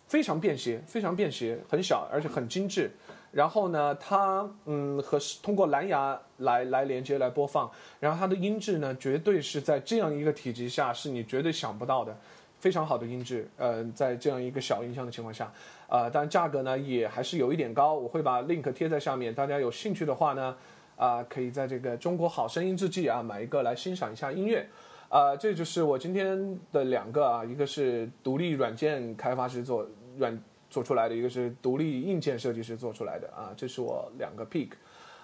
[0.07, 2.89] 非常便携，非常便携，很小而且很精致。
[3.33, 7.69] 然后呢，它嗯和通过蓝牙来来连接来播放，
[7.99, 12.17] 然后它的音质呢，绝对是在这样一个体积下是你绝对想不到的，
[12.61, 13.49] 非常好的音质。
[13.57, 15.53] 呃，在这样一个小音箱的情况下，
[15.87, 20.57] 啊，当然价格呢也还是有一点高，我会把 link 贴在下面，大家有兴趣的话呢，
[20.97, 24.67] 啊，可以在这个中国好声音之际啊买一个来欣赏一下音乐。
[25.09, 29.87] 啊，这就是我今天的两个啊，一个是独立软件开发师做
[30.17, 30.39] 软。
[30.71, 34.69] 做出来的一个是独立硬件设计师做出来的啊，这是我两个 pick，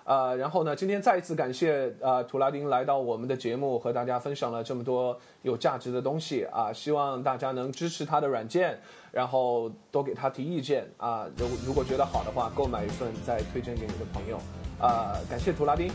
[0.05, 8.79] 啊，然后呢，今天再一次感谢呃图拉丁来到我们的节目，和大家分享了这么多有价值的东西啊，希望大家能支持他的软件，
[9.11, 14.39] 然后多给他提意见啊，如如果觉得好的话，购买一份再推荐给你的朋友
[14.79, 15.91] 啊，感谢图拉丁，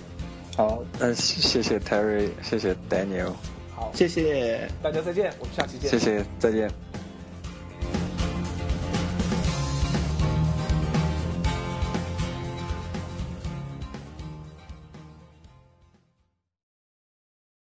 [0.57, 3.33] 好，嗯，谢谢 Terry，谢谢 Daniel，
[3.75, 4.67] 好，谢谢。
[4.81, 6.88] 大家再见，我们下期见，谢谢，再见。